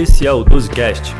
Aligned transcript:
esse 0.00 0.26
é 0.26 0.32
o 0.32 0.42
12cast. 0.42 1.12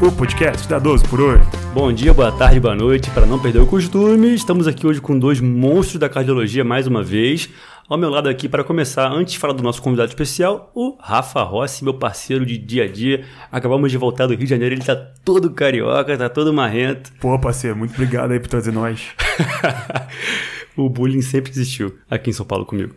O 0.00 0.10
podcast 0.10 0.66
da 0.66 0.78
12 0.78 1.06
por 1.06 1.20
hoje. 1.20 1.44
Bom 1.74 1.92
dia, 1.92 2.14
boa 2.14 2.32
tarde, 2.32 2.58
boa 2.58 2.74
noite. 2.74 3.10
Para 3.10 3.26
não 3.26 3.38
perder 3.38 3.58
o 3.58 3.66
costume, 3.66 4.34
estamos 4.34 4.66
aqui 4.66 4.86
hoje 4.86 5.02
com 5.02 5.18
dois 5.18 5.38
monstros 5.38 6.00
da 6.00 6.08
cardiologia 6.08 6.64
mais 6.64 6.86
uma 6.86 7.02
vez. 7.02 7.50
Ao 7.86 7.98
meu 7.98 8.08
lado 8.08 8.30
aqui, 8.30 8.48
para 8.48 8.64
começar, 8.64 9.12
antes 9.12 9.34
de 9.34 9.38
falar 9.38 9.52
do 9.52 9.62
nosso 9.62 9.82
convidado 9.82 10.08
especial, 10.08 10.72
o 10.74 10.96
Rafa 10.98 11.42
Rossi, 11.42 11.84
meu 11.84 11.92
parceiro 11.92 12.46
de 12.46 12.56
dia 12.56 12.84
a 12.84 12.88
dia. 12.88 13.22
Acabamos 13.50 13.92
de 13.92 13.98
voltar 13.98 14.26
do 14.26 14.30
Rio 14.30 14.44
de 14.44 14.50
Janeiro, 14.50 14.76
ele 14.76 14.82
tá 14.82 14.96
todo 14.96 15.50
carioca, 15.50 16.16
tá 16.16 16.30
todo 16.30 16.54
marrento. 16.54 17.12
Pô, 17.20 17.38
parceiro, 17.38 17.76
muito 17.76 17.92
obrigado 17.92 18.30
aí 18.30 18.40
por 18.40 18.48
trazer 18.48 18.72
nós. 18.72 19.08
o 20.74 20.88
bullying 20.88 21.20
sempre 21.20 21.50
existiu 21.50 21.98
aqui 22.10 22.30
em 22.30 22.32
São 22.32 22.46
Paulo 22.46 22.64
comigo. 22.64 22.94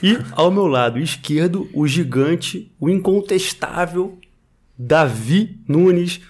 E 0.00 0.16
ao 0.30 0.52
meu 0.52 0.68
lado 0.68 1.00
esquerdo, 1.00 1.68
o 1.74 1.84
gigante, 1.88 2.70
o 2.78 2.88
incontestável 2.88 4.16
Davi 4.78 5.58
Nunes, 5.66 6.20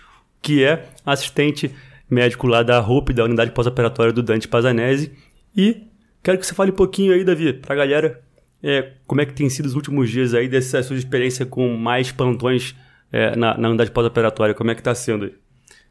que 0.41 0.65
é 0.65 0.89
assistente 1.05 1.75
médico 2.11 2.47
lá 2.47 2.63
da 2.63 2.81
ROP, 2.81 3.11
da 3.11 3.25
unidade 3.25 3.51
pós-operatória 3.51 4.13
do 4.13 4.23
Dante 4.23 4.49
Pazanese. 4.49 5.13
E 5.57 5.83
quero 6.23 6.39
que 6.39 6.47
você 6.47 6.55
fale 6.55 6.71
um 6.71 6.75
pouquinho 6.75 7.13
aí, 7.13 7.25
Davi, 7.25 7.53
para 7.53 7.75
a 7.75 7.77
galera, 7.77 8.23
é, 8.63 8.93
como 9.07 9.21
é 9.21 9.27
que 9.27 9.35
tem 9.35 9.49
sido 9.51 9.67
os 9.67 9.75
últimos 9.75 10.11
dias 10.11 10.35
aí 10.35 10.49
dessa 10.49 10.83
sua 10.83 10.97
experiência 10.97 11.45
com 11.45 11.77
mais 11.77 12.11
plantões 12.11 12.75
é, 13.13 13.37
na, 13.37 13.57
na 13.57 13.69
unidade 13.69 13.91
pós-operatória, 13.91 14.55
como 14.55 14.71
é 14.71 14.75
que 14.75 14.81
está 14.81 14.95
sendo 14.95 15.27
aí? 15.27 15.35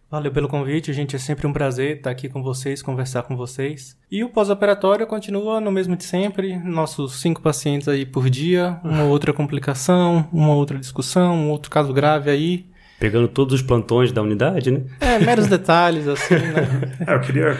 Valeu 0.10 0.32
pelo 0.32 0.48
convite, 0.48 0.94
gente. 0.94 1.18
É 1.18 1.20
sempre 1.20 1.46
um 1.46 1.52
prazer 1.52 1.98
estar 1.98 2.10
aqui 2.10 2.30
com 2.30 2.42
vocês, 2.42 2.82
conversar 2.82 3.24
com 3.24 3.36
vocês. 3.36 3.98
E 4.10 4.24
o 4.24 4.30
pós-operatório 4.30 5.06
continua 5.06 5.60
no 5.60 5.70
mesmo 5.70 5.98
de 5.98 6.06
sempre. 6.06 6.58
Nossos 6.58 7.20
cinco 7.20 7.42
pacientes 7.42 7.90
aí 7.90 8.06
por 8.06 8.30
dia, 8.30 8.80
uma 8.86 9.04
outra 9.04 9.34
complicação, 9.34 10.26
uma 10.32 10.54
outra 10.54 10.80
discussão, 10.80 11.36
um 11.36 11.50
outro 11.50 11.70
caso 11.70 11.92
grave 11.92 12.30
aí. 12.30 12.66
Pegando 13.00 13.28
todos 13.28 13.54
os 13.54 13.62
plantões 13.62 14.12
da 14.12 14.22
unidade, 14.22 14.72
né? 14.72 14.82
É, 15.00 15.20
meros 15.20 15.46
detalhes, 15.48 16.08
assim, 16.08 16.34
né? 16.34 16.96
é, 17.06 17.14
eu 17.14 17.20
queria 17.22 17.58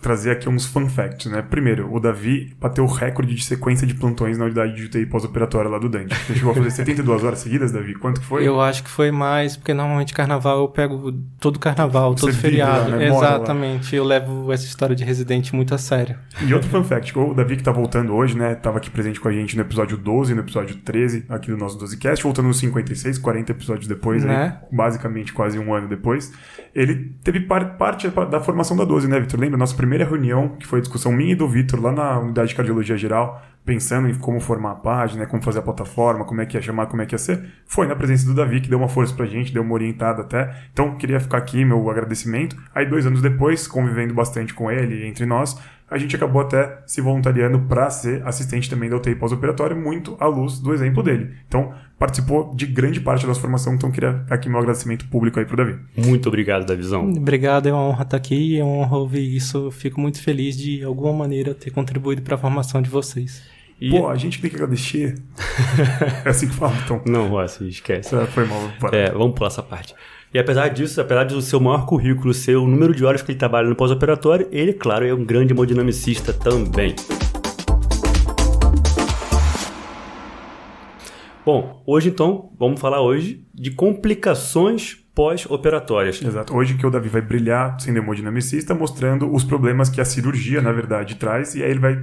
trazer 0.00 0.30
aqui 0.30 0.48
uns 0.48 0.66
fun 0.66 0.88
facts, 0.88 1.30
né? 1.30 1.42
Primeiro, 1.42 1.92
o 1.92 2.00
Davi 2.00 2.54
bateu 2.58 2.84
o 2.84 2.86
recorde 2.86 3.34
de 3.34 3.44
sequência 3.44 3.86
de 3.86 3.94
plantões 3.94 4.38
na 4.38 4.46
unidade 4.46 4.74
de 4.74 4.84
UTI 4.84 5.06
pós-operatória 5.06 5.70
lá 5.70 5.78
do 5.78 5.88
Dante. 5.88 6.16
Ele 6.28 6.38
chegou 6.38 6.52
a 6.52 6.54
fazer 6.54 6.70
72 6.70 7.22
horas 7.22 7.38
seguidas, 7.40 7.72
Davi? 7.72 7.94
Quanto 7.94 8.20
que 8.20 8.26
foi? 8.26 8.46
Eu 8.46 8.60
acho 8.60 8.82
que 8.82 8.90
foi 8.90 9.10
mais, 9.10 9.56
porque 9.56 9.74
normalmente 9.74 10.14
carnaval 10.14 10.60
eu 10.60 10.68
pego 10.68 11.12
todo 11.38 11.58
carnaval, 11.58 12.14
todo 12.14 12.32
Você 12.32 12.38
feriado. 12.38 12.90
Lá, 12.90 12.96
né? 12.96 13.08
Exatamente. 13.08 13.94
Eu 13.94 14.04
levo 14.04 14.50
essa 14.52 14.64
história 14.64 14.96
de 14.96 15.04
residente 15.04 15.54
muito 15.54 15.74
a 15.74 15.78
sério. 15.78 16.16
E 16.40 16.54
outro 16.54 16.70
fun 16.70 16.82
fact, 16.82 17.16
o 17.18 17.34
Davi 17.34 17.56
que 17.56 17.62
tá 17.62 17.72
voltando 17.72 18.14
hoje, 18.14 18.36
né? 18.36 18.54
Tava 18.54 18.78
aqui 18.78 18.90
presente 18.90 19.20
com 19.20 19.28
a 19.28 19.32
gente 19.32 19.56
no 19.56 19.62
episódio 19.62 19.96
12, 19.96 20.34
no 20.34 20.40
episódio 20.40 20.76
13, 20.76 21.26
aqui 21.28 21.50
do 21.50 21.56
nosso 21.56 21.78
12cast, 21.78 22.22
voltando 22.22 22.48
no 22.48 22.54
56, 22.54 23.18
40 23.18 23.52
episódios 23.52 23.86
depois, 23.86 24.24
né? 24.24 24.58
Aí, 24.69 24.69
basicamente 24.72 25.32
quase 25.32 25.58
um 25.58 25.74
ano 25.74 25.88
depois, 25.88 26.32
ele 26.74 27.12
teve 27.22 27.40
par 27.40 27.76
parte 27.76 28.08
da 28.08 28.40
formação 28.40 28.76
da 28.76 28.84
12, 28.84 29.08
né, 29.08 29.18
Vitor? 29.20 29.40
Lembra? 29.40 29.58
Nossa 29.58 29.74
primeira 29.74 30.04
reunião, 30.04 30.50
que 30.50 30.66
foi 30.66 30.80
discussão 30.80 31.12
minha 31.12 31.32
e 31.32 31.34
do 31.34 31.48
Vitor 31.48 31.80
lá 31.80 31.92
na 31.92 32.18
unidade 32.18 32.48
de 32.48 32.54
cardiologia 32.54 32.96
geral, 32.96 33.42
pensando 33.64 34.08
em 34.08 34.14
como 34.14 34.40
formar 34.40 34.72
a 34.72 34.74
página, 34.76 35.26
como 35.26 35.42
fazer 35.42 35.58
a 35.58 35.62
plataforma, 35.62 36.24
como 36.24 36.40
é 36.40 36.46
que 36.46 36.56
ia 36.56 36.62
chamar, 36.62 36.86
como 36.86 37.02
é 37.02 37.06
que 37.06 37.14
ia 37.14 37.18
ser, 37.18 37.44
foi 37.66 37.86
na 37.86 37.94
presença 37.94 38.26
do 38.26 38.34
Davi, 38.34 38.60
que 38.60 38.68
deu 38.68 38.78
uma 38.78 38.88
força 38.88 39.14
pra 39.14 39.26
gente, 39.26 39.52
deu 39.52 39.62
uma 39.62 39.74
orientada 39.74 40.22
até. 40.22 40.54
Então, 40.72 40.96
queria 40.96 41.20
ficar 41.20 41.38
aqui, 41.38 41.64
meu 41.64 41.88
agradecimento. 41.90 42.56
Aí, 42.74 42.86
dois 42.86 43.06
anos 43.06 43.20
depois, 43.20 43.68
convivendo 43.68 44.14
bastante 44.14 44.54
com 44.54 44.70
ele, 44.70 45.06
entre 45.06 45.26
nós, 45.26 45.60
a 45.90 45.98
gente 45.98 46.14
acabou 46.14 46.40
até 46.40 46.78
se 46.86 47.00
voluntariando 47.00 47.58
para 47.62 47.90
ser 47.90 48.24
assistente 48.26 48.70
também 48.70 48.88
da 48.88 48.96
UTI 48.96 49.16
pós-operatória, 49.16 49.74
muito 49.74 50.16
à 50.20 50.26
luz 50.26 50.60
do 50.60 50.72
exemplo 50.72 51.02
dele. 51.02 51.34
Então, 51.48 51.72
participou 51.98 52.54
de 52.54 52.64
grande 52.66 53.00
parte 53.00 53.22
da 53.22 53.28
nossa 53.28 53.40
formação, 53.40 53.74
então 53.74 53.90
queria 53.90 54.24
aqui 54.30 54.48
meu 54.48 54.58
agradecimento 54.58 55.08
público 55.08 55.40
aí 55.40 55.44
pro 55.44 55.56
Davi. 55.56 55.78
Muito 55.96 56.28
obrigado, 56.28 56.64
Davizão. 56.64 57.10
Obrigado, 57.10 57.68
é 57.68 57.72
uma 57.72 57.82
honra 57.82 58.04
estar 58.04 58.16
aqui, 58.16 58.58
é 58.58 58.64
uma 58.64 58.84
honra 58.84 58.98
ouvir 58.98 59.36
isso. 59.36 59.70
fico 59.72 60.00
muito 60.00 60.22
feliz 60.22 60.56
de, 60.56 60.78
de 60.78 60.84
alguma 60.84 61.12
maneira, 61.12 61.54
ter 61.54 61.70
contribuído 61.70 62.22
para 62.22 62.36
a 62.36 62.38
formação 62.38 62.80
de 62.80 62.88
vocês. 62.88 63.42
E... 63.80 63.90
Pô, 63.90 64.08
a 64.08 64.16
gente 64.16 64.40
tem 64.40 64.50
que 64.50 64.56
agradecer. 64.56 65.14
é 66.24 66.28
assim 66.28 66.46
que 66.46 66.54
fala, 66.54 66.74
então. 66.84 67.00
Não, 67.06 67.28
Rossi, 67.28 67.66
esquece. 67.66 68.14
É, 68.14 68.26
foi 68.26 68.44
mal. 68.46 68.70
É, 68.92 69.10
vamos 69.10 69.34
pular 69.34 69.48
essa 69.48 69.62
parte. 69.62 69.94
E 70.32 70.38
apesar 70.38 70.68
disso, 70.68 71.00
apesar 71.00 71.24
do 71.24 71.42
seu 71.42 71.58
maior 71.58 71.84
currículo 71.86 72.32
ser 72.32 72.54
o 72.54 72.64
número 72.64 72.94
de 72.94 73.04
horas 73.04 73.20
que 73.20 73.32
ele 73.32 73.38
trabalha 73.38 73.68
no 73.68 73.74
pós-operatório, 73.74 74.46
ele, 74.52 74.72
claro, 74.72 75.04
é 75.04 75.12
um 75.12 75.24
grande 75.24 75.52
hemodinamicista 75.52 76.32
também. 76.32 76.94
Bom, 81.44 81.82
hoje 81.84 82.10
então, 82.10 82.52
vamos 82.56 82.80
falar 82.80 83.00
hoje 83.00 83.44
de 83.52 83.72
complicações 83.72 84.94
pós-operatórias. 85.12 86.22
Exato. 86.22 86.54
Hoje 86.54 86.74
que 86.74 86.86
o 86.86 86.90
Davi 86.90 87.08
vai 87.08 87.22
brilhar 87.22 87.80
sendo 87.80 87.98
hemodinamicista, 87.98 88.72
mostrando 88.72 89.34
os 89.34 89.42
problemas 89.42 89.88
que 89.88 90.00
a 90.00 90.04
cirurgia, 90.04 90.62
na 90.62 90.70
verdade, 90.70 91.16
traz, 91.16 91.56
e 91.56 91.64
aí 91.64 91.72
ele 91.72 91.80
vai 91.80 91.98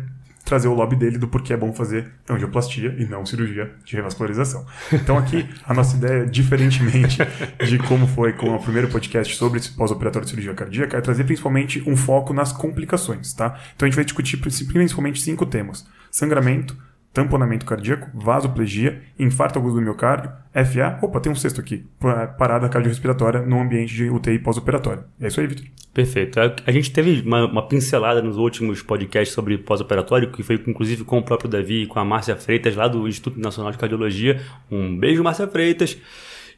trazer 0.48 0.68
o 0.68 0.74
lobby 0.74 0.96
dele 0.96 1.18
do 1.18 1.28
porquê 1.28 1.54
é 1.54 1.58
bom 1.58 1.74
fazer 1.74 2.12
angioplastia 2.30 2.96
e 2.98 3.06
não 3.06 3.26
cirurgia 3.26 3.72
de 3.84 3.96
revascularização. 3.96 4.66
Então 4.92 5.18
aqui 5.18 5.48
a 5.66 5.74
nossa 5.74 5.98
ideia, 5.98 6.26
diferentemente 6.26 7.18
de 7.66 7.78
como 7.80 8.08
foi 8.08 8.34
com 8.34 8.56
o 8.56 8.60
primeiro 8.60 8.88
podcast 8.88 9.36
sobre 9.36 9.60
pós-operatório 9.76 10.26
de 10.26 10.30
cirurgia 10.30 10.54
cardíaca, 10.54 10.98
é 10.98 11.02
trazer 11.02 11.26
principalmente 11.26 11.84
um 11.86 11.96
foco 11.96 12.34
nas 12.34 12.54
complicações, 12.54 13.34
tá? 13.34 13.60
Então 13.76 13.86
a 13.86 13.90
gente 13.90 13.96
vai 13.96 14.06
discutir 14.06 14.38
principalmente 14.38 15.22
cinco 15.22 15.46
temas: 15.46 15.86
sangramento, 16.10 16.78
tamponamento 17.14 17.66
cardíaco, 17.66 18.10
vasoplegia, 18.14 19.02
infarto 19.18 19.58
agudo 19.58 19.76
do 19.76 19.82
miocárdio, 19.82 20.32
FA, 20.54 21.00
opa, 21.02 21.20
tem 21.20 21.32
um 21.32 21.36
sexto 21.36 21.60
aqui, 21.60 21.86
parada 22.38 22.70
cardiorrespiratória 22.70 23.42
no 23.42 23.60
ambiente 23.60 23.94
de 23.94 24.10
UTI 24.10 24.40
pós-operatório. 24.40 25.04
É 25.20 25.28
isso 25.28 25.40
aí, 25.40 25.48
Vitor. 25.48 25.66
Perfeito. 25.94 26.40
A 26.40 26.72
gente 26.72 26.92
teve 26.92 27.22
uma, 27.26 27.46
uma 27.46 27.68
pincelada 27.68 28.22
nos 28.22 28.38
últimos 28.38 28.84
podcasts 28.84 29.34
sobre 29.34 29.58
pós-operatório, 29.58 30.32
que 30.32 30.44
foi 30.44 30.62
inclusive 30.68 31.04
com 31.04 31.18
o 31.18 31.24
próprio 31.24 31.50
Davi 31.50 31.84
e 31.84 31.88
com 31.88 32.00
a 32.00 32.06
Márcia 32.06 32.36
Freitas, 32.36 32.76
lá 32.76 32.88
do 32.88 33.08
Instituto 33.08 33.40
Nacional 33.40 33.72
de 33.72 33.80
Cardiologia. 33.80 34.40
Um 34.70 34.96
beijo, 34.96 35.24
Márcia 35.24 35.48
Freitas. 35.48 35.98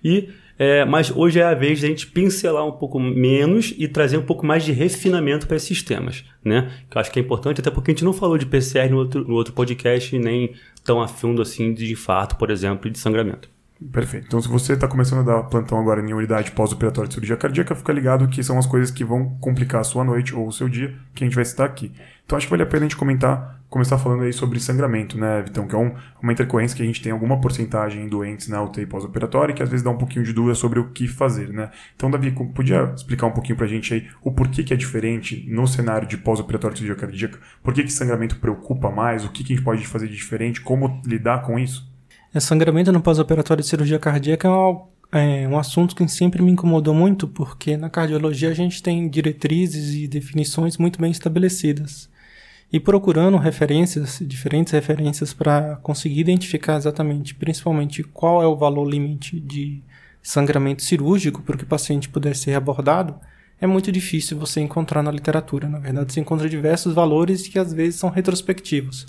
E 0.03 0.29
é, 0.59 0.83
mas 0.83 1.09
hoje 1.09 1.39
é 1.39 1.43
a 1.43 1.53
vez 1.53 1.79
de 1.79 1.85
a 1.85 1.89
gente 1.89 2.05
pincelar 2.05 2.65
um 2.65 2.73
pouco 2.73 2.99
menos 2.99 3.73
e 3.77 3.87
trazer 3.87 4.17
um 4.17 4.21
pouco 4.21 4.45
mais 4.45 4.65
de 4.65 4.73
refinamento 4.73 5.47
para 5.47 5.55
esses 5.55 5.81
temas, 5.81 6.25
né? 6.43 6.69
Que 6.89 6.97
eu 6.97 7.01
acho 7.01 7.09
que 7.09 7.17
é 7.17 7.21
importante, 7.21 7.61
até 7.61 7.71
porque 7.71 7.91
a 7.91 7.93
gente 7.93 8.03
não 8.03 8.11
falou 8.11 8.37
de 8.37 8.45
PCR 8.45 8.89
no 8.89 8.97
outro, 8.97 9.25
no 9.25 9.35
outro 9.35 9.53
podcast, 9.53 10.19
nem 10.19 10.53
tão 10.83 11.01
a 11.01 11.07
fundo 11.07 11.41
assim 11.41 11.73
de 11.73 11.89
infarto, 11.93 12.35
por 12.35 12.51
exemplo, 12.51 12.89
e 12.89 12.91
de 12.91 12.99
sangramento. 12.99 13.49
Perfeito. 13.93 14.27
Então, 14.27 14.41
se 14.41 14.49
você 14.49 14.73
está 14.73 14.85
começando 14.85 15.19
a 15.19 15.33
dar 15.33 15.43
plantão 15.43 15.79
agora 15.79 16.01
em 16.01 16.13
unidade 16.13 16.51
pós-operatória 16.51 17.07
de 17.07 17.13
cirurgia 17.13 17.37
cardíaca, 17.37 17.73
fica 17.73 17.93
ligado 17.93 18.27
que 18.27 18.43
são 18.43 18.59
as 18.59 18.65
coisas 18.65 18.91
que 18.91 19.05
vão 19.05 19.37
complicar 19.39 19.79
a 19.79 19.85
sua 19.85 20.03
noite 20.03 20.35
ou 20.35 20.45
o 20.45 20.51
seu 20.51 20.67
dia, 20.67 20.93
que 21.15 21.23
a 21.23 21.27
gente 21.27 21.35
vai 21.35 21.45
citar 21.45 21.65
aqui. 21.65 21.89
Então, 22.25 22.37
acho 22.37 22.47
que 22.47 22.51
vale 22.51 22.63
a 22.63 22.65
pena 22.65 22.85
a 22.85 22.89
gente 22.89 22.97
comentar 22.97 23.58
começar 23.69 23.97
falando 23.99 24.23
aí 24.23 24.33
sobre 24.33 24.59
sangramento, 24.59 25.17
né, 25.17 25.41
Vitão? 25.43 25.67
Que 25.67 25.75
é 25.75 25.77
um, 25.77 25.93
uma 26.21 26.33
intercorrência 26.33 26.75
que 26.75 26.81
a 26.81 26.85
gente 26.85 27.01
tem 27.01 27.11
alguma 27.11 27.39
porcentagem 27.39 28.03
em 28.03 28.09
doentes 28.09 28.47
na 28.47 28.61
UTI 28.63 28.85
pós-operatória 28.85 29.53
que 29.53 29.61
às 29.61 29.69
vezes 29.69 29.83
dá 29.83 29.91
um 29.91 29.97
pouquinho 29.97 30.25
de 30.25 30.33
dúvida 30.33 30.55
sobre 30.55 30.79
o 30.79 30.89
que 30.89 31.07
fazer, 31.07 31.49
né? 31.49 31.69
Então, 31.95 32.09
Davi, 32.09 32.31
podia 32.31 32.91
explicar 32.95 33.27
um 33.27 33.31
pouquinho 33.31 33.55
pra 33.55 33.67
gente 33.67 33.93
aí 33.93 34.07
o 34.23 34.31
porquê 34.31 34.63
que 34.63 34.73
é 34.73 34.77
diferente 34.77 35.45
no 35.49 35.67
cenário 35.67 36.07
de 36.07 36.17
pós-operatório 36.17 36.73
de 36.73 36.81
cirurgia 36.81 36.99
cardíaca? 36.99 37.39
Por 37.63 37.73
que, 37.73 37.83
que 37.83 37.91
sangramento 37.91 38.37
preocupa 38.37 38.89
mais? 38.89 39.23
O 39.23 39.29
que, 39.29 39.43
que 39.43 39.53
a 39.53 39.55
gente 39.55 39.65
pode 39.65 39.85
fazer 39.85 40.07
de 40.07 40.15
diferente? 40.15 40.61
Como 40.61 41.01
lidar 41.05 41.43
com 41.43 41.59
isso? 41.59 41.87
É, 42.33 42.39
sangramento 42.39 42.91
no 42.91 43.01
pós-operatório 43.01 43.63
de 43.63 43.69
cirurgia 43.69 43.99
cardíaca 43.99 44.47
é 44.47 44.51
um, 44.51 44.81
é 45.11 45.47
um 45.47 45.57
assunto 45.57 45.95
que 45.95 46.07
sempre 46.07 46.41
me 46.41 46.51
incomodou 46.51 46.93
muito, 46.93 47.27
porque 47.27 47.77
na 47.77 47.89
cardiologia 47.89 48.49
a 48.49 48.53
gente 48.53 48.81
tem 48.81 49.07
diretrizes 49.07 49.93
e 49.93 50.07
definições 50.07 50.77
muito 50.77 50.99
bem 50.99 51.11
estabelecidas 51.11 52.09
e 52.71 52.79
procurando 52.79 53.37
referências, 53.37 54.19
diferentes 54.21 54.71
referências 54.73 55.33
para 55.33 55.77
conseguir 55.77 56.21
identificar 56.21 56.77
exatamente, 56.77 57.33
principalmente 57.33 58.03
qual 58.03 58.43
é 58.43 58.47
o 58.47 58.55
valor 58.55 58.87
limite 58.87 59.39
de 59.39 59.81
sangramento 60.21 60.83
cirúrgico 60.83 61.41
para 61.41 61.57
que 61.57 61.63
o 61.63 61.67
paciente 61.67 62.09
pudesse 62.09 62.43
ser 62.43 62.53
abordado, 62.53 63.15
é 63.59 63.67
muito 63.67 63.91
difícil 63.91 64.37
você 64.37 64.61
encontrar 64.61 65.03
na 65.03 65.11
literatura. 65.11 65.67
Na 65.67 65.79
verdade, 65.79 66.13
você 66.13 66.19
encontra 66.19 66.47
diversos 66.47 66.93
valores 66.93 67.47
que 67.47 67.59
às 67.59 67.73
vezes 67.73 67.99
são 67.99 68.09
retrospectivos. 68.09 69.07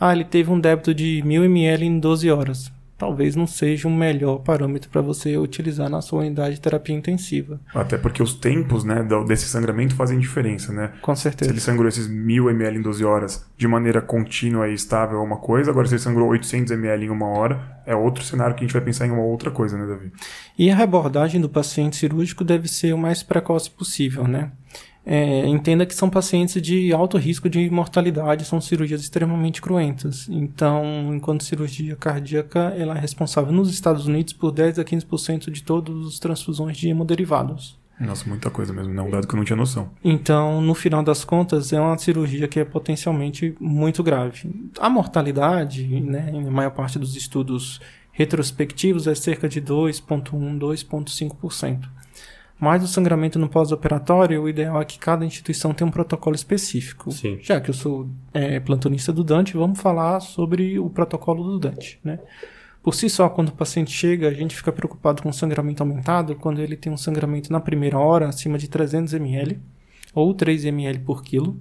Ah, 0.00 0.12
ele 0.12 0.24
teve 0.24 0.50
um 0.50 0.58
débito 0.58 0.92
de 0.92 1.22
1000 1.24 1.44
ml 1.44 1.84
em 1.84 1.98
12 2.00 2.30
horas 2.30 2.73
talvez 2.96 3.34
não 3.34 3.46
seja 3.46 3.88
o 3.88 3.90
um 3.90 3.96
melhor 3.96 4.38
parâmetro 4.38 4.88
para 4.90 5.00
você 5.00 5.36
utilizar 5.36 5.88
na 5.90 6.00
sua 6.00 6.20
unidade 6.20 6.54
de 6.54 6.60
terapia 6.60 6.94
intensiva. 6.94 7.60
Até 7.74 7.98
porque 7.98 8.22
os 8.22 8.34
tempos 8.34 8.84
né, 8.84 9.06
desse 9.26 9.46
sangramento 9.46 9.94
fazem 9.94 10.18
diferença, 10.18 10.72
né? 10.72 10.92
Com 11.02 11.14
certeza. 11.14 11.50
Se 11.50 11.54
ele 11.54 11.60
sangrou 11.60 11.88
esses 11.88 12.08
1000 12.08 12.50
ml 12.50 12.78
em 12.78 12.82
12 12.82 13.04
horas 13.04 13.46
de 13.56 13.66
maneira 13.66 14.00
contínua 14.00 14.68
e 14.68 14.74
estável 14.74 15.18
é 15.18 15.22
uma 15.22 15.38
coisa, 15.38 15.70
agora 15.70 15.86
se 15.86 15.94
ele 15.94 16.02
sangrou 16.02 16.28
800 16.28 16.72
ml 16.72 17.06
em 17.06 17.10
uma 17.10 17.26
hora, 17.26 17.82
é 17.86 17.94
outro 17.94 18.24
cenário 18.24 18.54
que 18.54 18.64
a 18.64 18.66
gente 18.66 18.72
vai 18.72 18.82
pensar 18.82 19.06
em 19.06 19.10
uma 19.10 19.22
outra 19.22 19.50
coisa, 19.50 19.76
né, 19.76 19.86
Davi? 19.86 20.12
E 20.58 20.70
a 20.70 20.82
abordagem 20.82 21.40
do 21.40 21.48
paciente 21.48 21.96
cirúrgico 21.96 22.44
deve 22.44 22.68
ser 22.68 22.92
o 22.94 22.98
mais 22.98 23.22
precoce 23.22 23.70
possível, 23.70 24.26
né? 24.26 24.52
É, 25.06 25.46
entenda 25.46 25.84
que 25.84 25.94
são 25.94 26.08
pacientes 26.08 26.60
de 26.62 26.92
alto 26.92 27.18
risco 27.18 27.48
de 27.48 27.68
mortalidade, 27.68 28.44
são 28.44 28.60
cirurgias 28.60 29.02
extremamente 29.02 29.60
cruentas. 29.60 30.26
Então, 30.30 31.14
enquanto 31.14 31.44
cirurgia 31.44 31.94
cardíaca, 31.94 32.74
ela 32.76 32.96
é 32.96 33.00
responsável 33.00 33.52
nos 33.52 33.70
Estados 33.70 34.06
Unidos 34.06 34.32
por 34.32 34.50
10 34.50 34.78
a 34.78 34.84
15% 34.84 35.50
de 35.50 35.62
todas 35.62 36.06
as 36.06 36.18
transfusões 36.18 36.76
de 36.76 36.88
hemoderivados. 36.88 37.78
Nossa, 38.00 38.28
muita 38.28 38.50
coisa 38.50 38.72
mesmo, 38.72 38.92
né? 38.92 39.02
Um 39.02 39.10
dado 39.10 39.26
que 39.26 39.34
eu 39.34 39.36
não 39.36 39.44
tinha 39.44 39.56
noção. 39.56 39.90
Então, 40.02 40.60
no 40.60 40.74
final 40.74 41.02
das 41.02 41.24
contas, 41.24 41.72
é 41.72 41.80
uma 41.80 41.96
cirurgia 41.96 42.48
que 42.48 42.58
é 42.58 42.64
potencialmente 42.64 43.54
muito 43.60 44.02
grave. 44.02 44.50
A 44.80 44.90
mortalidade, 44.90 45.86
né, 46.00 46.30
em 46.32 46.50
maior 46.50 46.70
parte 46.70 46.98
dos 46.98 47.14
estudos 47.14 47.80
retrospectivos, 48.10 49.06
é 49.06 49.14
cerca 49.14 49.48
de 49.48 49.60
2,1%, 49.60 50.58
2,5%. 50.58 51.88
Mas 52.58 52.82
o 52.84 52.88
sangramento 52.88 53.38
no 53.38 53.48
pós-operatório, 53.48 54.42
o 54.42 54.48
ideal 54.48 54.80
é 54.80 54.84
que 54.84 54.98
cada 54.98 55.24
instituição 55.24 55.74
tenha 55.74 55.88
um 55.88 55.90
protocolo 55.90 56.36
específico. 56.36 57.10
Sim. 57.10 57.38
Já 57.42 57.60
que 57.60 57.70
eu 57.70 57.74
sou 57.74 58.08
é, 58.32 58.60
plantonista 58.60 59.12
do 59.12 59.24
Dante, 59.24 59.56
vamos 59.56 59.80
falar 59.80 60.20
sobre 60.20 60.78
o 60.78 60.88
protocolo 60.88 61.42
do 61.42 61.58
Dante, 61.58 61.98
né? 62.02 62.20
Por 62.82 62.94
si 62.94 63.08
só, 63.08 63.30
quando 63.30 63.48
o 63.48 63.52
paciente 63.52 63.90
chega, 63.90 64.28
a 64.28 64.32
gente 64.34 64.54
fica 64.54 64.70
preocupado 64.70 65.22
com 65.22 65.30
o 65.30 65.32
sangramento 65.32 65.82
aumentado 65.82 66.34
quando 66.36 66.60
ele 66.60 66.76
tem 66.76 66.92
um 66.92 66.98
sangramento 66.98 67.50
na 67.50 67.58
primeira 67.58 67.98
hora 67.98 68.28
acima 68.28 68.58
de 68.58 68.68
300 68.68 69.14
ml 69.14 69.58
ou 70.14 70.34
3 70.34 70.66
ml 70.66 70.98
por 70.98 71.22
quilo, 71.22 71.58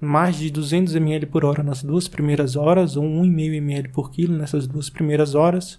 mais 0.00 0.36
de 0.36 0.50
200 0.50 0.94
ml 0.96 1.26
por 1.26 1.44
hora 1.44 1.62
nas 1.62 1.82
duas 1.82 2.08
primeiras 2.08 2.56
horas 2.56 2.96
ou 2.96 3.04
1,5 3.04 3.54
ml 3.56 3.88
por 3.90 4.10
quilo 4.10 4.36
nessas 4.36 4.66
duas 4.66 4.88
primeiras 4.88 5.34
horas, 5.34 5.78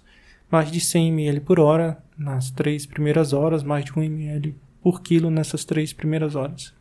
mais 0.50 0.70
de 0.70 0.80
100 0.80 1.08
ml 1.08 1.40
por 1.40 1.60
hora 1.60 1.98
nas 2.16 2.50
três 2.50 2.86
primeiras 2.86 3.32
horas, 3.32 3.62
mais 3.62 3.84
de 3.84 3.98
1 3.98 4.02
ml 4.02 4.54
por 4.82 5.02
quilo 5.02 5.30
nessas 5.30 5.64
três 5.64 5.92
primeiras 5.92 6.34
horas. 6.34 6.72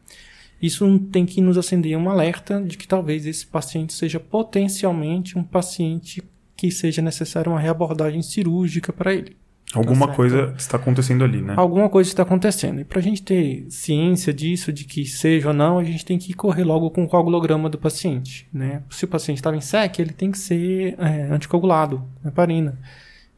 Isso 0.62 1.00
tem 1.12 1.26
que 1.26 1.42
nos 1.42 1.58
acender 1.58 1.98
um 1.98 2.10
alerta 2.10 2.62
de 2.62 2.78
que 2.78 2.88
talvez 2.88 3.26
esse 3.26 3.46
paciente 3.46 3.94
seja 3.94 4.20
potencialmente 4.20 5.38
um 5.38 5.44
paciente 5.44 6.24
que 6.56 6.72
seja 6.72 7.02
necessária 7.02 7.52
uma 7.52 7.60
reabordagem 7.60 8.22
cirúrgica 8.22 8.94
para 8.94 9.14
ele. 9.14 9.36
Alguma 9.74 10.08
tá 10.08 10.14
coisa 10.14 10.54
está 10.58 10.78
acontecendo 10.78 11.24
ali, 11.24 11.42
né? 11.42 11.56
Alguma 11.58 11.90
coisa 11.90 12.10
está 12.10 12.24
acontecendo. 12.24 12.80
E 12.80 12.86
para 12.86 13.00
a 13.00 13.02
gente 13.02 13.22
ter 13.22 13.66
ciência 13.70 14.34
disso, 14.34 14.72
de 14.72 14.86
que 14.86 15.06
seja 15.06 15.50
ou 15.50 15.54
não, 15.54 15.78
a 15.78 15.84
gente 15.84 16.06
tem 16.06 16.18
que 16.18 16.34
correr 16.34 16.64
logo 16.64 16.90
com 16.92 17.04
o 17.04 17.08
coagulograma 17.08 17.70
do 17.70 17.78
paciente. 17.78 18.48
Né? 18.54 18.84
Se 18.90 19.04
o 19.04 19.08
paciente 19.08 19.38
estava 19.38 19.58
em 19.58 19.62
SEC, 19.62 20.00
ele 20.00 20.14
tem 20.14 20.32
que 20.32 20.38
ser 20.38 20.96
é, 20.98 21.24
anticoagulado, 21.24 22.04
heparina. 22.26 22.80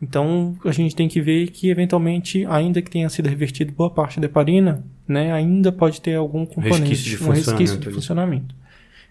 Então 0.01 0.55
a 0.63 0.71
gente 0.71 0.95
tem 0.95 1.07
que 1.07 1.21
ver 1.21 1.47
que 1.47 1.69
eventualmente, 1.69 2.45
ainda 2.45 2.81
que 2.81 2.89
tenha 2.89 3.09
sido 3.09 3.27
revertido 3.27 3.71
boa 3.73 3.89
parte 3.89 4.19
da 4.19 4.27
heparina, 4.27 4.85
né, 5.07 5.31
ainda 5.31 5.71
pode 5.71 6.01
ter 6.01 6.15
algum 6.15 6.45
componente, 6.45 6.89
resquício 6.89 7.27
um 7.27 7.31
resquício 7.31 7.77
de 7.77 7.89
funcionamento. 7.89 8.55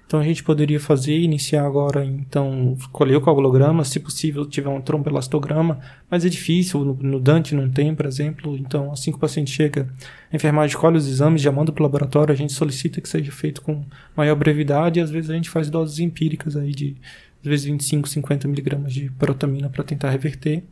Então 0.07 0.21
a 0.21 0.23
gente 0.23 0.45
poderia 0.45 0.79
fazer, 0.79 1.19
iniciar 1.19 1.67
agora, 1.67 2.05
então, 2.05 2.77
escolher 2.79 3.17
o 3.17 3.21
coagulograma, 3.21 3.83
se 3.83 3.99
possível 3.99 4.47
tiver 4.47 4.69
um 4.69 4.81
trombelastograma, 4.81 5.81
mas 6.09 6.25
é 6.25 6.29
difícil, 6.29 6.85
no, 6.85 6.95
no, 6.95 7.19
Dante 7.19 7.57
não 7.57 7.69
tem, 7.69 7.93
por 7.93 8.07
exemplo, 8.07 8.57
então 8.57 8.93
assim 8.93 9.11
que 9.11 9.17
o 9.17 9.21
paciente 9.21 9.51
chega, 9.51 9.93
a 10.33 10.37
enfermagem 10.37 10.77
colhe 10.77 10.97
os 10.97 11.09
exames, 11.09 11.43
já 11.43 11.51
manda 11.51 11.73
para 11.73 11.83
o 11.83 11.85
laboratório, 11.85 12.33
a 12.33 12.37
gente 12.37 12.53
solicita 12.53 13.01
que 13.01 13.09
seja 13.09 13.33
feito 13.33 13.61
com 13.63 13.85
maior 14.17 14.37
brevidade 14.37 15.01
e 15.01 15.03
às 15.03 15.11
vezes 15.11 15.29
a 15.29 15.35
gente 15.35 15.51
faz 15.51 15.69
doses 15.69 15.99
empíricas 15.99 16.57
aí 16.57 16.71
de 16.71 16.97
às 17.47 17.51
vezes 17.51 17.67
25, 17.67 18.09
50 18.09 18.49
miligramas 18.49 18.93
de 18.93 19.11
protamina 19.11 19.71
para 19.71 19.85
tentar 19.85 20.11
reverter 20.11 20.65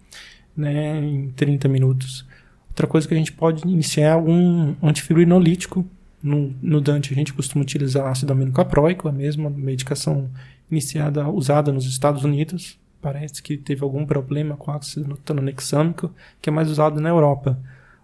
né, 0.57 0.99
em 0.99 1.31
30 1.31 1.69
minutos. 1.69 2.27
Outra 2.69 2.87
coisa 2.87 3.07
que 3.07 3.15
a 3.15 3.17
gente 3.17 3.33
pode 3.33 3.67
iniciar 3.67 4.13
é 4.13 4.17
um 4.17 4.75
antifibrinolítico 4.83 5.87
no, 6.25 6.55
no 6.63 6.81
Dante 6.81 7.13
a 7.13 7.17
gente 7.17 7.35
costuma 7.35 7.63
utilizar 7.63 8.07
ácido 8.07 8.33
aminocaproico, 8.33 9.07
a 9.07 9.13
mesma 9.13 9.51
medicação 9.51 10.31
iniciada, 10.71 11.29
usada 11.29 11.71
nos 11.71 11.85
Estados 11.85 12.25
Unidos. 12.25 12.79
Parece 13.03 13.43
que 13.43 13.59
teve 13.59 13.85
algum 13.85 14.07
problema 14.07 14.57
com 14.57 14.71
ácido 14.71 15.19
tranexâmico, 15.19 16.11
que 16.41 16.49
é 16.49 16.53
mais 16.53 16.71
usado 16.71 16.99
na 16.99 17.11
Europa. 17.11 17.61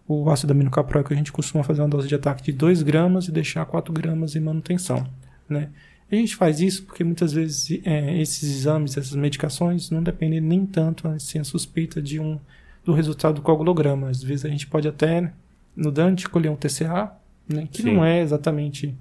O 0.06 0.28
ácido 0.30 0.52
aminocaproico 0.52 1.14
a 1.14 1.16
gente 1.16 1.32
costuma 1.32 1.64
fazer 1.64 1.80
uma 1.80 1.88
dose 1.88 2.06
de 2.06 2.14
ataque 2.14 2.42
de 2.42 2.52
2 2.52 2.82
gramas 2.82 3.26
e 3.26 3.32
deixar 3.32 3.64
4 3.64 3.90
gramas 3.90 4.36
em 4.36 4.40
manutenção. 4.40 5.06
Né? 5.48 5.70
A 6.10 6.16
gente 6.16 6.34
faz 6.34 6.60
isso 6.60 6.82
porque 6.84 7.04
muitas 7.04 7.32
vezes 7.32 7.80
é, 7.84 8.20
esses 8.20 8.42
exames, 8.42 8.96
essas 8.96 9.14
medicações, 9.14 9.90
não 9.90 10.02
dependem 10.02 10.40
nem 10.40 10.66
tanto 10.66 11.06
assim, 11.08 11.38
a 11.38 11.44
suspeita 11.44 12.02
de 12.02 12.18
um, 12.18 12.38
do 12.84 12.92
resultado 12.92 13.36
do 13.36 13.42
coagulograma. 13.42 14.08
Às 14.08 14.22
vezes 14.22 14.44
a 14.44 14.48
gente 14.48 14.66
pode 14.66 14.88
até, 14.88 15.32
no 15.76 15.92
Dante, 15.92 16.28
colher 16.28 16.50
um 16.50 16.56
TCA, 16.56 17.12
né? 17.48 17.68
que 17.70 17.82
Sim. 17.82 17.94
não 17.94 18.04
é 18.04 18.20
exatamente 18.20 18.94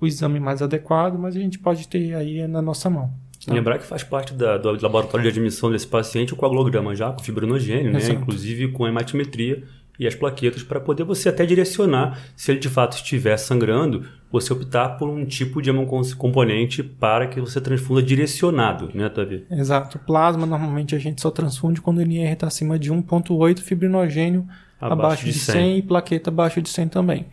o 0.00 0.06
exame 0.06 0.38
mais 0.38 0.62
adequado, 0.62 1.18
mas 1.18 1.34
a 1.36 1.40
gente 1.40 1.58
pode 1.58 1.88
ter 1.88 2.14
aí 2.14 2.46
na 2.46 2.62
nossa 2.62 2.88
mão. 2.88 3.12
Tá? 3.44 3.52
Lembrar 3.52 3.78
que 3.78 3.86
faz 3.86 4.04
parte 4.04 4.32
da, 4.32 4.56
do 4.56 4.80
laboratório 4.80 5.24
de 5.24 5.28
admissão 5.28 5.70
desse 5.70 5.86
paciente 5.86 6.32
o 6.32 6.36
coagulograma 6.36 6.94
já 6.94 7.10
com 7.12 7.22
fibrinogênio, 7.22 7.92
né? 7.92 7.98
inclusive 8.10 8.68
com 8.68 8.86
hematimetria 8.86 9.64
e 9.98 10.06
as 10.06 10.14
plaquetas 10.14 10.62
para 10.62 10.80
poder 10.80 11.04
você 11.04 11.28
até 11.28 11.46
direcionar 11.46 12.18
se 12.36 12.50
ele 12.50 12.58
de 12.58 12.68
fato 12.68 12.96
estiver 12.96 13.36
sangrando, 13.36 14.04
você 14.30 14.52
optar 14.52 14.90
por 14.90 15.08
um 15.08 15.24
tipo 15.24 15.62
de 15.62 15.70
componente 16.16 16.82
para 16.82 17.28
que 17.28 17.40
você 17.40 17.60
transfunda 17.60 18.02
direcionado, 18.02 18.90
né, 18.92 19.08
Davi? 19.08 19.46
Exato. 19.50 19.98
Plasma 20.00 20.44
normalmente 20.44 20.94
a 20.94 20.98
gente 20.98 21.22
só 21.22 21.30
transfunde 21.30 21.80
quando 21.80 21.98
o 21.98 22.02
NR 22.02 22.32
está 22.32 22.48
acima 22.48 22.78
de 22.78 22.92
1.8, 22.92 23.60
fibrinogênio 23.60 24.46
abaixo, 24.80 24.92
abaixo 24.92 25.24
de 25.26 25.32
100. 25.32 25.54
100 25.54 25.78
e 25.78 25.82
plaqueta 25.82 26.30
abaixo 26.30 26.60
de 26.60 26.68
100 26.68 26.88
também. 26.88 27.26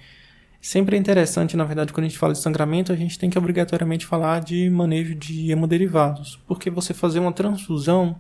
Sempre 0.61 0.95
é 0.95 0.99
interessante, 0.99 1.57
na 1.57 1.63
verdade, 1.63 1.91
quando 1.91 2.05
a 2.05 2.07
gente 2.07 2.19
fala 2.19 2.33
de 2.33 2.39
sangramento, 2.39 2.93
a 2.93 2.95
gente 2.95 3.17
tem 3.17 3.31
que 3.31 3.37
obrigatoriamente 3.37 4.05
falar 4.05 4.41
de 4.41 4.69
manejo 4.69 5.15
de 5.15 5.51
hemoderivados, 5.51 6.39
porque 6.47 6.69
você 6.69 6.93
fazer 6.93 7.17
uma 7.17 7.31
transfusão 7.31 8.15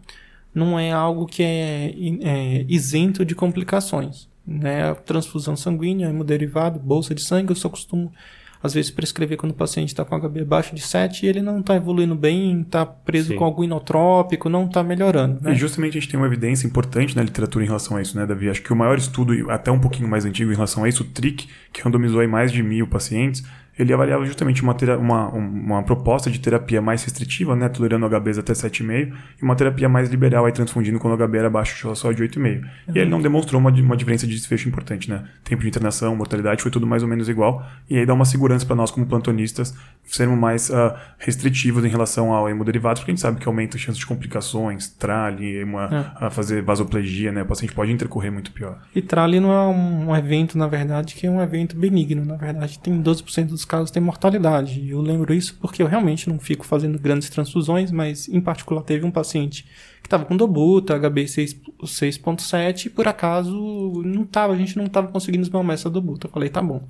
não 0.53 0.79
é 0.79 0.91
algo 0.91 1.27
que 1.27 1.43
é, 1.43 1.93
é 2.23 2.65
isento 2.67 3.23
de 3.23 3.35
complicações. 3.35 4.30
Né? 4.45 4.93
Transfusão 5.05 5.55
sanguínea, 5.55 6.09
hemoderivado, 6.09 6.79
bolsa 6.79 7.13
de 7.13 7.21
sangue, 7.21 7.51
eu 7.51 7.55
só 7.55 7.69
costumo 7.69 8.11
às 8.63 8.73
vezes 8.73 8.91
prescrever 8.91 9.37
quando 9.37 9.53
o 9.53 9.55
paciente 9.55 9.89
está 9.89 10.05
com 10.05 10.15
HB 10.19 10.41
abaixo 10.41 10.75
de 10.75 10.81
7 10.81 11.25
e 11.25 11.29
ele 11.29 11.41
não 11.41 11.59
está 11.59 11.75
evoluindo 11.75 12.15
bem, 12.15 12.61
está 12.61 12.85
preso 12.85 13.29
Sim. 13.29 13.35
com 13.35 13.43
algum 13.43 13.63
inotrópico, 13.63 14.49
não 14.49 14.65
está 14.65 14.83
melhorando. 14.83 15.41
Né? 15.41 15.53
E 15.53 15.55
justamente 15.55 15.97
a 15.97 16.01
gente 16.01 16.11
tem 16.11 16.19
uma 16.19 16.27
evidência 16.27 16.67
importante 16.67 17.15
na 17.15 17.23
literatura 17.23 17.63
em 17.63 17.67
relação 17.67 17.97
a 17.97 18.01
isso, 18.01 18.15
né, 18.15 18.25
Davi? 18.25 18.49
Acho 18.49 18.61
que 18.61 18.71
o 18.71 18.75
maior 18.75 18.97
estudo, 18.97 19.49
até 19.49 19.71
um 19.71 19.79
pouquinho 19.79 20.07
mais 20.07 20.25
antigo 20.25 20.51
em 20.51 20.55
relação 20.55 20.83
a 20.83 20.89
isso, 20.89 21.03
o 21.03 21.07
TRIC, 21.07 21.47
que 21.73 21.81
randomizou 21.81 22.19
aí 22.19 22.27
mais 22.27 22.51
de 22.51 22.61
mil 22.61 22.85
pacientes, 22.85 23.43
ele 23.77 23.93
avaliava 23.93 24.25
justamente 24.25 24.61
uma, 24.61 24.75
uma, 24.97 25.27
uma 25.29 25.83
proposta 25.83 26.29
de 26.29 26.39
terapia 26.39 26.81
mais 26.81 27.03
restritiva, 27.03 27.55
né, 27.55 27.69
tolerando 27.69 28.05
HBs 28.05 28.37
até 28.37 28.53
7,5, 28.53 29.13
e 29.39 29.43
uma 29.43 29.55
terapia 29.55 29.87
mais 29.87 30.09
liberal, 30.09 30.45
aí 30.45 30.51
transfundindo 30.51 30.99
quando 30.99 31.19
o 31.19 31.27
HB 31.27 31.37
era 31.37 31.47
abaixo 31.47 31.95
só 31.95 32.11
de 32.11 32.21
8,5. 32.23 32.61
Uhum. 32.61 32.67
E 32.93 32.99
ele 32.99 33.09
não 33.09 33.21
demonstrou 33.21 33.59
uma, 33.59 33.71
uma 33.71 33.97
diferença 33.97 34.27
de 34.27 34.33
desfecho 34.35 34.67
importante, 34.67 35.09
né? 35.09 35.23
Tempo 35.43 35.61
de 35.61 35.67
internação, 35.67 36.15
mortalidade, 36.15 36.61
foi 36.61 36.71
tudo 36.71 36.85
mais 36.85 37.01
ou 37.01 37.09
menos 37.09 37.29
igual, 37.29 37.65
e 37.89 37.97
aí 37.97 38.05
dá 38.05 38.13
uma 38.13 38.25
segurança 38.25 38.65
para 38.65 38.75
nós 38.75 38.91
como 38.91 39.05
plantonistas 39.05 39.73
sermos 40.03 40.37
mais 40.37 40.69
uh, 40.69 40.93
restritivos 41.17 41.85
em 41.85 41.87
relação 41.87 42.33
ao 42.33 42.49
hemoderivados, 42.49 42.99
porque 42.99 43.11
a 43.11 43.13
gente 43.13 43.21
sabe 43.21 43.39
que 43.39 43.47
aumenta 43.47 43.77
a 43.77 43.79
chance 43.79 43.97
de 43.97 44.05
complicações, 44.05 44.89
trale, 44.89 45.61
é. 46.21 46.29
fazer 46.29 46.61
vasoplegia, 46.61 47.31
né? 47.31 47.43
O 47.43 47.45
paciente 47.45 47.73
pode 47.73 47.91
intercorrer 47.91 48.31
muito 48.31 48.51
pior. 48.51 48.79
E 48.93 49.01
trale 49.01 49.39
não 49.39 49.51
é 49.51 49.67
um 49.67 50.15
evento, 50.15 50.57
na 50.57 50.67
verdade, 50.67 51.15
que 51.15 51.25
é 51.25 51.31
um 51.31 51.41
evento 51.41 51.77
benigno, 51.77 52.25
na 52.25 52.35
verdade 52.35 52.79
tem 52.79 53.01
12% 53.01 53.45
dos 53.45 53.60
casos 53.65 53.91
têm 53.91 54.01
mortalidade. 54.01 54.89
Eu 54.89 55.01
lembro 55.01 55.33
isso 55.33 55.57
porque 55.59 55.81
eu 55.81 55.87
realmente 55.87 56.29
não 56.29 56.39
fico 56.39 56.65
fazendo 56.65 56.99
grandes 56.99 57.29
transfusões, 57.29 57.91
mas 57.91 58.27
em 58.27 58.41
particular 58.41 58.81
teve 58.81 59.05
um 59.05 59.11
paciente 59.11 59.65
que 60.01 60.07
estava 60.07 60.25
com 60.25 60.35
dobuta, 60.35 60.97
HB 60.97 61.25
6.7 61.25 62.85
e 62.85 62.89
por 62.89 63.07
acaso 63.07 64.01
não 64.03 64.25
tava, 64.25 64.53
a 64.53 64.57
gente 64.57 64.77
não 64.77 64.85
estava 64.85 65.07
conseguindo 65.07 65.43
esmalmar 65.43 65.73
essa 65.73 65.89
dobuta. 65.89 66.27
Eu 66.27 66.31
falei, 66.31 66.49
tá 66.49 66.61
bom. 66.61 66.83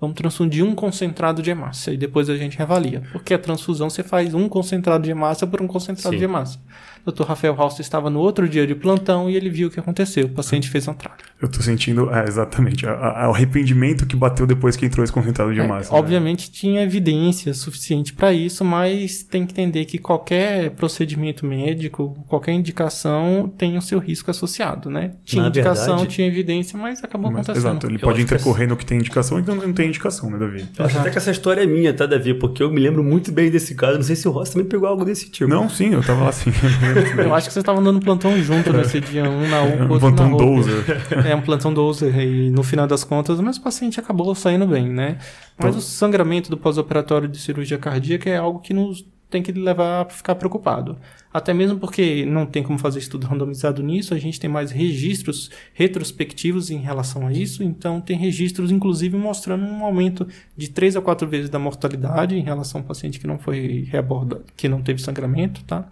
Vamos 0.00 0.14
transfundir 0.14 0.64
um 0.64 0.76
concentrado 0.76 1.42
de 1.42 1.50
hemácia 1.50 1.90
e 1.90 1.96
depois 1.96 2.30
a 2.30 2.36
gente 2.36 2.56
reavalia. 2.56 3.02
Porque 3.10 3.34
a 3.34 3.38
transfusão 3.38 3.90
você 3.90 4.04
faz 4.04 4.32
um 4.32 4.48
concentrado 4.48 5.02
de 5.02 5.10
hemácia 5.10 5.44
por 5.44 5.60
um 5.60 5.66
concentrado 5.66 6.14
Sim. 6.14 6.18
de 6.18 6.24
hemácia. 6.24 6.60
O 7.08 7.12
Dr. 7.12 7.22
Rafael 7.22 7.54
Halster 7.54 7.80
estava 7.80 8.10
no 8.10 8.20
outro 8.20 8.46
dia 8.46 8.66
de 8.66 8.74
plantão 8.74 9.30
e 9.30 9.36
ele 9.36 9.48
viu 9.48 9.68
o 9.68 9.70
que 9.70 9.80
aconteceu. 9.80 10.26
O 10.26 10.28
paciente 10.28 10.68
fez 10.68 10.86
um 10.86 10.92
tralha. 10.92 11.16
Eu 11.40 11.46
estou 11.46 11.62
sentindo, 11.62 12.12
é, 12.12 12.26
exatamente, 12.28 12.84
o 12.84 12.90
arrependimento 12.90 14.04
que 14.04 14.14
bateu 14.14 14.46
depois 14.46 14.76
que 14.76 14.84
entrou 14.84 15.02
esse 15.02 15.12
concentrado 15.12 15.54
de. 15.54 15.60
É, 15.60 15.66
né? 15.66 15.80
Obviamente 15.90 16.50
tinha 16.50 16.82
evidência 16.82 17.54
suficiente 17.54 18.12
para 18.12 18.32
isso, 18.32 18.62
mas 18.62 19.22
tem 19.22 19.46
que 19.46 19.52
entender 19.52 19.86
que 19.86 19.96
qualquer 19.96 20.70
procedimento 20.72 21.46
médico, 21.46 22.14
qualquer 22.28 22.52
indicação 22.52 23.50
tem 23.56 23.78
o 23.78 23.80
seu 23.80 23.98
risco 23.98 24.30
associado, 24.30 24.90
né? 24.90 25.12
Tinha 25.24 25.44
Na 25.44 25.48
indicação, 25.48 25.96
verdade, 25.96 26.14
tinha 26.14 26.26
evidência, 26.26 26.78
mas 26.78 27.02
acabou 27.02 27.30
mas, 27.30 27.48
acontecendo. 27.48 27.70
Exato, 27.70 27.86
ele 27.86 27.96
Eu 27.96 28.00
pode 28.00 28.20
intercorrer 28.20 28.68
no 28.68 28.76
que 28.76 28.84
tem 28.84 28.98
indicação, 28.98 29.38
então 29.38 29.54
não 29.54 29.72
tem 29.72 29.88
indicação, 29.88 30.28
né, 30.30 30.38
Davi? 30.38 30.66
Eu 30.78 30.84
acho 30.84 30.98
até 30.98 31.10
que 31.10 31.16
essa 31.16 31.30
história 31.30 31.62
é 31.62 31.66
minha, 31.66 31.94
tá, 31.94 32.04
Davi? 32.04 32.34
Porque 32.34 32.62
eu 32.62 32.70
me 32.70 32.80
lembro 32.80 33.02
muito 33.02 33.32
bem 33.32 33.50
desse 33.50 33.74
caso. 33.74 33.94
Não 33.94 34.02
sei 34.02 34.16
se 34.16 34.28
o 34.28 34.30
Ross 34.30 34.50
também 34.50 34.68
pegou 34.68 34.86
algo 34.86 35.04
desse 35.04 35.30
tipo. 35.30 35.48
Não, 35.48 35.70
sim, 35.70 35.94
eu 35.94 36.02
tava 36.02 36.24
lá 36.24 36.28
assim. 36.28 36.50
eu 37.18 37.34
acho 37.34 37.48
que 37.48 37.52
vocês 37.52 37.62
estavam 37.62 37.82
dando 37.82 38.00
plantão 38.00 38.36
junto 38.42 38.72
nesse 38.72 39.00
dia, 39.00 39.24
um 39.24 39.48
na 39.48 39.62
um 39.62 39.82
outro 39.90 39.98
plantão 39.98 40.30
na 40.30 40.36
dozer. 40.36 40.84
É, 41.26 41.34
um 41.34 41.42
plantão 41.42 41.74
dozer. 41.74 42.18
E 42.18 42.50
no 42.50 42.62
final 42.62 42.86
das 42.86 43.04
contas, 43.04 43.38
o 43.38 43.42
meu 43.42 43.52
paciente 43.60 43.98
acabou 43.98 44.34
saindo 44.34 44.66
bem, 44.66 44.88
né? 44.88 45.18
Mas 45.58 45.76
o 45.76 45.80
sangramento 45.80 46.50
do 46.50 46.56
pós-operatório 46.56 47.28
de 47.28 47.38
cirurgia 47.38 47.78
cardíaca 47.78 48.30
é 48.30 48.36
algo 48.36 48.60
que 48.60 48.72
nos 48.72 49.04
tem 49.30 49.42
que 49.42 49.52
levar 49.52 50.02
a 50.02 50.04
ficar 50.06 50.34
preocupado. 50.34 50.98
Até 51.32 51.52
mesmo 51.52 51.78
porque 51.78 52.24
não 52.24 52.46
tem 52.46 52.62
como 52.62 52.78
fazer 52.78 52.98
estudo 52.98 53.26
randomizado 53.26 53.82
nisso, 53.82 54.14
a 54.14 54.18
gente 54.18 54.40
tem 54.40 54.48
mais 54.48 54.70
registros 54.70 55.50
retrospectivos 55.74 56.70
em 56.70 56.78
relação 56.78 57.26
a 57.26 57.32
isso, 57.32 57.62
então 57.62 58.00
tem 58.00 58.16
registros 58.16 58.70
inclusive 58.70 59.16
mostrando 59.16 59.64
um 59.64 59.84
aumento 59.84 60.26
de 60.56 60.70
3 60.70 60.96
a 60.96 61.02
4 61.02 61.28
vezes 61.28 61.50
da 61.50 61.58
mortalidade 61.58 62.34
em 62.34 62.42
relação 62.42 62.80
ao 62.80 62.86
paciente 62.86 63.20
que 63.20 63.26
não 63.26 63.38
foi 63.38 63.86
reabordado, 63.90 64.44
que 64.56 64.68
não 64.68 64.82
teve 64.82 65.02
sangramento, 65.02 65.62
tá? 65.64 65.88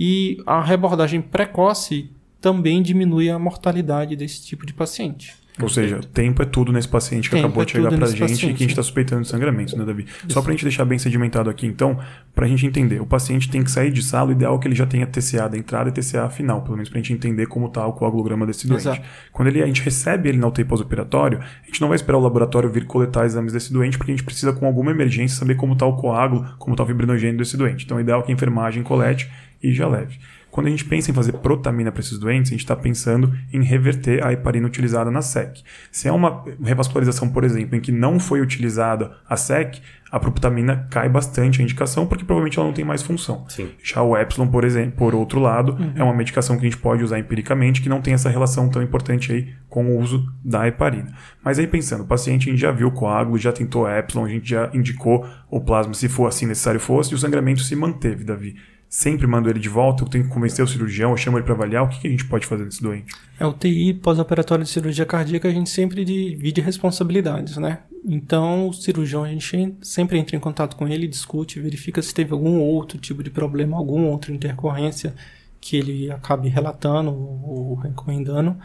E 0.00 0.40
a 0.46 0.62
reabordagem 0.62 1.20
precoce 1.20 2.08
também 2.40 2.80
diminui 2.80 3.28
a 3.28 3.36
mortalidade 3.36 4.14
desse 4.14 4.46
tipo 4.46 4.64
de 4.64 4.72
paciente. 4.72 5.34
Ou 5.60 5.68
seja, 5.68 5.98
tempo 6.14 6.40
é 6.40 6.44
tudo 6.44 6.72
nesse 6.72 6.86
paciente 6.86 7.28
que 7.28 7.34
tempo 7.34 7.48
acabou 7.48 7.64
é 7.64 7.66
de 7.66 7.72
chegar 7.72 7.88
pra 7.88 8.06
gente 8.06 8.20
paciente. 8.20 8.44
e 8.44 8.48
que 8.50 8.54
a 8.54 8.58
gente 8.58 8.70
está 8.70 8.82
suspeitando 8.82 9.22
de 9.22 9.28
sangramento, 9.28 9.76
né, 9.76 9.84
Davi? 9.84 10.04
Isso. 10.04 10.30
Só 10.30 10.40
pra 10.40 10.52
gente 10.52 10.62
deixar 10.62 10.84
bem 10.84 11.00
sedimentado 11.00 11.50
aqui, 11.50 11.66
então, 11.66 11.98
pra 12.32 12.46
gente 12.46 12.64
entender, 12.64 13.00
o 13.00 13.06
paciente 13.06 13.50
tem 13.50 13.64
que 13.64 13.70
sair 13.72 13.90
de 13.90 14.00
sala, 14.02 14.28
o 14.28 14.32
ideal 14.32 14.54
é 14.54 14.58
que 14.60 14.68
ele 14.68 14.76
já 14.76 14.86
tenha 14.86 15.04
TCA 15.04 15.48
da 15.48 15.58
entrada 15.58 15.90
e 15.90 15.92
TCA 15.92 16.30
final, 16.30 16.62
pelo 16.62 16.76
menos 16.76 16.88
pra 16.88 16.98
gente 16.98 17.12
entender 17.12 17.46
como 17.46 17.68
tá 17.68 17.84
o 17.84 17.92
coagulograma 17.92 18.46
desse 18.46 18.68
doente. 18.68 18.82
Exato. 18.82 19.02
Quando 19.32 19.48
ele, 19.48 19.60
a 19.60 19.66
gente 19.66 19.82
recebe 19.82 20.28
ele 20.28 20.38
na 20.38 20.46
UTI 20.46 20.64
pós-operatório, 20.64 21.40
a 21.40 21.66
gente 21.66 21.80
não 21.80 21.88
vai 21.88 21.96
esperar 21.96 22.18
o 22.18 22.22
laboratório 22.22 22.70
vir 22.70 22.86
coletar 22.86 23.26
exames 23.26 23.52
desse 23.52 23.72
doente, 23.72 23.98
porque 23.98 24.12
a 24.12 24.14
gente 24.14 24.24
precisa, 24.24 24.52
com 24.52 24.64
alguma 24.64 24.92
emergência, 24.92 25.36
saber 25.36 25.56
como 25.56 25.74
tá 25.74 25.84
o 25.84 25.96
coágulo, 25.96 26.46
como 26.58 26.76
tá 26.76 26.84
o 26.84 26.86
fibrinogênio 26.86 27.36
desse 27.36 27.56
doente. 27.56 27.84
Então, 27.84 27.96
o 27.96 28.00
ideal 28.00 28.20
é 28.20 28.22
que 28.22 28.30
a 28.30 28.34
enfermagem 28.34 28.84
colete 28.84 29.28
e 29.62 29.72
já 29.72 29.88
leve. 29.88 30.18
Quando 30.50 30.66
a 30.66 30.70
gente 30.70 30.84
pensa 30.84 31.10
em 31.10 31.14
fazer 31.14 31.32
protamina 31.34 31.92
para 31.92 32.00
esses 32.00 32.18
doentes, 32.18 32.50
a 32.50 32.54
gente 32.54 32.64
está 32.64 32.74
pensando 32.74 33.32
em 33.52 33.62
reverter 33.62 34.24
a 34.24 34.32
heparina 34.32 34.66
utilizada 34.66 35.10
na 35.10 35.20
SEC. 35.20 35.62
Se 35.92 36.08
é 36.08 36.12
uma 36.12 36.42
revascularização, 36.62 37.28
por 37.28 37.44
exemplo, 37.44 37.76
em 37.76 37.80
que 37.80 37.92
não 37.92 38.18
foi 38.18 38.40
utilizada 38.40 39.12
a 39.28 39.36
SEC, 39.36 39.80
a 40.10 40.18
protamina 40.18 40.88
cai 40.90 41.06
bastante 41.06 41.60
a 41.60 41.62
indicação, 41.62 42.06
porque 42.06 42.24
provavelmente 42.24 42.58
ela 42.58 42.66
não 42.66 42.74
tem 42.74 42.84
mais 42.84 43.02
função. 43.02 43.44
Sim. 43.48 43.68
Já 43.84 44.02
o 44.02 44.16
Epsilon, 44.16 44.48
por 44.48 44.64
exemplo, 44.64 44.92
por 44.96 45.14
outro 45.14 45.38
lado, 45.38 45.72
uhum. 45.72 45.92
é 45.94 46.02
uma 46.02 46.14
medicação 46.14 46.56
que 46.56 46.66
a 46.66 46.70
gente 46.70 46.80
pode 46.80 47.04
usar 47.04 47.18
empiricamente, 47.18 47.82
que 47.82 47.90
não 47.90 48.00
tem 48.00 48.14
essa 48.14 48.30
relação 48.30 48.70
tão 48.70 48.82
importante 48.82 49.30
aí 49.30 49.54
com 49.68 49.84
o 49.84 50.00
uso 50.00 50.26
da 50.42 50.66
heparina. 50.66 51.12
Mas 51.44 51.58
aí 51.58 51.66
pensando, 51.66 52.04
o 52.04 52.06
paciente 52.06 52.48
a 52.48 52.52
gente 52.52 52.60
já 52.60 52.72
viu 52.72 52.88
o 52.88 52.92
coágulo, 52.92 53.36
já 53.36 53.52
tentou 53.52 53.86
Epsilon, 53.88 54.24
a 54.24 54.28
gente 54.30 54.48
já 54.48 54.70
indicou 54.72 55.26
o 55.50 55.60
plasma 55.60 55.92
se 55.92 56.08
for 56.08 56.26
assim 56.26 56.46
necessário 56.46 56.80
fosse, 56.80 57.12
e 57.12 57.14
o 57.14 57.18
sangramento 57.18 57.60
se 57.60 57.76
manteve, 57.76 58.24
Davi 58.24 58.56
sempre 58.88 59.26
mando 59.26 59.50
ele 59.50 59.58
de 59.58 59.68
volta, 59.68 60.02
eu 60.02 60.08
tenho 60.08 60.24
que 60.24 60.30
convencer 60.30 60.64
o 60.64 60.68
cirurgião, 60.68 61.10
eu 61.10 61.16
chamo 61.16 61.36
ele 61.36 61.44
para 61.44 61.54
avaliar, 61.54 61.84
o 61.84 61.88
que, 61.88 62.00
que, 62.00 62.06
a 62.06 62.10
gente 62.10 62.24
pode 62.24 62.46
fazer 62.46 62.64
nesse 62.64 62.82
doente? 62.82 63.14
É, 63.38 63.44
o 63.44 63.52
TI 63.52 63.94
pós-operatório 63.94 64.64
de 64.64 64.70
cirurgia 64.70 65.04
cardíaca, 65.04 65.48
a 65.48 65.52
gente 65.52 65.68
sempre 65.68 66.04
divide 66.04 66.60
responsabilidades, 66.60 67.56
né? 67.58 67.80
Então, 68.04 68.68
o 68.68 68.72
cirurgião, 68.72 69.24
a 69.24 69.28
gente 69.28 69.74
sempre 69.82 70.18
entra 70.18 70.36
em 70.36 70.40
contato 70.40 70.76
com 70.76 70.88
ele, 70.88 71.06
discute, 71.06 71.60
verifica 71.60 72.00
se 72.00 72.14
teve 72.14 72.32
algum 72.32 72.60
outro 72.60 72.98
tipo 72.98 73.22
de 73.22 73.30
problema, 73.30 73.76
alguma 73.76 74.08
outra 74.08 74.32
intercorrência 74.32 75.14
que 75.60 75.76
ele 75.76 76.10
acabe 76.10 76.48
relatando 76.48 77.10
ou 77.10 77.74
recomendando. 77.74 78.56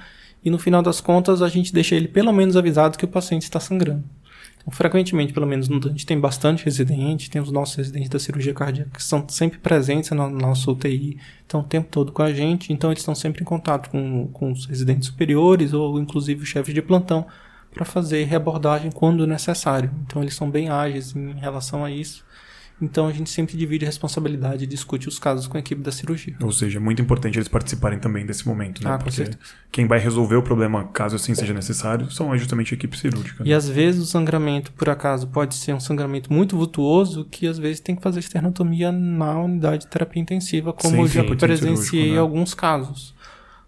E 0.45 0.49
no 0.49 0.59
final 0.59 0.81
das 0.81 1.01
contas, 1.01 1.41
a 1.41 1.49
gente 1.49 1.73
deixa 1.73 1.95
ele 1.95 2.07
pelo 2.07 2.31
menos 2.31 2.55
avisado 2.55 2.97
que 2.97 3.05
o 3.05 3.07
paciente 3.07 3.43
está 3.43 3.59
sangrando. 3.59 4.03
Frequentemente, 4.71 5.33
pelo 5.33 5.45
menos, 5.45 5.69
a 5.69 5.89
gente 5.89 6.05
tem 6.05 6.17
bastante 6.17 6.63
residente, 6.63 7.29
tem 7.29 7.41
os 7.41 7.51
nossos 7.51 7.75
residentes 7.75 8.09
da 8.09 8.17
cirurgia 8.17 8.53
cardíaca 8.53 8.91
que 8.91 9.03
são 9.03 9.27
sempre 9.27 9.59
presentes 9.59 10.09
na 10.11 10.29
nossa 10.29 10.71
UTI, 10.71 11.19
estão 11.41 11.59
o 11.59 11.63
tempo 11.63 11.89
todo 11.91 12.13
com 12.13 12.23
a 12.23 12.31
gente, 12.31 12.71
então 12.71 12.89
eles 12.89 13.01
estão 13.01 13.13
sempre 13.13 13.41
em 13.41 13.45
contato 13.45 13.89
com, 13.89 14.27
com 14.27 14.51
os 14.51 14.65
residentes 14.65 15.09
superiores 15.09 15.73
ou 15.73 15.99
inclusive 15.99 16.43
os 16.43 16.49
chefes 16.49 16.73
de 16.73 16.81
plantão 16.81 17.25
para 17.73 17.83
fazer 17.83 18.23
reabordagem 18.23 18.89
quando 18.89 19.27
necessário. 19.27 19.91
Então 20.05 20.21
eles 20.21 20.33
são 20.33 20.49
bem 20.49 20.69
ágeis 20.69 21.13
em 21.13 21.33
relação 21.33 21.83
a 21.83 21.91
isso. 21.91 22.23
Então 22.83 23.07
a 23.07 23.13
gente 23.13 23.29
sempre 23.29 23.55
divide 23.55 23.85
a 23.85 23.87
responsabilidade 23.87 24.65
e 24.65 24.67
discute 24.67 25.07
os 25.07 25.17
casos 25.17 25.47
com 25.47 25.55
a 25.55 25.59
equipe 25.59 25.81
da 25.81 25.91
cirurgia. 25.91 26.35
Ou 26.41 26.51
seja, 26.51 26.79
é 26.79 26.81
muito 26.81 27.01
importante 27.01 27.37
eles 27.37 27.47
participarem 27.47 27.97
também 27.97 28.25
desse 28.25 28.45
momento, 28.45 28.83
né? 28.83 28.91
Ah, 28.91 28.97
Porque 28.97 29.29
quem 29.71 29.87
vai 29.87 29.99
resolver 29.99 30.35
o 30.35 30.43
problema, 30.43 30.83
caso 30.87 31.15
assim 31.15 31.33
seja 31.33 31.53
necessário, 31.53 32.11
são 32.11 32.37
justamente 32.37 32.73
a 32.73 32.77
equipe 32.77 32.97
cirúrgica. 32.97 33.43
E 33.45 33.49
né? 33.49 33.55
às 33.55 33.69
vezes 33.69 34.01
o 34.01 34.05
sangramento, 34.05 34.73
por 34.73 34.89
acaso, 34.89 35.27
pode 35.27 35.55
ser 35.55 35.73
um 35.73 35.79
sangramento 35.79 36.31
muito 36.31 36.57
vultuoso 36.57 37.25
que 37.31 37.47
às 37.47 37.57
vezes 37.57 37.79
tem 37.79 37.95
que 37.95 38.01
fazer 38.01 38.19
esternotomia 38.19 38.91
na 38.91 39.39
unidade 39.39 39.85
de 39.85 39.87
terapia 39.87 40.21
intensiva, 40.21 40.73
como 40.73 40.95
sim, 40.95 41.01
eu 41.01 41.07
já 41.07 41.23
sim, 41.23 41.35
presenciei 41.37 42.09
em 42.09 42.13
né? 42.13 42.19
alguns 42.19 42.53
casos. 42.53 43.15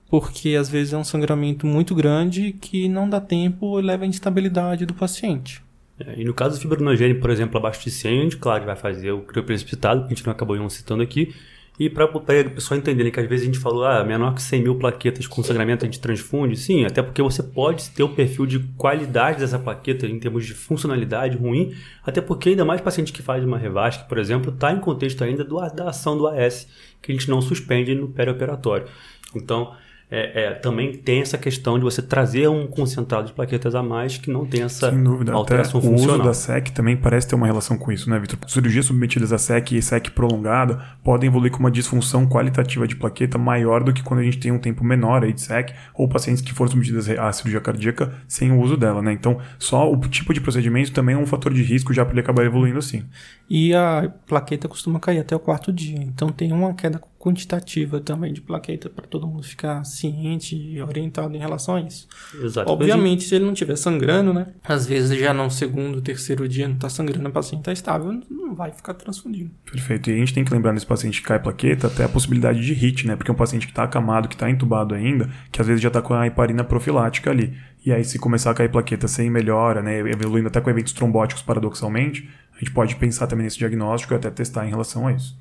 Porque 0.09 0.55
às 0.55 0.69
vezes 0.69 0.93
é 0.93 0.97
um 0.97 1.03
sangramento 1.03 1.65
muito 1.65 1.95
grande 1.95 2.51
que 2.51 2.87
não 2.89 3.09
dá 3.09 3.19
tempo 3.21 3.79
e 3.79 3.81
leva 3.81 4.03
à 4.03 4.07
instabilidade 4.07 4.85
do 4.85 4.93
paciente. 4.93 5.64
É, 5.99 6.21
e 6.21 6.25
no 6.25 6.33
caso 6.33 6.57
do 6.57 6.61
fibrinogênio, 6.61 7.19
por 7.19 7.29
exemplo, 7.29 7.57
abaixo 7.57 7.83
de 7.83 7.91
100, 7.91 8.19
a 8.19 8.23
gente, 8.23 8.37
claro, 8.37 8.65
vai 8.65 8.75
fazer 8.75 9.11
o 9.11 9.21
crio 9.21 9.43
precipitado, 9.43 10.01
que 10.01 10.07
a 10.07 10.09
gente 10.09 10.25
não 10.25 10.33
acabou 10.33 10.55
não 10.57 10.69
citando 10.69 11.01
aqui. 11.01 11.33
E 11.77 11.89
para 11.89 12.05
o 12.05 12.21
pessoal 12.21 12.77
entender 12.77 13.11
que 13.11 13.19
às 13.19 13.27
vezes 13.27 13.43
a 13.43 13.51
gente 13.51 13.59
falou, 13.59 13.83
ah, 13.83 14.01
menor 14.01 14.33
que 14.33 14.41
100 14.41 14.63
mil 14.63 14.75
plaquetas 14.75 15.27
com 15.27 15.43
sangramento 15.43 15.83
a 15.83 15.87
gente 15.87 15.99
transfunde. 15.99 16.55
Sim, 16.55 16.85
até 16.85 17.01
porque 17.01 17.21
você 17.21 17.43
pode 17.43 17.89
ter 17.89 18.01
o 18.01 18.09
perfil 18.09 18.45
de 18.45 18.59
qualidade 18.77 19.39
dessa 19.39 19.59
plaqueta 19.59 20.07
em 20.07 20.17
termos 20.17 20.45
de 20.45 20.53
funcionalidade 20.53 21.35
ruim, 21.35 21.75
até 22.01 22.21
porque 22.21 22.49
ainda 22.49 22.63
mais 22.63 22.79
paciente 22.79 23.11
que 23.11 23.21
faz 23.21 23.43
uma 23.43 23.57
revasque, 23.57 24.07
por 24.07 24.17
exemplo, 24.17 24.53
está 24.53 24.71
em 24.71 24.79
contexto 24.79 25.21
ainda 25.21 25.43
do, 25.43 25.57
da 25.71 25.89
ação 25.89 26.17
do 26.17 26.27
AS, 26.27 26.65
que 27.01 27.11
a 27.11 27.15
gente 27.15 27.29
não 27.29 27.41
suspende 27.41 27.93
no 27.93 28.07
perioperatório. 28.07 28.87
Então, 29.35 29.75
é, 30.09 30.43
é, 30.43 30.51
também 30.51 30.93
tem 30.93 31.21
essa 31.21 31.37
questão 31.37 31.79
de 31.79 31.83
você 31.83 31.99
trazer 32.01 32.47
um 32.47 32.67
concentrado 32.67 33.27
de 33.27 33.33
plaquetas 33.33 33.73
a 33.73 33.81
mais 33.81 34.17
que 34.17 34.29
não 34.29 34.45
tem 34.45 34.61
essa 34.61 34.91
Sem 34.91 35.03
dúvida. 35.03 35.33
alteração 35.33 35.79
Até 35.79 35.89
funcional. 35.89 36.15
O 36.15 36.19
uso 36.19 36.27
da 36.27 36.33
SEC 36.33 36.69
também 36.69 36.95
parece 36.95 37.27
ter 37.27 37.35
uma 37.35 37.47
relação 37.47 37.77
com 37.77 37.91
isso, 37.91 38.09
né, 38.09 38.19
Vitor? 38.19 38.37
Cirurgias 38.47 38.85
submetidas 38.85 39.33
a 39.33 39.37
SEC 39.37 39.71
e 39.71 39.81
SEC 39.81 40.11
prolongada 40.11 40.79
podem 41.03 41.27
evoluir 41.27 41.51
com 41.51 41.59
uma 41.59 41.71
disfunção 41.71 42.27
qualitativa 42.27 42.87
de 42.87 42.95
plaqueta 42.95 43.37
maior 43.37 43.83
do 43.83 43.91
que 43.91 44.03
quando 44.03 44.19
a 44.19 44.23
gente 44.23 44.37
tem 44.37 44.51
um 44.51 44.59
tempo 44.59 44.83
menor 44.83 45.23
aí 45.23 45.33
de 45.33 45.41
SEC 45.41 45.73
ou 45.95 46.07
pacientes 46.07 46.41
que 46.41 46.53
foram 46.53 46.69
submetidas 46.69 47.09
à 47.09 47.31
cirurgia 47.31 47.59
cardíaca 47.59 48.13
sem 48.27 48.51
o 48.51 48.61
uso 48.61 48.77
dela, 48.77 49.01
né? 49.01 49.11
Então, 49.11 49.39
só 49.57 49.91
o 49.91 49.97
tipo 50.01 50.33
de 50.33 50.39
procedimento 50.39 50.91
também 50.91 51.15
é 51.15 51.17
um 51.17 51.25
fator 51.25 51.51
de 51.51 51.63
risco 51.63 51.93
já 51.93 52.05
para 52.05 52.13
ele 52.13 52.21
acabar 52.21 52.45
evoluindo 52.45 52.77
assim. 52.77 53.03
E 53.49 53.73
a 53.73 54.11
plaqueta 54.27 54.67
costuma 54.67 54.99
cair 54.99 55.19
até 55.19 55.35
o 55.35 55.39
quarto 55.39 55.73
dia, 55.73 55.97
então 55.97 56.29
tem 56.29 56.51
uma 56.51 56.73
queda 56.73 57.01
quantitativa 57.25 57.99
também 57.99 58.31
de 58.31 58.39
plaqueta 58.39 58.87
para 58.87 59.07
todo 59.07 59.25
mundo 59.25 59.41
ficar 59.41 59.83
ciente 59.83 60.55
e 60.55 60.79
orientado 60.79 61.35
em 61.35 61.39
relação 61.39 61.77
a 61.77 61.81
isso. 61.81 62.07
Exato. 62.39 62.71
Obviamente, 62.71 63.23
se 63.23 63.33
ele 63.33 63.45
não 63.45 63.53
estiver 63.53 63.75
sangrando, 63.75 64.31
né? 64.31 64.45
Às 64.63 64.85
vezes 64.85 65.17
já 65.19 65.33
no 65.33 65.49
segundo, 65.49 65.99
terceiro 66.01 66.47
dia 66.47 66.67
não 66.67 66.75
está 66.75 66.87
sangrando, 66.87 67.27
o 67.27 67.31
paciente 67.31 67.61
está 67.61 67.73
estável, 67.73 68.21
não 68.29 68.53
vai 68.53 68.71
ficar 68.71 68.93
transfundindo. 68.93 69.49
Perfeito. 69.65 70.11
E 70.11 70.13
a 70.13 70.17
gente 70.17 70.35
tem 70.35 70.45
que 70.45 70.53
lembrar 70.53 70.71
nesse 70.71 70.85
paciente 70.85 71.19
que 71.19 71.27
cai 71.27 71.39
plaqueta 71.39 71.87
até 71.87 72.03
a 72.03 72.09
possibilidade 72.09 72.63
de 72.63 72.73
HIT, 72.73 73.07
né? 73.07 73.15
Porque 73.15 73.31
é 73.31 73.33
um 73.33 73.37
paciente 73.37 73.65
que 73.65 73.71
está 73.71 73.83
acamado, 73.83 74.27
que 74.27 74.35
está 74.35 74.47
entubado 74.47 74.93
ainda, 74.93 75.27
que 75.51 75.59
às 75.59 75.65
vezes 75.65 75.81
já 75.81 75.87
está 75.87 76.03
com 76.03 76.13
a 76.13 76.27
heparina 76.27 76.63
profilática 76.63 77.31
ali. 77.31 77.57
E 77.83 77.91
aí, 77.91 78.03
se 78.03 78.19
começar 78.19 78.51
a 78.51 78.53
cair 78.53 78.69
plaqueta 78.69 79.07
sem 79.07 79.31
melhora, 79.31 79.81
né? 79.81 79.97
Evoluindo 79.99 80.47
até 80.47 80.61
com 80.61 80.69
eventos 80.69 80.93
trombóticos 80.93 81.41
paradoxalmente, 81.41 82.29
a 82.55 82.59
gente 82.59 82.71
pode 82.71 82.95
pensar 82.95 83.25
também 83.25 83.45
nesse 83.45 83.57
diagnóstico 83.57 84.13
e 84.13 84.15
até 84.15 84.29
testar 84.29 84.67
em 84.67 84.69
relação 84.69 85.07
a 85.07 85.13
isso. 85.13 85.35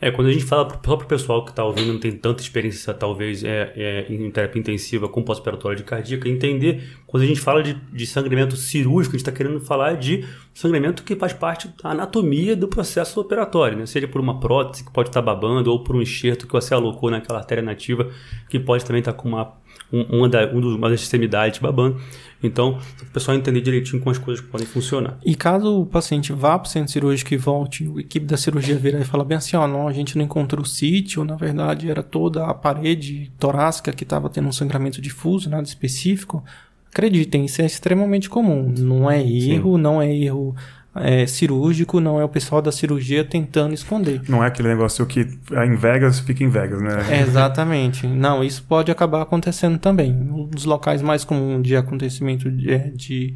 É, 0.00 0.10
quando 0.10 0.28
a 0.28 0.32
gente 0.32 0.46
fala 0.46 0.64
para 0.66 0.94
o 0.94 1.04
pessoal 1.04 1.44
que 1.44 1.50
está 1.50 1.62
ouvindo, 1.62 1.92
não 1.92 2.00
tem 2.00 2.10
tanta 2.12 2.42
experiência, 2.42 2.94
talvez, 2.94 3.44
é, 3.44 3.70
é, 3.76 4.06
em 4.08 4.30
terapia 4.30 4.58
intensiva 4.58 5.08
com 5.08 5.22
pós-operatória 5.22 5.76
de 5.76 5.84
cardíaca, 5.84 6.26
entender, 6.26 6.82
quando 7.06 7.24
a 7.24 7.26
gente 7.26 7.40
fala 7.40 7.62
de, 7.62 7.74
de 7.74 8.06
sangramento 8.06 8.56
cirúrgico, 8.56 9.14
a 9.14 9.18
gente 9.18 9.28
está 9.28 9.32
querendo 9.32 9.60
falar 9.60 9.98
de 9.98 10.24
sangramento 10.54 11.02
que 11.02 11.14
faz 11.14 11.34
parte 11.34 11.68
da 11.82 11.90
anatomia 11.90 12.56
do 12.56 12.66
processo 12.66 13.20
operatório, 13.20 13.76
né? 13.76 13.84
seja 13.84 14.08
por 14.08 14.22
uma 14.22 14.40
prótese 14.40 14.84
que 14.84 14.90
pode 14.90 15.10
estar 15.10 15.20
tá 15.20 15.26
babando, 15.26 15.70
ou 15.70 15.84
por 15.84 15.94
um 15.94 16.00
enxerto 16.00 16.46
que 16.46 16.52
você 16.52 16.72
alocou 16.72 17.10
naquela 17.10 17.38
artéria 17.38 17.62
nativa, 17.62 18.08
que 18.48 18.58
pode 18.58 18.84
também 18.86 19.00
estar 19.00 19.12
tá 19.12 19.18
com 19.18 19.28
uma, 19.28 19.52
um, 19.92 20.18
uma, 20.18 20.28
da, 20.30 20.46
um 20.46 20.76
uma 20.76 20.88
das 20.88 21.02
extremidades 21.02 21.58
babando. 21.58 22.00
Então, 22.42 22.78
o 23.02 23.06
pessoal 23.06 23.36
entender 23.36 23.60
direitinho 23.60 24.00
como 24.00 24.10
as 24.10 24.18
coisas 24.18 24.44
podem 24.44 24.66
funcionar. 24.66 25.18
E 25.24 25.34
caso 25.34 25.82
o 25.82 25.86
paciente 25.86 26.32
vá 26.32 26.58
para 26.58 26.66
o 26.66 26.70
centro 26.70 26.92
cirúrgico 26.92 27.34
e 27.34 27.36
volte, 27.36 27.90
a 27.96 28.00
equipe 28.00 28.24
da 28.24 28.36
cirurgia 28.36 28.76
virar 28.76 29.00
e 29.00 29.04
falar 29.04 29.24
bem 29.24 29.36
assim, 29.36 29.56
ó, 29.56 29.66
não, 29.66 29.86
a 29.86 29.92
gente 29.92 30.16
não 30.16 30.24
encontrou 30.24 30.62
o 30.62 30.66
sítio, 30.66 31.24
na 31.24 31.36
verdade 31.36 31.90
era 31.90 32.02
toda 32.02 32.46
a 32.46 32.54
parede 32.54 33.30
torácica 33.38 33.92
que 33.92 34.04
estava 34.04 34.30
tendo 34.30 34.48
um 34.48 34.52
sangramento 34.52 35.00
difuso, 35.00 35.50
nada 35.50 35.64
específico, 35.64 36.42
acreditem, 36.90 37.44
isso 37.44 37.62
é 37.62 37.66
extremamente 37.66 38.28
comum. 38.28 38.72
Não 38.76 39.10
é 39.10 39.20
erro, 39.20 39.76
Sim. 39.76 39.82
não 39.82 40.02
é 40.02 40.14
erro 40.14 40.54
é, 40.94 41.26
cirúrgico, 41.26 42.00
não 42.00 42.20
é 42.20 42.24
o 42.24 42.28
pessoal 42.28 42.60
da 42.60 42.72
cirurgia 42.72 43.24
tentando 43.24 43.72
esconder. 43.72 44.22
Não 44.28 44.42
é 44.42 44.48
aquele 44.48 44.68
negócio 44.68 45.06
que 45.06 45.20
em 45.20 45.76
Vegas 45.76 46.20
fica 46.20 46.42
em 46.42 46.48
Vegas, 46.48 46.82
né? 46.82 47.20
exatamente. 47.20 48.06
Não, 48.06 48.42
isso 48.42 48.62
pode 48.64 48.90
acabar 48.90 49.22
acontecendo 49.22 49.78
também. 49.78 50.12
Um 50.12 50.46
dos 50.46 50.64
locais 50.64 51.00
mais 51.00 51.24
comuns 51.24 51.62
de 51.62 51.76
acontecimento 51.76 52.50
de, 52.50 52.72
é, 52.72 52.90
de 52.90 53.34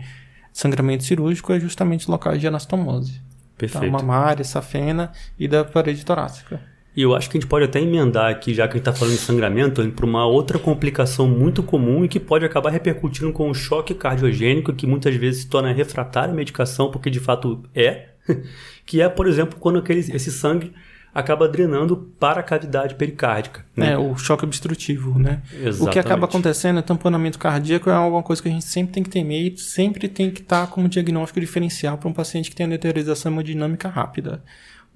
sangramento 0.53 1.05
cirúrgico 1.05 1.53
é 1.53 1.61
justamente 1.61 2.11
locais 2.11 2.41
de 2.41 2.47
anastomose. 2.47 3.21
Perfeito. 3.57 3.85
Tá? 3.85 3.91
Mamária, 3.91 4.45
safena 4.45 5.13
e 5.39 5.47
da 5.47 5.65
parede 5.65 6.05
torácica. 6.05 6.61
E 6.97 7.03
eu 7.03 7.15
acho 7.15 7.29
que 7.29 7.37
a 7.37 7.41
gente 7.41 7.49
pode 7.49 7.65
até 7.65 7.81
emendar 7.81 8.31
aqui, 8.31 8.55
já 8.55 8.69
que 8.69 8.75
a 8.75 8.77
gente 8.77 8.89
está 8.89 8.93
falando 8.93 9.15
de 9.15 9.21
sangramento, 9.21 9.87
para 9.91 10.07
uma 10.07 10.27
outra 10.27 10.59
complicação 10.59 11.27
muito 11.27 11.63
comum 11.63 12.05
e 12.05 12.09
que 12.09 12.21
pode 12.21 12.45
acabar 12.45 12.71
repercutindo 12.71 13.33
com 13.33 13.51
o 13.51 13.55
choque 13.55 13.95
cardiogênico, 13.95 14.73
que 14.73 14.87
muitas 14.87 15.15
vezes 15.17 15.43
se 15.43 15.49
torna 15.49 15.73
refratário 15.73 16.33
à 16.33 16.37
medicação, 16.37 16.91
porque 16.91 17.11
de 17.11 17.19
fato 17.19 17.63
é, 17.75 18.11
que 18.87 19.01
é, 19.01 19.09
por 19.09 19.27
exemplo, 19.27 19.59
quando 19.59 19.79
aquele, 19.79 20.01
esse 20.01 20.31
sangue 20.31 20.73
acaba 21.15 21.49
drenando 21.49 21.97
para 22.19 22.41
a 22.41 22.43
cavidade 22.43 22.97
pericárdica. 22.97 23.65
Né? 23.77 23.93
É, 23.93 23.99
o 23.99 24.17
choque 24.17 24.45
obstrutivo, 24.45 25.17
né? 25.17 25.43
Exatamente. 25.53 25.83
O 25.83 25.91
que 25.91 25.99
acaba 25.99 26.27
acontecendo 26.27 26.81
é 26.81 26.83
tamponamento 26.83 27.39
cardíaco 27.39 27.89
é 27.89 27.93
alguma 27.93 28.23
coisa 28.23 28.43
que 28.43 28.49
a 28.49 28.51
gente 28.51 28.65
sempre 28.65 28.95
tem 28.95 29.03
que 29.03 29.11
temer 29.11 29.53
e 29.53 29.57
sempre 29.57 30.09
tem 30.09 30.31
que 30.31 30.41
estar 30.41 30.67
como 30.67 30.89
diagnóstico 30.89 31.39
diferencial 31.39 31.97
para 31.97 32.09
um 32.09 32.13
paciente 32.13 32.51
que 32.51 32.57
tem 32.57 32.67
a 32.67 32.71
deteriorização 32.71 33.31
hemodinâmica 33.31 33.89
rápida. 33.89 34.43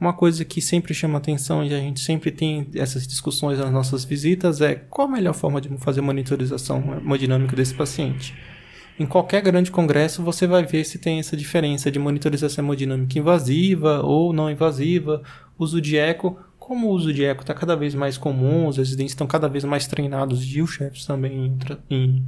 Uma 0.01 0.13
coisa 0.13 0.45
que 0.45 0.63
sempre 0.63 0.95
chama 0.95 1.19
atenção 1.19 1.65
e 1.65 1.75
a 1.75 1.79
gente 1.79 2.01
sempre 2.01 2.31
tem 2.31 2.69
essas 2.75 3.05
discussões 3.05 3.59
nas 3.59 3.73
nossas 3.73 4.05
visitas 4.05 4.61
é 4.61 4.77
qual 4.77 5.09
a 5.09 5.11
melhor 5.11 5.35
forma 5.35 5.61
de 5.61 5.69
fazer 5.79 6.01
monitorização 6.01 6.99
hemodinâmica 7.01 7.57
desse 7.57 7.75
paciente. 7.75 8.33
Em 8.99 9.07
qualquer 9.07 9.43
grande 9.43 9.73
congresso 9.73 10.23
você 10.23 10.47
vai 10.47 10.65
ver 10.65 10.85
se 10.85 10.99
tem 10.99 11.19
essa 11.19 11.37
diferença 11.37 11.91
de 11.91 11.99
monitorização 11.99 12.65
hemodinâmica 12.65 13.19
invasiva 13.19 14.01
ou 14.03 14.33
não 14.33 14.49
invasiva, 14.49 15.23
uso 15.59 15.81
de 15.81 15.97
eco. 15.97 16.39
Como 16.59 16.89
o 16.89 16.91
uso 16.91 17.13
de 17.13 17.25
eco 17.25 17.41
está 17.41 17.55
cada 17.55 17.75
vez 17.75 17.95
mais 17.95 18.17
comum, 18.17 18.69
os 18.69 18.77
residentes 18.77 19.13
estão 19.13 19.27
cada 19.27 19.49
vez 19.49 19.65
mais 19.65 19.87
treinados 19.87 20.45
e 20.45 20.61
os 20.61 20.71
chefes 20.71 21.07
também 21.07 21.57
em, 21.91 22.25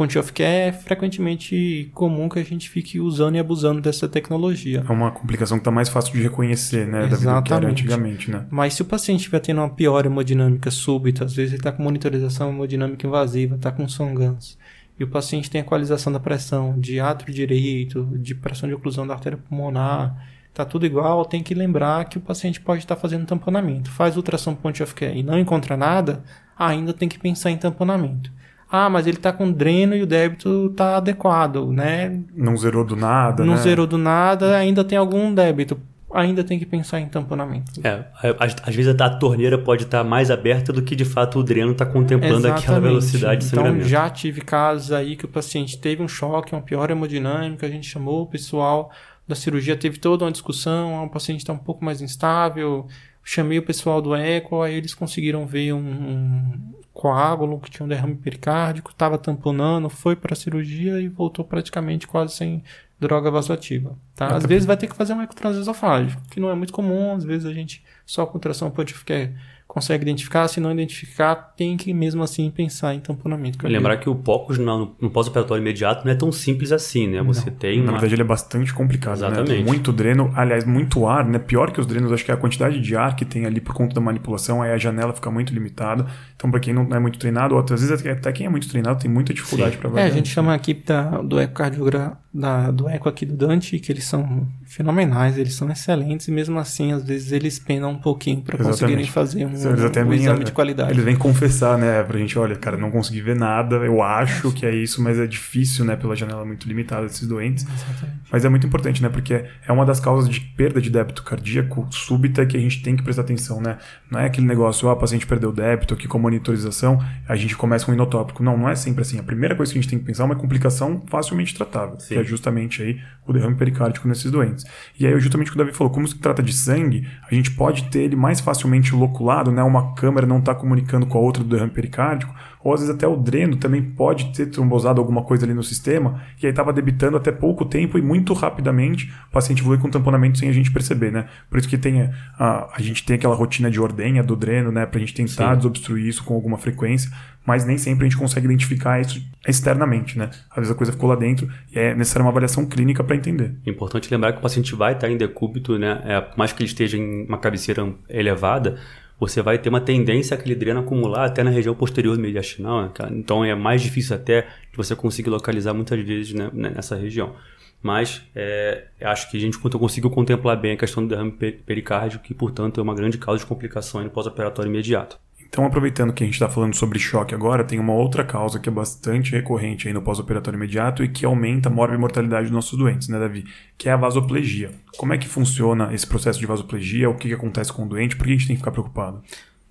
Point 0.00 0.18
of 0.18 0.32
Care 0.32 0.48
é 0.48 0.72
frequentemente 0.72 1.90
comum 1.92 2.26
que 2.26 2.38
a 2.38 2.42
gente 2.42 2.70
fique 2.70 2.98
usando 2.98 3.36
e 3.36 3.38
abusando 3.38 3.82
dessa 3.82 4.08
tecnologia. 4.08 4.82
É 4.88 4.90
uma 4.90 5.10
complicação 5.10 5.58
que 5.58 5.60
está 5.60 5.70
mais 5.70 5.90
fácil 5.90 6.14
de 6.14 6.22
reconhecer, 6.22 6.86
né? 6.86 7.04
Exatamente. 7.04 7.50
Da 7.50 7.56
vida 7.56 7.70
antigamente, 7.70 8.30
né? 8.30 8.46
Mas 8.48 8.72
se 8.72 8.80
o 8.80 8.86
paciente 8.86 9.18
estiver 9.18 9.40
tendo 9.40 9.58
uma 9.58 9.68
pior 9.68 10.06
hemodinâmica 10.06 10.70
súbita, 10.70 11.26
às 11.26 11.34
vezes 11.34 11.52
ele 11.52 11.60
está 11.60 11.70
com 11.70 11.82
monitorização 11.82 12.48
hemodinâmica 12.48 13.06
invasiva, 13.06 13.56
está 13.56 13.70
com 13.70 13.86
songans, 13.86 14.56
e 14.98 15.04
o 15.04 15.08
paciente 15.08 15.50
tem 15.50 15.60
equalização 15.60 16.10
da 16.10 16.18
pressão 16.18 16.80
de 16.80 16.98
átrio 16.98 17.34
direito, 17.34 18.08
de 18.16 18.34
pressão 18.34 18.70
de 18.70 18.74
oclusão 18.74 19.06
da 19.06 19.12
artéria 19.12 19.36
pulmonar, 19.36 20.16
tá 20.54 20.64
tudo 20.64 20.86
igual, 20.86 21.26
tem 21.26 21.42
que 21.42 21.52
lembrar 21.52 22.06
que 22.06 22.16
o 22.16 22.22
paciente 22.22 22.58
pode 22.58 22.84
estar 22.84 22.96
tá 22.96 23.00
fazendo 23.02 23.26
tamponamento. 23.26 23.90
Faz 23.90 24.16
ultrassom 24.16 24.54
point 24.54 24.82
of 24.82 24.94
care 24.94 25.18
e 25.18 25.22
não 25.22 25.38
encontra 25.38 25.76
nada, 25.76 26.24
ainda 26.58 26.94
tem 26.94 27.06
que 27.06 27.18
pensar 27.18 27.50
em 27.50 27.58
tamponamento. 27.58 28.32
Ah, 28.70 28.88
mas 28.88 29.06
ele 29.06 29.16
está 29.16 29.32
com 29.32 29.50
dreno 29.50 29.96
e 29.96 30.02
o 30.02 30.06
débito 30.06 30.68
está 30.70 30.96
adequado, 30.96 31.72
né? 31.72 32.20
Não 32.34 32.56
zerou 32.56 32.84
do 32.84 32.94
nada, 32.94 33.44
Não 33.44 33.54
né? 33.54 33.60
zerou 33.60 33.86
do 33.86 33.98
nada, 33.98 34.56
ainda 34.56 34.84
tem 34.84 34.96
algum 34.96 35.34
débito. 35.34 35.76
Ainda 36.12 36.42
tem 36.42 36.58
que 36.58 36.66
pensar 36.66 37.00
em 37.00 37.06
tamponamento. 37.06 37.80
É, 37.84 38.04
às, 38.38 38.56
às 38.64 38.74
vezes 38.74 38.92
a 39.00 39.10
torneira 39.10 39.56
pode 39.56 39.84
estar 39.84 40.02
tá 40.02 40.04
mais 40.04 40.28
aberta 40.28 40.72
do 40.72 40.82
que 40.82 40.96
de 40.96 41.04
fato 41.04 41.38
o 41.38 41.42
dreno 41.42 41.70
está 41.72 41.86
contemplando 41.86 42.38
Exatamente. 42.38 42.64
aquela 42.64 42.80
velocidade 42.80 43.40
de 43.40 43.46
então, 43.46 43.58
sangramento. 43.58 43.86
Então 43.86 43.88
já 43.88 44.10
tive 44.10 44.40
casos 44.40 44.90
aí 44.90 45.14
que 45.14 45.24
o 45.24 45.28
paciente 45.28 45.78
teve 45.78 46.02
um 46.02 46.08
choque, 46.08 46.52
uma 46.52 46.62
pior 46.62 46.90
hemodinâmica, 46.90 47.64
a 47.64 47.70
gente 47.70 47.88
chamou 47.88 48.22
o 48.22 48.26
pessoal 48.26 48.90
da 49.26 49.36
cirurgia, 49.36 49.76
teve 49.76 49.98
toda 49.98 50.24
uma 50.24 50.32
discussão, 50.32 51.04
o 51.04 51.08
paciente 51.08 51.40
está 51.40 51.52
um 51.52 51.58
pouco 51.58 51.84
mais 51.84 52.00
instável, 52.00 52.88
chamei 53.22 53.58
o 53.58 53.62
pessoal 53.62 54.00
do 54.00 54.14
eco, 54.14 54.62
aí 54.62 54.74
eles 54.74 54.94
conseguiram 54.94 55.46
ver 55.46 55.72
um, 55.72 55.78
um 55.78 56.74
coágulo 56.92 57.60
que 57.60 57.70
tinha 57.70 57.84
um 57.84 57.88
derrame 57.88 58.16
pericárdico, 58.16 58.90
estava 58.90 59.16
tamponando, 59.16 59.88
foi 59.88 60.16
para 60.16 60.32
a 60.32 60.36
cirurgia 60.36 61.00
e 61.00 61.08
voltou 61.08 61.44
praticamente 61.44 62.06
quase 62.06 62.34
sem 62.34 62.62
droga 62.98 63.30
vasoativa. 63.30 63.96
Tá? 64.14 64.36
Às 64.36 64.44
vezes 64.44 64.66
vai 64.66 64.76
ter 64.76 64.86
que 64.86 64.94
fazer 64.94 65.14
um 65.14 65.22
ecotransesofágico, 65.22 66.20
que 66.30 66.38
não 66.38 66.50
é 66.50 66.54
muito 66.54 66.72
comum, 66.72 67.14
às 67.14 67.24
vezes 67.24 67.46
a 67.46 67.52
gente 67.52 67.82
só 68.04 68.26
com 68.26 68.38
tração 68.38 68.70
pontificar 68.70 69.30
consegue 69.70 70.02
identificar, 70.02 70.48
se 70.48 70.58
não 70.58 70.72
identificar, 70.72 71.36
tem 71.56 71.76
que 71.76 71.94
mesmo 71.94 72.24
assim 72.24 72.50
pensar 72.50 72.92
em 72.92 72.98
tamponamento. 72.98 73.64
Lembrar 73.68 73.98
que 73.98 74.10
o 74.10 74.16
POCUS 74.16 74.58
no, 74.58 74.96
no 75.00 75.10
pós-operatório 75.10 75.62
imediato 75.62 76.04
não 76.04 76.12
é 76.12 76.16
tão 76.16 76.32
simples 76.32 76.72
assim, 76.72 77.06
né? 77.06 77.22
Você 77.22 77.48
não. 77.48 77.56
tem. 77.56 77.78
Uma... 77.78 77.86
Na 77.86 77.92
verdade, 77.92 78.14
ele 78.14 78.22
é 78.22 78.24
bastante 78.24 78.74
complicado. 78.74 79.20
Né? 79.20 79.28
Exatamente. 79.28 79.60
Né? 79.60 79.64
Muito 79.64 79.92
dreno, 79.92 80.32
aliás, 80.34 80.64
muito 80.64 81.06
ar, 81.06 81.24
né? 81.24 81.38
Pior 81.38 81.70
que 81.70 81.80
os 81.80 81.86
drenos, 81.86 82.10
acho 82.10 82.24
que 82.24 82.32
é 82.32 82.34
a 82.34 82.36
quantidade 82.36 82.80
de 82.80 82.96
ar 82.96 83.14
que 83.14 83.24
tem 83.24 83.46
ali 83.46 83.60
por 83.60 83.72
conta 83.72 83.94
da 83.94 84.00
manipulação, 84.00 84.60
aí 84.60 84.72
a 84.72 84.76
janela 84.76 85.12
fica 85.12 85.30
muito 85.30 85.54
limitada. 85.54 86.04
Então, 86.34 86.50
para 86.50 86.58
quem 86.58 86.74
não 86.74 86.88
é 86.90 86.98
muito 86.98 87.20
treinado, 87.20 87.54
ou 87.54 87.60
às 87.60 87.70
vezes 87.70 87.92
até 87.92 88.32
quem 88.32 88.46
é 88.46 88.50
muito 88.50 88.68
treinado 88.68 88.98
tem 89.00 89.10
muita 89.10 89.32
dificuldade 89.32 89.76
para 89.76 90.00
É, 90.00 90.04
a 90.04 90.10
gente 90.10 90.28
chama 90.28 90.52
aqui 90.52 90.74
da, 90.74 91.22
do 91.22 91.40
ecocardiograma, 91.40 92.18
da, 92.32 92.70
do 92.70 92.88
eco 92.88 93.08
aqui 93.08 93.26
do 93.26 93.36
Dante, 93.36 93.78
que 93.78 93.90
eles 93.90 94.04
são 94.04 94.46
fenomenais, 94.64 95.36
eles 95.36 95.54
são 95.54 95.70
excelentes, 95.70 96.28
e 96.28 96.30
mesmo 96.30 96.58
assim, 96.58 96.92
às 96.92 97.02
vezes, 97.02 97.32
eles 97.32 97.58
penam 97.58 97.90
um 97.90 97.98
pouquinho 97.98 98.40
para 98.40 98.56
conseguirem 98.56 99.04
fazer 99.06 99.44
um, 99.44 99.50
um 99.50 100.12
exame 100.14 100.44
de 100.44 100.52
qualidade. 100.52 100.92
Eles 100.92 101.04
vêm 101.04 101.16
confessar, 101.16 101.76
né, 101.76 102.02
pra 102.02 102.18
gente, 102.18 102.38
olha, 102.38 102.54
cara, 102.54 102.76
não 102.76 102.90
consegui 102.90 103.20
ver 103.20 103.36
nada, 103.36 103.76
eu 103.76 104.02
acho 104.02 104.52
que 104.52 104.64
é 104.64 104.74
isso, 104.74 105.02
mas 105.02 105.18
é 105.18 105.26
difícil, 105.26 105.84
né, 105.84 105.96
pela 105.96 106.14
janela 106.14 106.44
muito 106.44 106.68
limitada 106.68 107.02
desses 107.02 107.26
doentes. 107.26 107.64
Exatamente. 107.64 108.20
Mas 108.30 108.44
é 108.44 108.48
muito 108.48 108.66
importante, 108.66 109.02
né, 109.02 109.08
porque 109.08 109.44
é 109.66 109.72
uma 109.72 109.84
das 109.84 109.98
causas 109.98 110.28
de 110.28 110.40
perda 110.40 110.80
de 110.80 110.88
débito 110.88 111.24
cardíaco 111.24 111.88
súbita 111.90 112.46
que 112.46 112.56
a 112.56 112.60
gente 112.60 112.82
tem 112.82 112.96
que 112.96 113.02
prestar 113.02 113.22
atenção, 113.22 113.60
né? 113.60 113.78
Não 114.10 114.20
é 114.20 114.26
aquele 114.26 114.46
negócio, 114.46 114.88
ah, 114.88 114.92
o 114.92 114.96
paciente 114.96 115.26
perdeu 115.26 115.52
débito 115.52 115.94
aqui 115.94 116.06
com 116.06 116.18
monitorização, 116.18 117.02
a 117.28 117.36
gente 117.36 117.56
começa 117.56 117.84
com 117.84 117.92
um 117.92 117.94
inotópico. 117.94 118.42
Não, 118.42 118.56
não 118.56 118.68
é 118.68 118.74
sempre 118.74 119.02
assim. 119.02 119.18
A 119.18 119.22
primeira 119.22 119.54
coisa 119.54 119.72
que 119.72 119.78
a 119.78 119.82
gente 119.82 119.90
tem 119.90 119.98
que 119.98 120.04
pensar 120.04 120.22
é 120.22 120.26
uma 120.26 120.36
complicação 120.36 121.02
facilmente 121.06 121.54
tratável, 121.54 121.98
Sim. 121.98 122.19
É 122.20 122.24
justamente 122.24 122.82
aí 122.82 123.00
o 123.26 123.32
derrame 123.32 123.56
pericárdico 123.56 124.06
nesses 124.06 124.30
doentes. 124.30 124.64
E 124.98 125.06
aí, 125.06 125.18
justamente 125.20 125.48
o 125.48 125.52
que 125.52 125.60
o 125.60 125.64
Davi 125.64 125.76
falou, 125.76 125.92
como 125.92 126.06
se 126.06 126.18
trata 126.18 126.42
de 126.42 126.52
sangue, 126.52 127.06
a 127.30 127.34
gente 127.34 127.50
pode 127.52 127.84
ter 127.84 128.00
ele 128.00 128.16
mais 128.16 128.40
facilmente 128.40 128.94
loculado, 128.94 129.50
né? 129.50 129.62
Uma 129.62 129.94
câmera 129.94 130.26
não 130.26 130.38
está 130.38 130.54
comunicando 130.54 131.06
com 131.06 131.18
a 131.18 131.20
outra 131.20 131.42
do 131.42 131.48
derrame 131.48 131.72
pericárdico, 131.72 132.34
ou 132.62 132.74
às 132.74 132.80
vezes 132.80 132.94
até 132.94 133.06
o 133.06 133.16
dreno 133.16 133.56
também 133.56 133.82
pode 133.82 134.32
ter 134.32 134.46
trombosado 134.46 135.00
alguma 135.00 135.22
coisa 135.22 135.44
ali 135.44 135.54
no 135.54 135.62
sistema, 135.62 136.22
e 136.42 136.46
aí 136.46 136.50
estava 136.50 136.72
debitando 136.72 137.16
até 137.16 137.32
pouco 137.32 137.64
tempo 137.64 137.98
e 137.98 138.02
muito 138.02 138.32
rapidamente 138.32 139.12
o 139.28 139.32
paciente 139.32 139.60
evolui 139.60 139.78
com 139.78 139.88
tamponamento 139.88 140.38
sem 140.38 140.48
a 140.48 140.52
gente 140.52 140.70
perceber, 140.70 141.10
né? 141.10 141.26
Por 141.48 141.58
isso 141.58 141.68
que 141.68 141.78
tem 141.78 142.10
a, 142.38 142.70
a 142.74 142.82
gente 142.82 143.04
tem 143.04 143.16
aquela 143.16 143.34
rotina 143.34 143.70
de 143.70 143.80
ordenha 143.80 144.22
do 144.22 144.36
dreno, 144.36 144.70
né? 144.70 144.86
Pra 144.86 145.00
gente 145.00 145.14
tentar 145.14 145.52
Sim. 145.52 145.56
desobstruir 145.56 146.06
isso 146.06 146.22
com 146.24 146.34
alguma 146.34 146.58
frequência, 146.58 147.10
mas 147.46 147.64
nem 147.64 147.78
sempre 147.78 148.06
a 148.06 148.08
gente 148.08 148.18
consegue 148.18 148.46
identificar 148.46 149.00
isso 149.00 149.22
externamente, 149.46 150.18
né? 150.18 150.30
Às 150.50 150.56
vezes 150.56 150.70
a 150.70 150.74
coisa 150.74 150.92
ficou 150.92 151.08
lá 151.08 151.16
dentro 151.16 151.48
e 151.74 151.78
é 151.78 151.94
necessária 151.94 152.24
uma 152.24 152.30
avaliação 152.30 152.66
clínica 152.66 153.02
para 153.02 153.16
entender. 153.16 153.54
Importante 153.66 154.10
lembrar 154.10 154.32
que 154.32 154.38
o 154.38 154.42
paciente 154.42 154.74
vai 154.74 154.92
estar 154.92 155.10
em 155.10 155.16
decúbito, 155.16 155.78
né? 155.78 156.00
É, 156.04 156.20
por 156.20 156.36
mais 156.36 156.52
que 156.52 156.62
ele 156.62 156.68
esteja 156.68 156.96
em 156.96 157.26
uma 157.26 157.38
cabeceira 157.38 157.90
elevada, 158.08 158.78
você 159.20 159.42
vai 159.42 159.58
ter 159.58 159.68
uma 159.68 159.80
tendência 159.80 160.34
aquele 160.34 160.54
dreno 160.54 160.80
acumular 160.80 161.26
até 161.26 161.44
na 161.44 161.50
região 161.50 161.74
posterior 161.74 162.16
mediastinal, 162.16 162.82
né, 162.82 162.90
então 163.12 163.44
é 163.44 163.54
mais 163.54 163.82
difícil 163.82 164.16
até 164.16 164.48
de 164.70 164.76
você 164.76 164.96
conseguir 164.96 165.28
localizar 165.28 165.74
muitas 165.74 166.00
vezes 166.00 166.32
né, 166.32 166.50
nessa 166.52 166.96
região. 166.96 167.36
Mas 167.82 168.22
é, 168.34 168.88
acho 169.00 169.30
que 169.30 169.36
a 169.36 169.40
gente 169.40 169.58
conseguiu 169.58 170.10
contemplar 170.10 170.56
bem 170.58 170.72
a 170.72 170.76
questão 170.76 171.02
do 171.02 171.08
derrame 171.08 171.32
pericárdio, 171.32 172.20
que 172.20 172.34
portanto 172.34 172.78
é 172.78 172.82
uma 172.82 172.94
grande 172.94 173.16
causa 173.16 173.40
de 173.40 173.46
complicação 173.46 174.02
no 174.02 174.10
pós-operatório 174.10 174.68
imediato. 174.68 175.18
Então, 175.50 175.66
aproveitando 175.66 176.12
que 176.12 176.22
a 176.22 176.26
gente 176.26 176.34
está 176.34 176.48
falando 176.48 176.76
sobre 176.76 177.00
choque 177.00 177.34
agora, 177.34 177.64
tem 177.64 177.80
uma 177.80 177.92
outra 177.92 178.24
causa 178.24 178.60
que 178.60 178.68
é 178.68 178.72
bastante 178.72 179.32
recorrente 179.32 179.88
aí 179.88 179.92
no 179.92 180.00
pós-operatório 180.00 180.56
imediato 180.56 181.02
e 181.02 181.08
que 181.08 181.26
aumenta 181.26 181.68
a 181.68 181.72
morbimortalidade 181.72 182.44
dos 182.44 182.52
nossos 182.52 182.78
doentes, 182.78 183.08
né, 183.08 183.18
Davi? 183.18 183.44
Que 183.76 183.88
é 183.88 183.92
a 183.92 183.96
vasoplegia. 183.96 184.70
Como 184.96 185.12
é 185.12 185.18
que 185.18 185.26
funciona 185.26 185.92
esse 185.92 186.06
processo 186.06 186.38
de 186.38 186.46
vasoplegia? 186.46 187.10
O 187.10 187.16
que, 187.16 187.26
que 187.26 187.34
acontece 187.34 187.72
com 187.72 187.82
o 187.82 187.88
doente? 187.88 188.14
Por 188.14 188.26
que 188.26 188.30
a 188.30 188.36
gente 188.36 188.46
tem 188.46 188.54
que 188.54 188.60
ficar 188.60 188.70
preocupado? 188.70 189.24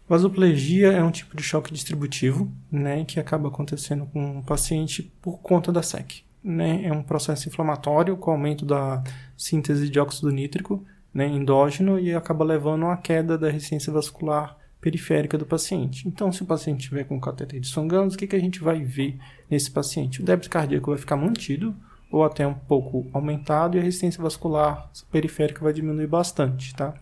Vasoplegia 0.05 0.91
é 0.91 1.01
um 1.01 1.11
tipo 1.11 1.37
de 1.37 1.43
choque 1.43 1.71
distributivo, 1.71 2.51
né, 2.69 3.05
que 3.05 3.17
acaba 3.17 3.47
acontecendo 3.47 4.05
com 4.07 4.39
o 4.39 4.43
paciente 4.43 5.13
por 5.21 5.39
conta 5.39 5.71
da 5.71 5.81
SEC. 5.81 6.23
Né? 6.43 6.83
É 6.83 6.91
um 6.91 7.03
processo 7.03 7.47
inflamatório 7.47 8.17
com 8.17 8.31
aumento 8.31 8.65
da 8.65 9.01
síntese 9.37 9.87
de 9.87 9.97
óxido 9.97 10.29
nítrico 10.29 10.85
né, 11.13 11.25
endógeno 11.25 11.97
e 11.97 12.13
acaba 12.13 12.43
levando 12.43 12.85
a 12.87 12.97
queda 12.97 13.37
da 13.37 13.49
resistência 13.49 13.93
vascular 13.93 14.58
periférica 14.81 15.37
do 15.37 15.45
paciente. 15.45 16.07
Então, 16.07 16.31
se 16.31 16.41
o 16.41 16.45
paciente 16.45 16.87
tiver 16.87 17.03
com 17.03 17.19
cateter 17.19 17.59
de 17.59 17.67
Songanos, 17.67 18.13
o 18.13 18.17
que, 18.17 18.27
que 18.27 18.35
a 18.35 18.39
gente 18.39 18.59
vai 18.59 18.83
ver 18.83 19.17
nesse 19.49 19.69
paciente? 19.69 20.21
O 20.21 20.25
débito 20.25 20.49
cardíaco 20.49 20.91
vai 20.91 20.97
ficar 20.97 21.17
mantido 21.17 21.75
ou 22.11 22.23
até 22.23 22.47
um 22.47 22.53
pouco 22.53 23.07
aumentado 23.13 23.77
e 23.77 23.79
a 23.79 23.83
resistência 23.83 24.21
vascular 24.21 24.89
periférica 25.11 25.63
vai 25.63 25.73
diminuir 25.73 26.07
bastante, 26.07 26.73
tá? 26.73 26.93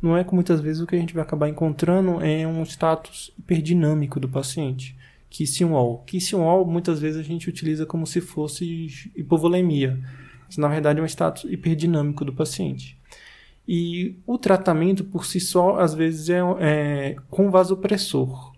Não 0.00 0.16
é 0.16 0.24
que 0.24 0.34
muitas 0.34 0.60
vezes 0.60 0.82
o 0.82 0.86
que 0.86 0.96
a 0.96 0.98
gente 0.98 1.14
vai 1.14 1.22
acabar 1.22 1.48
encontrando 1.48 2.20
é 2.20 2.46
um 2.46 2.62
status 2.64 3.32
hiperdinâmico 3.38 4.18
do 4.18 4.28
paciente. 4.28 4.96
Kiss 5.30 5.64
wall. 5.64 6.02
Kiss 6.04 6.34
wall 6.34 6.66
muitas 6.66 7.00
vezes 7.00 7.20
a 7.20 7.22
gente 7.22 7.48
utiliza 7.48 7.86
como 7.86 8.06
se 8.06 8.20
fosse 8.20 8.86
hipovolemia. 9.16 9.98
Mas, 10.46 10.56
na 10.56 10.68
verdade 10.68 11.00
é 11.00 11.02
um 11.02 11.06
status 11.06 11.44
hiperdinâmico 11.44 12.24
do 12.24 12.32
paciente. 12.32 12.98
E 13.66 14.16
o 14.26 14.36
tratamento 14.38 15.04
por 15.04 15.24
si 15.24 15.38
só, 15.40 15.78
às 15.78 15.94
vezes, 15.94 16.28
é, 16.28 16.40
é 16.60 17.16
com 17.30 17.50
vasopressor. 17.50 18.52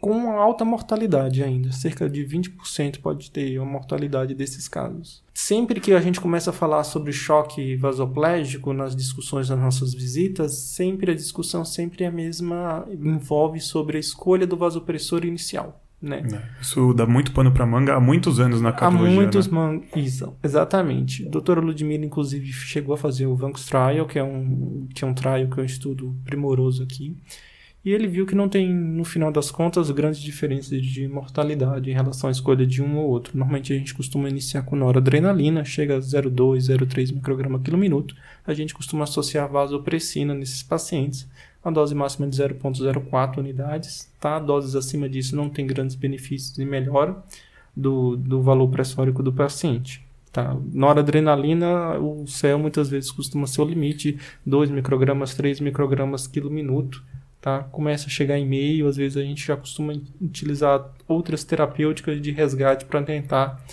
com 0.00 0.30
alta 0.32 0.64
mortalidade 0.64 1.42
ainda. 1.42 1.72
Cerca 1.72 2.08
de 2.08 2.24
20% 2.24 3.00
pode 3.00 3.30
ter 3.30 3.58
a 3.58 3.64
mortalidade 3.64 4.34
desses 4.34 4.66
casos. 4.66 5.22
Sempre 5.34 5.78
que 5.78 5.92
a 5.92 6.00
gente 6.00 6.20
começa 6.20 6.50
a 6.50 6.54
falar 6.54 6.84
sobre 6.84 7.12
choque 7.12 7.76
vasoplégico 7.76 8.72
nas 8.72 8.96
discussões 8.96 9.48
das 9.48 9.58
nossas 9.58 9.92
visitas, 9.92 10.54
sempre 10.54 11.12
a 11.12 11.14
discussão 11.14 11.64
sempre 11.66 12.04
é 12.04 12.06
a 12.06 12.10
mesma, 12.10 12.86
envolve 12.90 13.60
sobre 13.60 13.98
a 13.98 14.00
escolha 14.00 14.46
do 14.46 14.56
vasopressor 14.56 15.24
inicial. 15.24 15.82
Né? 16.00 16.22
É, 16.32 16.62
isso 16.62 16.94
dá 16.94 17.06
muito 17.06 17.30
pano 17.32 17.52
para 17.52 17.66
manga 17.66 17.94
há 17.94 18.00
muitos 18.00 18.40
anos 18.40 18.62
na 18.62 18.72
cardiologia. 18.72 19.12
Há 19.12 19.20
muitos 19.20 19.48
né? 19.48 19.54
man... 19.54 19.80
Isso, 19.94 20.34
exatamente. 20.42 21.26
A 21.26 21.30
doutora 21.30 21.60
Ludmilla, 21.60 22.04
inclusive, 22.04 22.50
chegou 22.50 22.94
a 22.94 22.98
fazer 22.98 23.26
o 23.26 23.36
Vancos 23.36 23.66
Trial, 23.66 24.06
que 24.06 24.18
é 24.18 24.24
um, 24.24 24.88
que 24.94 25.04
é 25.04 25.06
um 25.06 25.12
trial 25.12 25.48
que 25.48 25.60
é 25.60 25.62
um 25.62 25.66
estudo 25.66 26.16
primoroso 26.24 26.82
aqui. 26.82 27.16
E 27.82 27.92
ele 27.92 28.06
viu 28.06 28.26
que 28.26 28.34
não 28.34 28.46
tem, 28.46 28.72
no 28.72 29.04
final 29.04 29.32
das 29.32 29.50
contas, 29.50 29.90
grandes 29.90 30.20
diferenças 30.20 30.82
de 30.82 31.08
mortalidade 31.08 31.90
em 31.90 31.94
relação 31.94 32.28
à 32.28 32.30
escolha 32.30 32.66
de 32.66 32.82
um 32.82 32.98
ou 32.98 33.08
outro. 33.08 33.36
Normalmente 33.36 33.72
a 33.72 33.76
gente 33.76 33.94
costuma 33.94 34.28
iniciar 34.28 34.62
com 34.62 34.76
noradrenalina, 34.76 35.64
chega 35.64 35.96
a 35.96 35.98
0,2, 35.98 36.58
0,3 36.58 37.14
micrograma 37.14 37.58
quilo 37.58 37.78
minuto. 37.78 38.14
A 38.46 38.52
gente 38.52 38.74
costuma 38.74 39.04
associar 39.04 39.50
vasopressina 39.50 40.34
nesses 40.34 40.62
pacientes. 40.62 41.26
A 41.62 41.70
dose 41.70 41.94
máxima 41.94 42.26
é 42.26 42.30
de 42.30 42.36
0,04 42.36 43.38
unidades. 43.38 44.10
Tá? 44.18 44.38
Doses 44.38 44.74
acima 44.74 45.08
disso 45.08 45.36
não 45.36 45.48
tem 45.48 45.66
grandes 45.66 45.96
benefícios 45.96 46.58
e 46.58 46.64
melhora 46.64 47.16
do, 47.76 48.16
do 48.16 48.42
valor 48.42 48.68
pressórico 48.68 49.22
do 49.22 49.32
paciente. 49.32 50.04
Tá. 50.32 50.56
Noradrenalina, 50.72 51.98
o 51.98 52.26
céu 52.26 52.58
muitas 52.58 52.88
vezes 52.88 53.10
costuma 53.10 53.46
ser 53.46 53.62
o 53.62 53.64
limite, 53.64 54.18
2 54.46 54.70
microgramas, 54.70 55.34
3 55.34 55.60
microgramas 55.60 56.26
quilo 56.26 56.50
minuto 56.50 57.02
tá? 57.40 57.64
Começa 57.64 58.06
a 58.06 58.10
chegar 58.10 58.38
e-mail, 58.38 58.86
às 58.86 58.96
vezes 58.96 59.16
a 59.16 59.22
gente 59.22 59.46
já 59.46 59.56
costuma 59.56 59.94
utilizar 60.20 60.92
outras 61.08 61.42
terapêuticas 61.42 62.20
de 62.20 62.30
resgate 62.30 62.84
para 62.84 63.02
tentar 63.02 63.64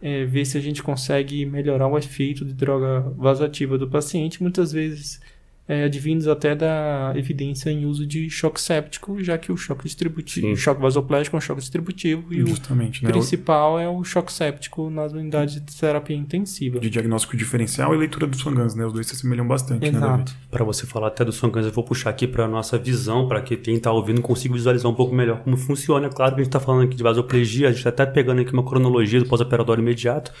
é, 0.00 0.24
ver 0.24 0.44
se 0.44 0.58
a 0.58 0.60
gente 0.60 0.82
consegue 0.82 1.46
melhorar 1.46 1.86
o 1.86 1.96
efeito 1.96 2.44
de 2.44 2.52
droga 2.52 3.00
vasoativa 3.16 3.78
do 3.78 3.88
paciente. 3.88 4.42
Muitas 4.42 4.72
vezes 4.72 5.20
é, 5.66 5.84
advindos 5.84 6.26
até 6.26 6.54
da 6.54 7.12
evidência 7.14 7.70
em 7.70 7.86
uso 7.86 8.04
de 8.04 8.28
choque 8.28 8.60
séptico, 8.60 9.22
já 9.22 9.38
que 9.38 9.52
o 9.52 9.56
choque 9.56 9.84
distributivo, 9.84 10.48
o 10.48 10.56
choque 10.56 10.80
vasoplégico 10.82 11.36
é 11.36 11.38
um 11.38 11.40
choque 11.40 11.60
distributivo 11.60 12.34
e 12.34 12.40
Justamente, 12.40 13.02
o 13.02 13.06
né? 13.06 13.12
principal 13.12 13.78
é 13.78 13.88
o 13.88 14.02
choque 14.02 14.32
séptico 14.32 14.90
nas 14.90 15.12
unidades 15.12 15.54
de 15.54 15.60
terapia 15.60 16.16
intensiva. 16.16 16.80
De 16.80 16.90
diagnóstico 16.90 17.36
diferencial 17.36 17.94
e 17.94 17.98
leitura 17.98 18.26
dos 18.26 18.40
Swangans, 18.40 18.74
né? 18.74 18.84
Os 18.84 18.92
dois 18.92 19.06
se 19.06 19.14
assemelham 19.14 19.46
bastante, 19.46 19.90
né, 19.90 19.98
Exato. 19.98 20.32
né, 20.32 20.38
Para 20.50 20.64
você 20.64 20.84
falar 20.84 21.08
até 21.08 21.24
dos 21.24 21.36
Swangans, 21.36 21.66
eu 21.66 21.72
vou 21.72 21.84
puxar 21.84 22.10
aqui 22.10 22.26
para 22.26 22.48
nossa 22.48 22.76
visão, 22.76 23.28
para 23.28 23.40
que 23.40 23.56
quem 23.56 23.76
está 23.76 23.92
ouvindo 23.92 24.20
consiga 24.20 24.54
visualizar 24.54 24.90
um 24.90 24.94
pouco 24.94 25.14
melhor 25.14 25.42
como 25.42 25.56
funciona. 25.56 26.08
É 26.08 26.10
claro 26.10 26.34
que 26.34 26.40
a 26.40 26.44
gente 26.44 26.48
está 26.48 26.60
falando 26.60 26.84
aqui 26.84 26.96
de 26.96 27.02
vasoplegia, 27.02 27.68
a 27.68 27.70
gente 27.70 27.78
está 27.78 27.90
até 27.90 28.04
pegando 28.04 28.40
aqui 28.40 28.52
uma 28.52 28.64
cronologia 28.64 29.20
do 29.20 29.26
pós-operatório 29.26 29.80
imediato. 29.80 30.32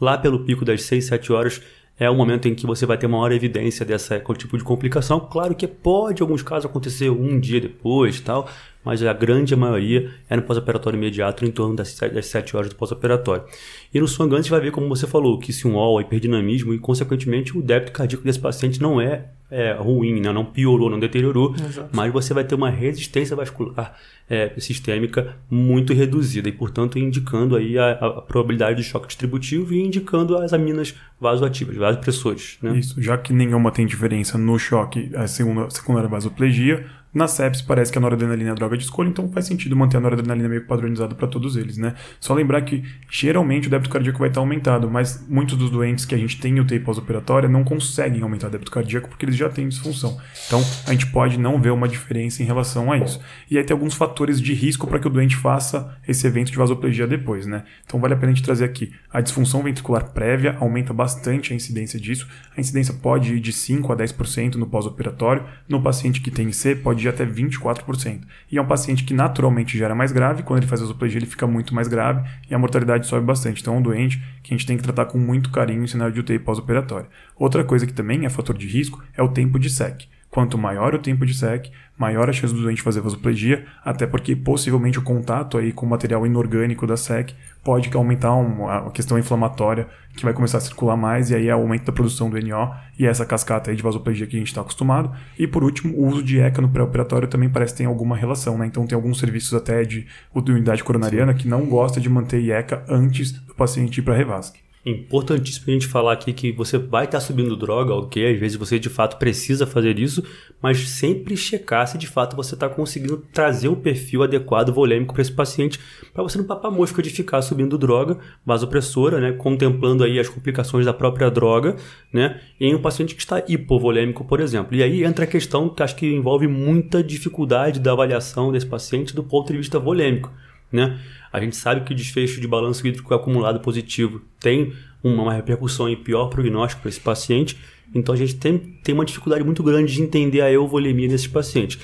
Lá 0.00 0.16
pelo 0.16 0.44
pico 0.44 0.64
das 0.64 0.82
6, 0.84 1.04
7 1.04 1.32
horas, 1.32 1.60
é 2.00 2.08
o 2.08 2.14
momento 2.14 2.48
em 2.48 2.54
que 2.54 2.66
você 2.66 2.86
vai 2.86 2.96
ter 2.96 3.06
maior 3.06 3.30
evidência 3.30 3.84
dessa 3.84 4.18
tipo 4.38 4.56
de 4.56 4.64
complicação. 4.64 5.20
Claro 5.20 5.54
que 5.54 5.68
pode, 5.68 6.22
em 6.22 6.24
alguns 6.24 6.42
casos, 6.42 6.64
acontecer 6.64 7.10
um 7.10 7.38
dia 7.38 7.60
depois 7.60 8.18
tal, 8.20 8.48
mas 8.82 9.04
a 9.04 9.12
grande 9.12 9.54
maioria 9.54 10.10
é 10.28 10.34
no 10.34 10.40
pós-operatório 10.40 10.96
imediato, 10.96 11.44
em 11.44 11.50
torno 11.50 11.76
das, 11.76 11.94
das 11.94 12.26
7 12.26 12.56
horas 12.56 12.70
do 12.70 12.76
pós-operatório. 12.76 13.44
E 13.92 14.00
no 14.00 14.08
swangante 14.08 14.44
você 14.44 14.50
vai 14.50 14.60
ver, 14.60 14.70
como 14.70 14.88
você 14.88 15.06
falou, 15.06 15.38
que 15.38 15.52
se 15.52 15.68
um 15.68 15.76
OL, 15.76 16.00
hiperdinamismo 16.00 16.72
e, 16.72 16.78
consequentemente, 16.78 17.56
o 17.56 17.60
débito 17.60 17.92
cardíaco 17.92 18.24
desse 18.24 18.40
paciente 18.40 18.80
não 18.80 18.98
é, 18.98 19.26
é 19.50 19.72
ruim, 19.72 20.20
né? 20.20 20.32
não 20.32 20.44
piorou, 20.44 20.88
não 20.88 20.98
deteriorou, 21.00 21.54
Exato. 21.54 21.90
mas 21.92 22.12
você 22.12 22.32
vai 22.32 22.44
ter 22.44 22.54
uma 22.54 22.70
resistência 22.70 23.34
vascular 23.34 23.96
é, 24.30 24.52
sistêmica 24.58 25.36
muito 25.50 25.92
reduzida 25.92 26.48
e, 26.48 26.52
portanto, 26.52 26.98
indicando 26.98 27.56
aí 27.56 27.76
a, 27.76 27.92
a, 27.92 28.22
probabilidade 28.22 28.80
de 28.80 28.84
choque 28.84 29.08
distributivo 29.08 29.74
e 29.74 29.80
indicando 29.84 30.36
as 30.36 30.52
aminas 30.52 30.94
vasoativas, 31.20 31.76
vasopressores. 31.76 32.56
Né? 32.62 32.78
Isso, 32.78 33.02
já 33.02 33.18
que 33.18 33.32
nenhuma 33.32 33.72
tem 33.72 33.84
diferença 33.84 34.38
no 34.38 34.56
choque, 34.56 35.10
a 35.16 35.26
segunda, 35.26 35.68
secundária 35.68 36.08
vasoplegia, 36.08 36.86
na 37.12 37.26
sepsis 37.26 37.62
parece 37.62 37.90
que 37.90 37.98
a 37.98 38.00
noradrenalina 38.00 38.50
é 38.50 38.52
a 38.52 38.54
droga 38.54 38.76
de 38.76 38.84
escolha, 38.84 39.08
então 39.08 39.28
faz 39.30 39.46
sentido 39.46 39.74
manter 39.74 39.96
a 39.96 40.00
noradrenalina 40.00 40.48
meio 40.48 40.64
padronizada 40.64 41.14
para 41.14 41.26
todos 41.26 41.56
eles, 41.56 41.76
né? 41.76 41.94
Só 42.20 42.34
lembrar 42.34 42.62
que 42.62 42.84
geralmente 43.10 43.66
o 43.66 43.70
débito 43.70 43.90
cardíaco 43.90 44.18
vai 44.18 44.28
estar 44.28 44.40
aumentado, 44.40 44.90
mas 44.90 45.26
muitos 45.28 45.56
dos 45.56 45.70
doentes 45.70 46.04
que 46.04 46.14
a 46.14 46.18
gente 46.18 46.40
tem 46.40 46.58
UTI 46.60 46.78
pós-operatória 46.80 47.48
não 47.48 47.64
conseguem 47.64 48.22
aumentar 48.22 48.46
o 48.46 48.50
débito 48.50 48.70
cardíaco 48.70 49.08
porque 49.08 49.24
eles 49.24 49.36
já 49.36 49.48
têm 49.48 49.68
disfunção. 49.68 50.18
Então 50.46 50.62
a 50.86 50.92
gente 50.92 51.06
pode 51.08 51.38
não 51.38 51.60
ver 51.60 51.70
uma 51.70 51.88
diferença 51.88 52.42
em 52.42 52.46
relação 52.46 52.92
a 52.92 52.98
isso. 52.98 53.20
E 53.50 53.58
aí 53.58 53.64
tem 53.64 53.74
alguns 53.74 53.94
fatores 53.94 54.40
de 54.40 54.54
risco 54.54 54.86
para 54.86 54.98
que 54.98 55.06
o 55.06 55.10
doente 55.10 55.34
faça 55.34 55.96
esse 56.06 56.26
evento 56.26 56.52
de 56.52 56.58
vasoplegia 56.58 57.06
depois, 57.06 57.46
né? 57.46 57.64
Então 57.84 57.98
vale 58.00 58.14
a 58.14 58.16
pena 58.16 58.30
a 58.30 58.34
gente 58.34 58.44
trazer 58.44 58.64
aqui. 58.64 58.92
A 59.12 59.20
disfunção 59.20 59.62
ventricular 59.62 60.10
prévia 60.12 60.56
aumenta 60.60 60.92
bastante 60.92 61.52
a 61.52 61.56
incidência 61.56 61.98
disso. 61.98 62.28
A 62.56 62.60
incidência 62.60 62.94
pode 62.94 63.34
ir 63.34 63.40
de 63.40 63.52
5 63.52 63.92
a 63.92 63.96
10% 63.96 64.54
no 64.54 64.66
pós-operatório. 64.66 65.44
No 65.68 65.82
paciente 65.82 66.20
que 66.20 66.30
tem 66.30 66.48
IC 66.48 66.76
pode 66.76 66.99
de 67.00 67.08
até 67.08 67.24
24%. 67.24 68.20
E 68.50 68.58
é 68.58 68.62
um 68.62 68.66
paciente 68.66 69.04
que 69.04 69.14
naturalmente 69.14 69.76
já 69.76 69.86
era 69.86 69.94
mais 69.94 70.12
grave, 70.12 70.42
quando 70.42 70.60
ele 70.60 70.66
faz 70.66 70.80
a 70.80 70.84
esoplegia 70.84 71.18
ele 71.18 71.26
fica 71.26 71.46
muito 71.46 71.74
mais 71.74 71.88
grave 71.88 72.28
e 72.48 72.54
a 72.54 72.58
mortalidade 72.58 73.06
sobe 73.06 73.26
bastante. 73.26 73.60
Então 73.60 73.74
é 73.74 73.78
um 73.78 73.82
doente 73.82 74.22
que 74.42 74.52
a 74.52 74.56
gente 74.56 74.66
tem 74.66 74.76
que 74.76 74.82
tratar 74.82 75.06
com 75.06 75.18
muito 75.18 75.50
carinho 75.50 75.82
em 75.82 75.86
cenário 75.86 76.12
de 76.12 76.20
UTI 76.20 76.38
pós-operatório. 76.38 77.08
Outra 77.36 77.64
coisa 77.64 77.86
que 77.86 77.92
também 77.92 78.24
é 78.24 78.28
fator 78.30 78.56
de 78.56 78.66
risco 78.66 79.02
é 79.16 79.22
o 79.22 79.28
tempo 79.28 79.58
de 79.58 79.70
SEC. 79.70 80.08
Quanto 80.30 80.56
maior 80.56 80.94
o 80.94 80.98
tempo 80.98 81.26
de 81.26 81.34
SEC, 81.34 81.72
maior 81.98 82.30
a 82.30 82.32
chance 82.32 82.54
do 82.54 82.62
doente 82.62 82.82
fazer 82.82 83.00
vasoplegia, 83.00 83.66
até 83.84 84.06
porque 84.06 84.36
possivelmente 84.36 84.98
o 84.98 85.02
contato 85.02 85.58
aí 85.58 85.72
com 85.72 85.84
o 85.84 85.88
material 85.88 86.24
inorgânico 86.24 86.86
da 86.86 86.96
SEC 86.96 87.34
pode 87.64 87.90
aumentar 87.94 88.34
uma 88.34 88.90
questão 88.92 89.18
inflamatória 89.18 89.88
que 90.16 90.24
vai 90.24 90.32
começar 90.32 90.58
a 90.58 90.60
circular 90.60 90.96
mais 90.96 91.30
e 91.30 91.34
aí 91.34 91.48
é 91.48 91.50
aumento 91.50 91.84
da 91.84 91.92
produção 91.92 92.30
do 92.30 92.40
NO 92.40 92.74
e 92.96 93.06
essa 93.06 93.26
cascata 93.26 93.70
aí 93.70 93.76
de 93.76 93.82
vasoplegia 93.82 94.26
que 94.26 94.36
a 94.36 94.38
gente 94.38 94.48
está 94.48 94.60
acostumado. 94.60 95.10
E 95.36 95.48
por 95.48 95.64
último, 95.64 95.96
o 95.96 96.06
uso 96.06 96.22
de 96.22 96.38
ECA 96.38 96.62
no 96.62 96.68
pré-operatório 96.68 97.26
também 97.26 97.50
parece 97.50 97.74
tem 97.74 97.86
alguma 97.86 98.16
relação, 98.16 98.56
né? 98.56 98.66
Então 98.66 98.86
tem 98.86 98.94
alguns 98.94 99.18
serviços 99.18 99.52
até 99.52 99.82
de 99.84 100.06
unidade 100.34 100.84
coronariana 100.84 101.34
que 101.34 101.48
não 101.48 101.66
gosta 101.66 102.00
de 102.00 102.08
manter 102.08 102.48
ECA 102.48 102.84
antes 102.88 103.32
do 103.32 103.54
paciente 103.54 103.98
ir 103.98 104.02
para 104.02 104.14
revasque. 104.14 104.60
Importantíssimo 104.84 105.66
a 105.68 105.72
gente 105.72 105.86
falar 105.86 106.14
aqui 106.14 106.32
que 106.32 106.52
você 106.52 106.78
vai 106.78 107.04
estar 107.04 107.20
subindo 107.20 107.54
droga, 107.54 107.92
ok? 107.92 108.32
Às 108.32 108.40
vezes 108.40 108.56
você 108.56 108.78
de 108.78 108.88
fato 108.88 109.18
precisa 109.18 109.66
fazer 109.66 109.98
isso, 109.98 110.24
mas 110.62 110.88
sempre 110.88 111.36
checar 111.36 111.86
se 111.86 111.98
de 111.98 112.06
fato 112.06 112.34
você 112.34 112.54
está 112.54 112.66
conseguindo 112.66 113.18
trazer 113.30 113.68
um 113.68 113.74
perfil 113.74 114.22
adequado 114.22 114.72
volêmico 114.72 115.12
para 115.12 115.20
esse 115.20 115.32
paciente, 115.32 115.78
para 116.14 116.22
você 116.22 116.38
não 116.38 116.46
papar 116.46 116.70
mosca 116.70 117.02
de 117.02 117.10
ficar 117.10 117.42
subindo 117.42 117.76
droga 117.76 118.18
vasopressora, 118.44 119.20
né? 119.20 119.32
Contemplando 119.32 120.02
aí 120.02 120.18
as 120.18 120.30
complicações 120.30 120.86
da 120.86 120.94
própria 120.94 121.30
droga, 121.30 121.76
né? 122.10 122.40
Em 122.58 122.74
um 122.74 122.80
paciente 122.80 123.14
que 123.14 123.20
está 123.20 123.44
hipovolêmico, 123.46 124.24
por 124.24 124.40
exemplo. 124.40 124.74
E 124.74 124.82
aí 124.82 125.04
entra 125.04 125.26
a 125.26 125.28
questão 125.28 125.68
que 125.68 125.82
acho 125.82 125.94
que 125.96 126.06
envolve 126.06 126.46
muita 126.46 127.04
dificuldade 127.04 127.80
da 127.80 127.92
avaliação 127.92 128.50
desse 128.50 128.66
paciente 128.66 129.14
do 129.14 129.22
ponto 129.22 129.52
de 129.52 129.58
vista 129.58 129.78
volêmico, 129.78 130.32
né? 130.72 130.98
A 131.32 131.40
gente 131.40 131.56
sabe 131.56 131.82
que 131.82 131.92
o 131.92 131.96
desfecho 131.96 132.40
de 132.40 132.48
balanço 132.48 132.86
hídrico 132.86 133.14
acumulado 133.14 133.60
positivo 133.60 134.20
tem 134.38 134.72
uma, 135.02 135.32
repercussão 135.32 135.88
em 135.88 135.96
pior 135.96 136.26
prognóstico 136.26 136.82
para 136.82 136.88
esse 136.88 137.00
paciente, 137.00 137.56
então 137.94 138.14
a 138.14 138.18
gente 138.18 138.36
tem, 138.36 138.58
tem 138.58 138.94
uma 138.94 139.04
dificuldade 139.04 139.42
muito 139.44 139.62
grande 139.62 139.92
de 139.92 140.02
entender 140.02 140.40
a 140.40 140.50
euvolemia 140.50 141.08
desses 141.08 141.26
pacientes. 141.26 141.78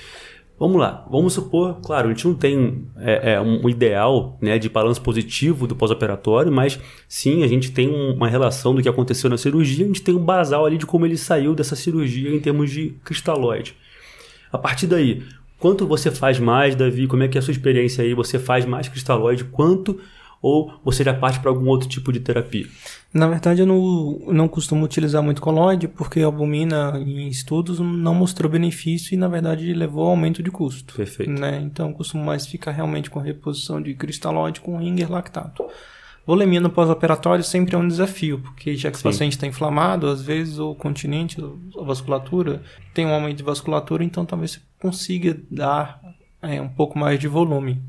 Vamos 0.58 0.78
lá, 0.80 1.06
vamos 1.10 1.34
supor, 1.34 1.80
claro, 1.82 2.08
a 2.08 2.10
gente 2.10 2.26
não 2.26 2.34
tem 2.34 2.86
é, 2.96 3.34
é, 3.34 3.40
um 3.40 3.68
ideal 3.68 4.38
né, 4.40 4.58
de 4.58 4.70
balanço 4.70 5.02
positivo 5.02 5.66
do 5.66 5.76
pós-operatório, 5.76 6.50
mas 6.50 6.80
sim, 7.06 7.42
a 7.42 7.46
gente 7.46 7.72
tem 7.72 7.90
uma 7.90 8.26
relação 8.26 8.74
do 8.74 8.80
que 8.80 8.88
aconteceu 8.88 9.28
na 9.28 9.36
cirurgia, 9.36 9.84
a 9.84 9.88
gente 9.88 10.02
tem 10.02 10.14
um 10.14 10.24
basal 10.24 10.64
ali 10.64 10.78
de 10.78 10.86
como 10.86 11.04
ele 11.04 11.18
saiu 11.18 11.54
dessa 11.54 11.76
cirurgia 11.76 12.34
em 12.34 12.40
termos 12.40 12.70
de 12.70 12.94
cristalóide. 13.04 13.76
A 14.50 14.56
partir 14.56 14.86
daí, 14.86 15.22
Quanto 15.58 15.86
você 15.86 16.10
faz 16.10 16.38
mais, 16.38 16.74
Davi? 16.74 17.06
Como 17.06 17.22
é 17.22 17.28
que 17.28 17.38
é 17.38 17.40
a 17.40 17.42
sua 17.42 17.52
experiência 17.52 18.04
aí? 18.04 18.14
Você 18.14 18.38
faz 18.38 18.64
mais 18.64 18.88
cristalóide? 18.88 19.44
Quanto? 19.44 19.98
Ou 20.42 20.72
você 20.84 21.02
já 21.02 21.14
parte 21.14 21.40
para 21.40 21.50
algum 21.50 21.66
outro 21.68 21.88
tipo 21.88 22.12
de 22.12 22.20
terapia? 22.20 22.66
Na 23.12 23.26
verdade, 23.26 23.62
eu 23.62 23.66
não, 23.66 24.20
não 24.28 24.46
costumo 24.46 24.84
utilizar 24.84 25.22
muito 25.22 25.40
colóide, 25.40 25.88
porque 25.88 26.20
a 26.20 26.26
albumina 26.26 26.92
em 26.98 27.28
estudos 27.28 27.80
não 27.80 28.14
mostrou 28.14 28.50
benefício 28.50 29.14
e, 29.14 29.16
na 29.16 29.28
verdade, 29.28 29.72
levou 29.72 30.04
ao 30.04 30.10
aumento 30.10 30.42
de 30.42 30.50
custo. 30.50 30.94
Perfeito. 30.94 31.32
Né? 31.32 31.60
Então, 31.62 31.88
eu 31.88 31.94
costumo 31.94 32.22
mais 32.22 32.46
ficar 32.46 32.72
realmente 32.72 33.08
com 33.08 33.18
a 33.18 33.22
reposição 33.22 33.80
de 33.80 33.94
cristalóide 33.94 34.60
com 34.60 34.76
ringer 34.76 35.10
lactato. 35.10 35.64
Volemia 36.26 36.60
no 36.60 36.68
pós-operatório 36.68 37.44
sempre 37.44 37.76
é 37.76 37.78
um 37.78 37.86
desafio, 37.86 38.40
porque 38.40 38.74
já 38.74 38.90
que 38.90 38.96
Sim. 38.98 39.08
o 39.08 39.12
paciente 39.12 39.32
está 39.32 39.46
inflamado, 39.46 40.08
às 40.08 40.20
vezes 40.20 40.58
o 40.58 40.74
continente, 40.74 41.36
a 41.40 41.84
vasculatura, 41.84 42.62
tem 42.92 43.06
um 43.06 43.14
aumento 43.14 43.36
de 43.36 43.44
vasculatura, 43.44 44.02
então 44.02 44.26
talvez 44.26 44.52
você 44.52 44.60
consiga 44.80 45.38
dar 45.48 46.00
é, 46.42 46.60
um 46.60 46.68
pouco 46.68 46.98
mais 46.98 47.20
de 47.20 47.28
volume. 47.28 47.80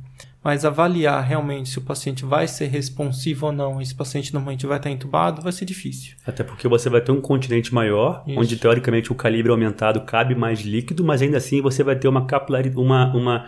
Mas 0.44 0.64
avaliar 0.64 1.22
realmente 1.24 1.68
se 1.68 1.80
o 1.80 1.82
paciente 1.82 2.24
vai 2.24 2.48
ser 2.48 2.68
responsivo 2.68 3.48
ou 3.48 3.52
não, 3.52 3.82
esse 3.82 3.94
paciente 3.94 4.32
normalmente 4.34 4.68
vai 4.68 4.78
estar 4.78 4.92
entubado, 4.92 5.42
vai 5.42 5.52
ser 5.52 5.66
difícil. 5.66 6.16
Até 6.26 6.44
porque 6.44 6.68
você 6.68 6.90
vai 6.90 7.02
ter 7.02 7.12
um 7.12 7.20
continente 7.20 7.74
maior, 7.74 8.24
Isso. 8.26 8.40
onde 8.40 8.56
teoricamente 8.56 9.12
o 9.12 9.16
calibre 9.16 9.52
aumentado 9.52 10.02
cabe 10.02 10.36
mais 10.36 10.62
líquido, 10.62 11.04
mas 11.04 11.24
ainda 11.24 11.38
assim 11.38 11.60
você 11.60 11.84
vai 11.84 11.96
ter 11.96 12.08
uma 12.08 12.28
capilaridade, 12.28 12.80
uma, 12.80 13.14
uma 13.14 13.46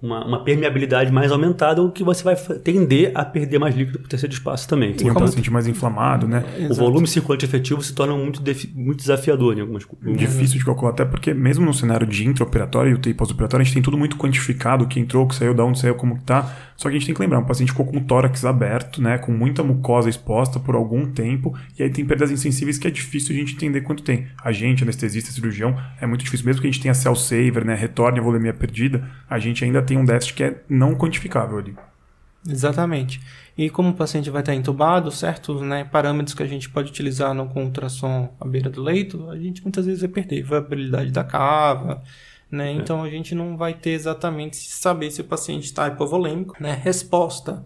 uma, 0.00 0.24
uma, 0.24 0.44
permeabilidade 0.44 1.10
mais 1.12 1.32
aumentada, 1.32 1.82
o 1.82 1.90
que 1.90 2.04
você 2.04 2.22
vai 2.22 2.36
tender 2.36 3.10
a 3.14 3.24
perder 3.24 3.58
mais 3.58 3.74
líquido 3.74 3.98
para 3.98 4.08
terceiro 4.08 4.32
espaço 4.32 4.68
também. 4.68 4.94
E 5.00 5.10
um 5.10 5.14
paciente 5.14 5.50
mais 5.50 5.66
inflamado, 5.66 6.28
né? 6.28 6.44
O 6.70 6.74
volume 6.74 7.06
circulante 7.06 7.44
efetivo 7.44 7.82
se 7.82 7.92
torna 7.92 8.14
muito, 8.14 8.40
muito 8.74 8.98
desafiador 8.98 9.56
em 9.56 9.60
algumas 9.60 9.84
Difícil 10.16 10.58
de 10.58 10.64
calcular, 10.64 10.90
até 10.90 11.04
porque 11.04 11.34
mesmo 11.34 11.66
no 11.66 11.74
cenário 11.74 12.06
de 12.06 12.26
intraoperatório 12.26 12.92
e 12.92 12.94
UTI 12.94 13.12
pós-operatório, 13.14 13.62
a 13.62 13.64
gente 13.64 13.74
tem 13.74 13.82
tudo 13.82 13.98
muito 13.98 14.16
quantificado, 14.16 14.84
o 14.84 14.88
que 14.88 15.00
entrou, 15.00 15.24
o 15.24 15.28
que 15.28 15.34
saiu, 15.34 15.52
de 15.52 15.60
onde 15.60 15.80
saiu, 15.80 15.96
como 15.96 16.16
que 16.16 16.24
tá. 16.24 16.54
Só 16.76 16.88
que 16.88 16.94
a 16.94 16.98
gente 16.98 17.06
tem 17.06 17.14
que 17.14 17.20
lembrar, 17.20 17.40
um 17.40 17.44
paciente 17.44 17.72
ficou 17.72 17.84
com 17.84 17.96
o 17.96 18.00
tórax 18.00 18.44
aberto, 18.44 19.02
né? 19.02 19.18
Com 19.18 19.32
muita 19.32 19.64
mucosa 19.64 20.08
exposta 20.08 20.60
por 20.60 20.76
algum 20.76 21.06
tempo, 21.06 21.58
e 21.76 21.82
aí 21.82 21.90
tem 21.90 22.04
perdas 22.04 22.30
insensíveis 22.30 22.78
que 22.78 22.86
é 22.86 22.90
difícil 22.90 23.34
a 23.34 23.38
gente 23.38 23.54
entender 23.54 23.80
quanto 23.80 24.04
tem. 24.04 24.28
A 24.44 24.52
gente, 24.52 24.84
anestesista, 24.84 25.32
cirurgião, 25.32 25.76
é 26.00 26.06
muito 26.06 26.24
difícil, 26.24 26.46
mesmo 26.46 26.62
que 26.62 26.68
a 26.68 26.70
gente 26.70 26.80
tenha 26.80 26.94
cell 26.94 27.16
saver, 27.16 27.64
né? 27.64 27.74
Retorne 27.74 28.20
a 28.20 28.22
volemia 28.22 28.54
perdida, 28.54 29.08
a 29.28 29.40
gente 29.40 29.64
ainda 29.64 29.82
tem 29.88 29.98
um 29.98 30.04
déficit 30.04 30.34
que 30.34 30.44
é 30.44 30.62
não 30.68 30.94
quantificável 30.94 31.58
ali. 31.58 31.76
Exatamente. 32.48 33.20
E 33.56 33.68
como 33.68 33.90
o 33.90 33.94
paciente 33.94 34.30
vai 34.30 34.40
estar 34.40 34.54
entubado, 34.54 35.10
certos 35.10 35.60
né, 35.60 35.84
parâmetros 35.84 36.34
que 36.34 36.42
a 36.42 36.46
gente 36.46 36.70
pode 36.70 36.90
utilizar 36.90 37.34
no, 37.34 37.50
ultrassom 37.54 38.32
à 38.40 38.46
beira 38.46 38.70
do 38.70 38.82
leito, 38.82 39.28
a 39.30 39.36
gente 39.36 39.62
muitas 39.62 39.86
vezes 39.86 40.00
vai 40.00 40.08
perder 40.08 40.42
viabilidade 40.42 41.10
da 41.10 41.24
cava, 41.24 42.02
né? 42.50 42.70
É. 42.70 42.72
Então 42.72 43.02
a 43.02 43.10
gente 43.10 43.34
não 43.34 43.56
vai 43.56 43.74
ter 43.74 43.90
exatamente 43.90 44.56
saber 44.56 45.10
se 45.10 45.20
o 45.20 45.24
paciente 45.24 45.64
está 45.64 45.88
hipovolêmico, 45.88 46.56
né? 46.60 46.80
Resposta 46.82 47.64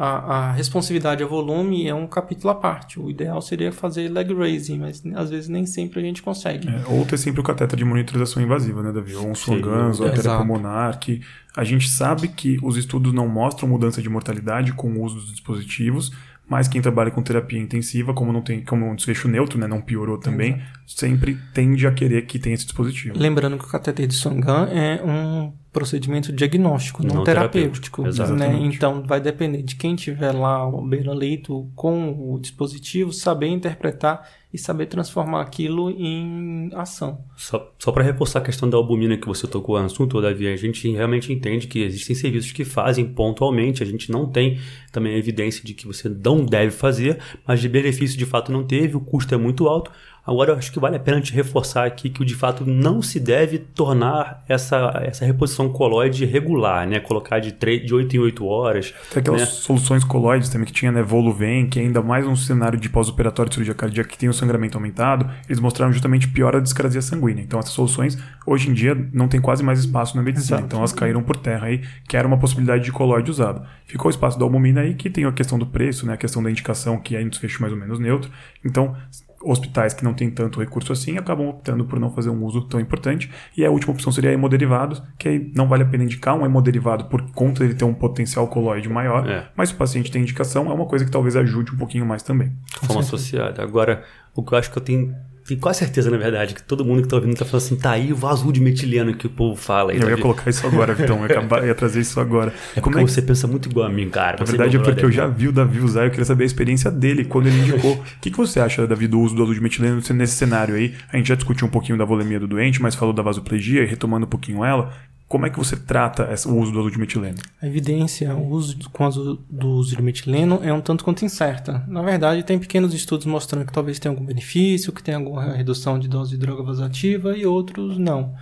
a, 0.00 0.50
a, 0.50 0.52
responsividade 0.52 1.24
a 1.24 1.26
volume 1.26 1.88
é 1.88 1.92
um 1.92 2.06
capítulo 2.06 2.50
à 2.50 2.54
parte. 2.54 3.00
O 3.00 3.10
ideal 3.10 3.42
seria 3.42 3.72
fazer 3.72 4.08
leg 4.08 4.32
raising, 4.32 4.78
mas 4.78 5.02
às 5.16 5.30
vezes 5.30 5.48
nem 5.48 5.66
sempre 5.66 5.98
a 5.98 6.02
gente 6.04 6.22
consegue. 6.22 6.68
É, 6.68 6.84
ou 6.86 7.04
ter 7.04 7.18
sempre 7.18 7.40
o 7.40 7.42
cateter 7.42 7.76
de 7.76 7.84
monitorização 7.84 8.40
invasiva, 8.40 8.80
né, 8.80 8.92
Davi? 8.92 9.16
Ou 9.16 9.26
um 9.26 9.34
Swan-Ganz, 9.34 9.98
ou 9.98 10.06
artéria 10.06 10.36
pulmonar, 10.36 11.00
que 11.00 11.20
a 11.56 11.64
gente 11.64 11.88
sabe 11.88 12.28
que 12.28 12.60
os 12.62 12.76
estudos 12.76 13.12
não 13.12 13.26
mostram 13.26 13.68
mudança 13.68 14.00
de 14.00 14.08
mortalidade 14.08 14.72
com 14.72 14.88
o 14.92 15.02
uso 15.02 15.16
dos 15.16 15.32
dispositivos, 15.32 16.12
mas 16.48 16.66
quem 16.66 16.80
trabalha 16.80 17.10
com 17.10 17.22
terapia 17.22 17.58
intensiva, 17.58 18.14
como 18.14 18.32
não 18.32 18.40
tem 18.40 18.64
como 18.64 18.86
um 18.86 18.94
desfecho 18.94 19.28
neutro, 19.28 19.58
né, 19.58 19.66
não 19.66 19.80
piorou 19.80 20.18
também, 20.18 20.54
Exato. 20.54 20.70
sempre 20.86 21.38
tende 21.52 21.86
a 21.86 21.92
querer 21.92 22.22
que 22.26 22.38
tenha 22.38 22.54
esse 22.54 22.64
dispositivo. 22.64 23.18
Lembrando 23.18 23.58
que 23.58 23.64
o 23.64 23.68
cateter 23.68 24.06
de 24.06 24.14
Swangan 24.14 24.68
é 24.70 25.02
um 25.04 25.52
procedimento 25.72 26.32
diagnóstico, 26.32 27.06
não, 27.06 27.16
não 27.16 27.24
terapêutico. 27.24 28.02
terapêutico 28.02 28.34
né? 28.34 28.58
Então 28.62 29.02
vai 29.04 29.20
depender 29.20 29.62
de 29.62 29.76
quem 29.76 29.94
tiver 29.94 30.32
lá 30.32 30.66
o 30.66 30.80
beira-leito 30.80 31.70
com 31.76 32.32
o 32.32 32.40
dispositivo, 32.40 33.12
saber 33.12 33.48
interpretar 33.48 34.26
e 34.52 34.56
saber 34.56 34.86
transformar 34.86 35.42
aquilo 35.42 35.90
em 35.90 36.70
ação. 36.74 37.24
Só, 37.36 37.72
só 37.78 37.92
para 37.92 38.02
reforçar 38.02 38.38
a 38.38 38.42
questão 38.42 38.68
da 38.68 38.78
albumina 38.78 39.16
que 39.16 39.26
você 39.26 39.46
tocou 39.46 39.78
no 39.78 39.84
assunto, 39.84 40.20
Davi, 40.22 40.48
a 40.48 40.56
gente 40.56 40.90
realmente 40.90 41.32
entende 41.32 41.66
que 41.66 41.80
existem 41.80 42.16
serviços 42.16 42.52
que 42.52 42.64
fazem 42.64 43.04
pontualmente, 43.04 43.82
a 43.82 43.86
gente 43.86 44.10
não 44.10 44.26
tem 44.26 44.58
também 44.90 45.16
evidência 45.16 45.62
de 45.62 45.74
que 45.74 45.86
você 45.86 46.08
não 46.08 46.46
deve 46.46 46.70
fazer, 46.70 47.18
mas 47.46 47.60
de 47.60 47.68
benefício 47.68 48.18
de 48.18 48.24
fato 48.24 48.50
não 48.50 48.64
teve, 48.64 48.96
o 48.96 49.00
custo 49.00 49.34
é 49.34 49.38
muito 49.38 49.68
alto, 49.68 49.90
Agora, 50.28 50.52
eu 50.52 50.58
acho 50.58 50.70
que 50.70 50.78
vale 50.78 50.94
a 50.94 51.00
pena 51.00 51.22
te 51.22 51.32
reforçar 51.32 51.86
aqui 51.86 52.10
que, 52.10 52.22
de 52.22 52.34
fato, 52.34 52.62
não 52.66 53.00
se 53.00 53.18
deve 53.18 53.58
tornar 53.58 54.44
essa, 54.46 55.00
essa 55.02 55.24
reposição 55.24 55.70
coloide 55.70 56.26
regular, 56.26 56.86
né? 56.86 57.00
Colocar 57.00 57.38
de, 57.38 57.52
3, 57.52 57.86
de 57.86 57.94
8 57.94 58.14
em 58.14 58.18
8 58.18 58.46
horas. 58.46 58.92
Tem 59.10 59.22
aquelas 59.22 59.40
né? 59.40 59.46
soluções 59.46 60.04
coloides 60.04 60.50
também 60.50 60.66
que 60.66 60.72
tinha, 60.72 60.92
né? 60.92 61.02
Voluven, 61.02 61.70
que 61.70 61.80
é 61.80 61.82
ainda 61.82 62.02
mais 62.02 62.26
um 62.26 62.36
cenário 62.36 62.78
de 62.78 62.90
pós-operatório 62.90 63.48
de 63.48 63.54
cirurgia 63.54 63.74
cardíaca 63.74 64.10
que 64.10 64.18
tem 64.18 64.28
o 64.28 64.34
sangramento 64.34 64.76
aumentado, 64.76 65.30
eles 65.48 65.60
mostraram 65.60 65.94
justamente 65.94 66.28
pior 66.28 66.54
a 66.54 66.60
discrasia 66.60 67.00
sanguínea. 67.00 67.42
Então, 67.42 67.58
essas 67.58 67.72
soluções, 67.72 68.18
hoje 68.46 68.68
em 68.68 68.74
dia, 68.74 68.94
não 69.14 69.28
tem 69.28 69.40
quase 69.40 69.62
mais 69.62 69.78
espaço 69.80 70.14
na 70.14 70.22
medicina. 70.22 70.58
Exato. 70.58 70.66
Então, 70.66 70.80
elas 70.80 70.92
caíram 70.92 71.22
por 71.22 71.38
terra 71.38 71.68
aí, 71.68 71.80
que 72.06 72.18
era 72.18 72.28
uma 72.28 72.38
possibilidade 72.38 72.84
de 72.84 72.92
coloide 72.92 73.30
usado. 73.30 73.66
Ficou 73.86 74.08
o 74.08 74.10
espaço 74.10 74.38
da 74.38 74.44
albumina 74.44 74.82
aí, 74.82 74.92
que 74.92 75.08
tem 75.08 75.24
a 75.24 75.32
questão 75.32 75.58
do 75.58 75.64
preço, 75.64 76.04
né? 76.04 76.12
A 76.12 76.18
questão 76.18 76.42
da 76.42 76.50
indicação, 76.50 76.98
que 76.98 77.16
é 77.16 77.20
um 77.20 77.30
desfecho 77.30 77.62
mais 77.62 77.72
ou 77.72 77.78
menos 77.78 77.98
neutro. 77.98 78.30
Então, 78.62 78.94
hospitais 79.42 79.94
que 79.94 80.04
não 80.04 80.14
têm 80.14 80.30
tanto 80.30 80.60
recurso 80.60 80.92
assim 80.92 81.16
acabam 81.16 81.48
optando 81.48 81.84
por 81.84 81.98
não 82.00 82.10
fazer 82.10 82.30
um 82.30 82.44
uso 82.44 82.62
tão 82.62 82.80
importante. 82.80 83.30
E 83.56 83.64
a 83.64 83.70
última 83.70 83.92
opção 83.92 84.12
seria 84.12 84.32
hemoderivados, 84.32 85.02
que 85.18 85.28
aí 85.28 85.52
não 85.54 85.68
vale 85.68 85.82
a 85.82 85.86
pena 85.86 86.04
indicar 86.04 86.34
um 86.34 86.44
hemodderivado 86.44 87.04
por 87.04 87.22
conta 87.32 87.66
de 87.66 87.74
ter 87.74 87.84
um 87.84 87.94
potencial 87.94 88.46
coloide 88.48 88.88
maior, 88.88 89.28
é. 89.28 89.48
mas 89.56 89.68
se 89.68 89.74
o 89.74 89.78
paciente 89.78 90.10
tem 90.10 90.22
indicação, 90.22 90.70
é 90.70 90.74
uma 90.74 90.86
coisa 90.86 91.04
que 91.04 91.10
talvez 91.10 91.36
ajude 91.36 91.72
um 91.72 91.76
pouquinho 91.76 92.06
mais 92.06 92.22
também. 92.22 92.52
Forma 92.82 93.00
associada. 93.00 93.62
Agora, 93.62 94.04
o 94.34 94.42
que 94.42 94.54
eu 94.54 94.58
acho 94.58 94.70
que 94.70 94.78
eu 94.78 94.82
tenho 94.82 95.14
tenho 95.48 95.60
quase 95.60 95.78
certeza, 95.78 96.10
na 96.10 96.18
verdade, 96.18 96.54
que 96.54 96.62
todo 96.62 96.84
mundo 96.84 97.00
que 97.00 97.08
tá 97.08 97.16
ouvindo 97.16 97.34
tá 97.34 97.44
falando 97.46 97.64
assim, 97.64 97.76
tá 97.76 97.92
aí 97.92 98.12
o 98.12 98.16
vaso 98.16 98.52
de 98.52 98.60
metileno 98.60 99.14
que 99.14 99.26
o 99.26 99.30
povo 99.30 99.56
fala. 99.56 99.92
Aí, 99.92 99.98
eu 99.98 100.10
ia 100.10 100.18
colocar 100.18 100.50
isso 100.50 100.66
agora, 100.66 100.92
Vitão, 100.92 101.24
eu 101.24 101.62
ia, 101.62 101.66
ia 101.68 101.74
trazer 101.74 102.00
isso 102.00 102.20
agora. 102.20 102.52
É 102.76 102.80
Como 102.80 102.98
é 102.98 103.04
que 103.04 103.10
você 103.10 103.22
pensa 103.22 103.46
muito 103.46 103.68
igual 103.68 103.86
a 103.86 103.88
mim, 103.88 104.10
cara. 104.10 104.36
Na 104.38 104.44
verdade 104.44 104.76
é 104.76 104.80
porque 104.80 105.04
eu 105.04 105.10
já 105.10 105.26
vi 105.26 105.48
o 105.48 105.52
Davi 105.52 105.80
usar, 105.80 106.04
eu 106.04 106.10
queria 106.10 106.24
saber 106.24 106.44
a 106.44 106.46
experiência 106.46 106.90
dele, 106.90 107.24
quando 107.24 107.46
ele 107.46 107.58
indicou. 107.60 107.96
O 108.18 108.20
que, 108.20 108.30
que 108.30 108.36
você 108.36 108.60
acha, 108.60 108.86
Davi, 108.86 109.06
do 109.06 109.20
uso 109.20 109.34
do 109.34 109.42
azul 109.42 109.54
de 109.54 109.60
metileno 109.60 110.02
nesse 110.14 110.34
cenário 110.34 110.74
aí? 110.74 110.94
A 111.10 111.16
gente 111.16 111.28
já 111.28 111.34
discutiu 111.34 111.66
um 111.66 111.70
pouquinho 111.70 111.96
da 111.96 112.04
volemia 112.04 112.38
do 112.38 112.46
doente, 112.46 112.82
mas 112.82 112.94
falou 112.94 113.14
da 113.14 113.22
vasoplegia, 113.22 113.82
e 113.82 113.86
retomando 113.86 114.26
um 114.26 114.28
pouquinho 114.28 114.64
ela, 114.64 114.92
como 115.28 115.44
é 115.44 115.50
que 115.50 115.58
você 115.58 115.76
trata 115.76 116.24
o 116.46 116.56
uso 116.56 116.72
do 116.72 116.78
azul 116.78 116.90
de 116.90 116.98
metileno? 116.98 117.36
A 117.60 117.66
evidência 117.66 118.34
o 118.34 118.48
uso 118.48 118.78
com 118.90 119.04
azul, 119.04 119.38
do 119.48 119.68
uso 119.68 119.94
de 119.94 120.02
metileno 120.02 120.60
é 120.62 120.72
um 120.72 120.80
tanto 120.80 121.04
quanto 121.04 121.22
incerta. 121.22 121.84
Na 121.86 122.00
verdade, 122.00 122.42
tem 122.42 122.58
pequenos 122.58 122.94
estudos 122.94 123.26
mostrando 123.26 123.66
que 123.66 123.72
talvez 123.72 123.98
tenha 123.98 124.10
algum 124.10 124.24
benefício, 124.24 124.92
que 124.92 125.02
tenha 125.02 125.18
alguma 125.18 125.52
redução 125.52 125.98
de 125.98 126.08
dose 126.08 126.30
de 126.30 126.38
droga 126.38 126.62
vasativa 126.62 127.36
e 127.36 127.44
outros 127.44 127.98
não. 127.98 128.34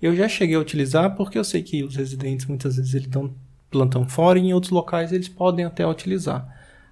Eu 0.00 0.16
já 0.16 0.28
cheguei 0.28 0.56
a 0.56 0.60
utilizar 0.60 1.14
porque 1.14 1.38
eu 1.38 1.44
sei 1.44 1.62
que 1.62 1.84
os 1.84 1.94
residentes 1.94 2.46
muitas 2.46 2.74
vezes 2.74 2.92
eles 2.92 3.06
dão 3.06 4.08
fora 4.08 4.36
e 4.36 4.42
em 4.42 4.52
outros 4.52 4.72
locais 4.72 5.12
eles 5.12 5.28
podem 5.28 5.64
até 5.64 5.86
utilizar. 5.86 6.44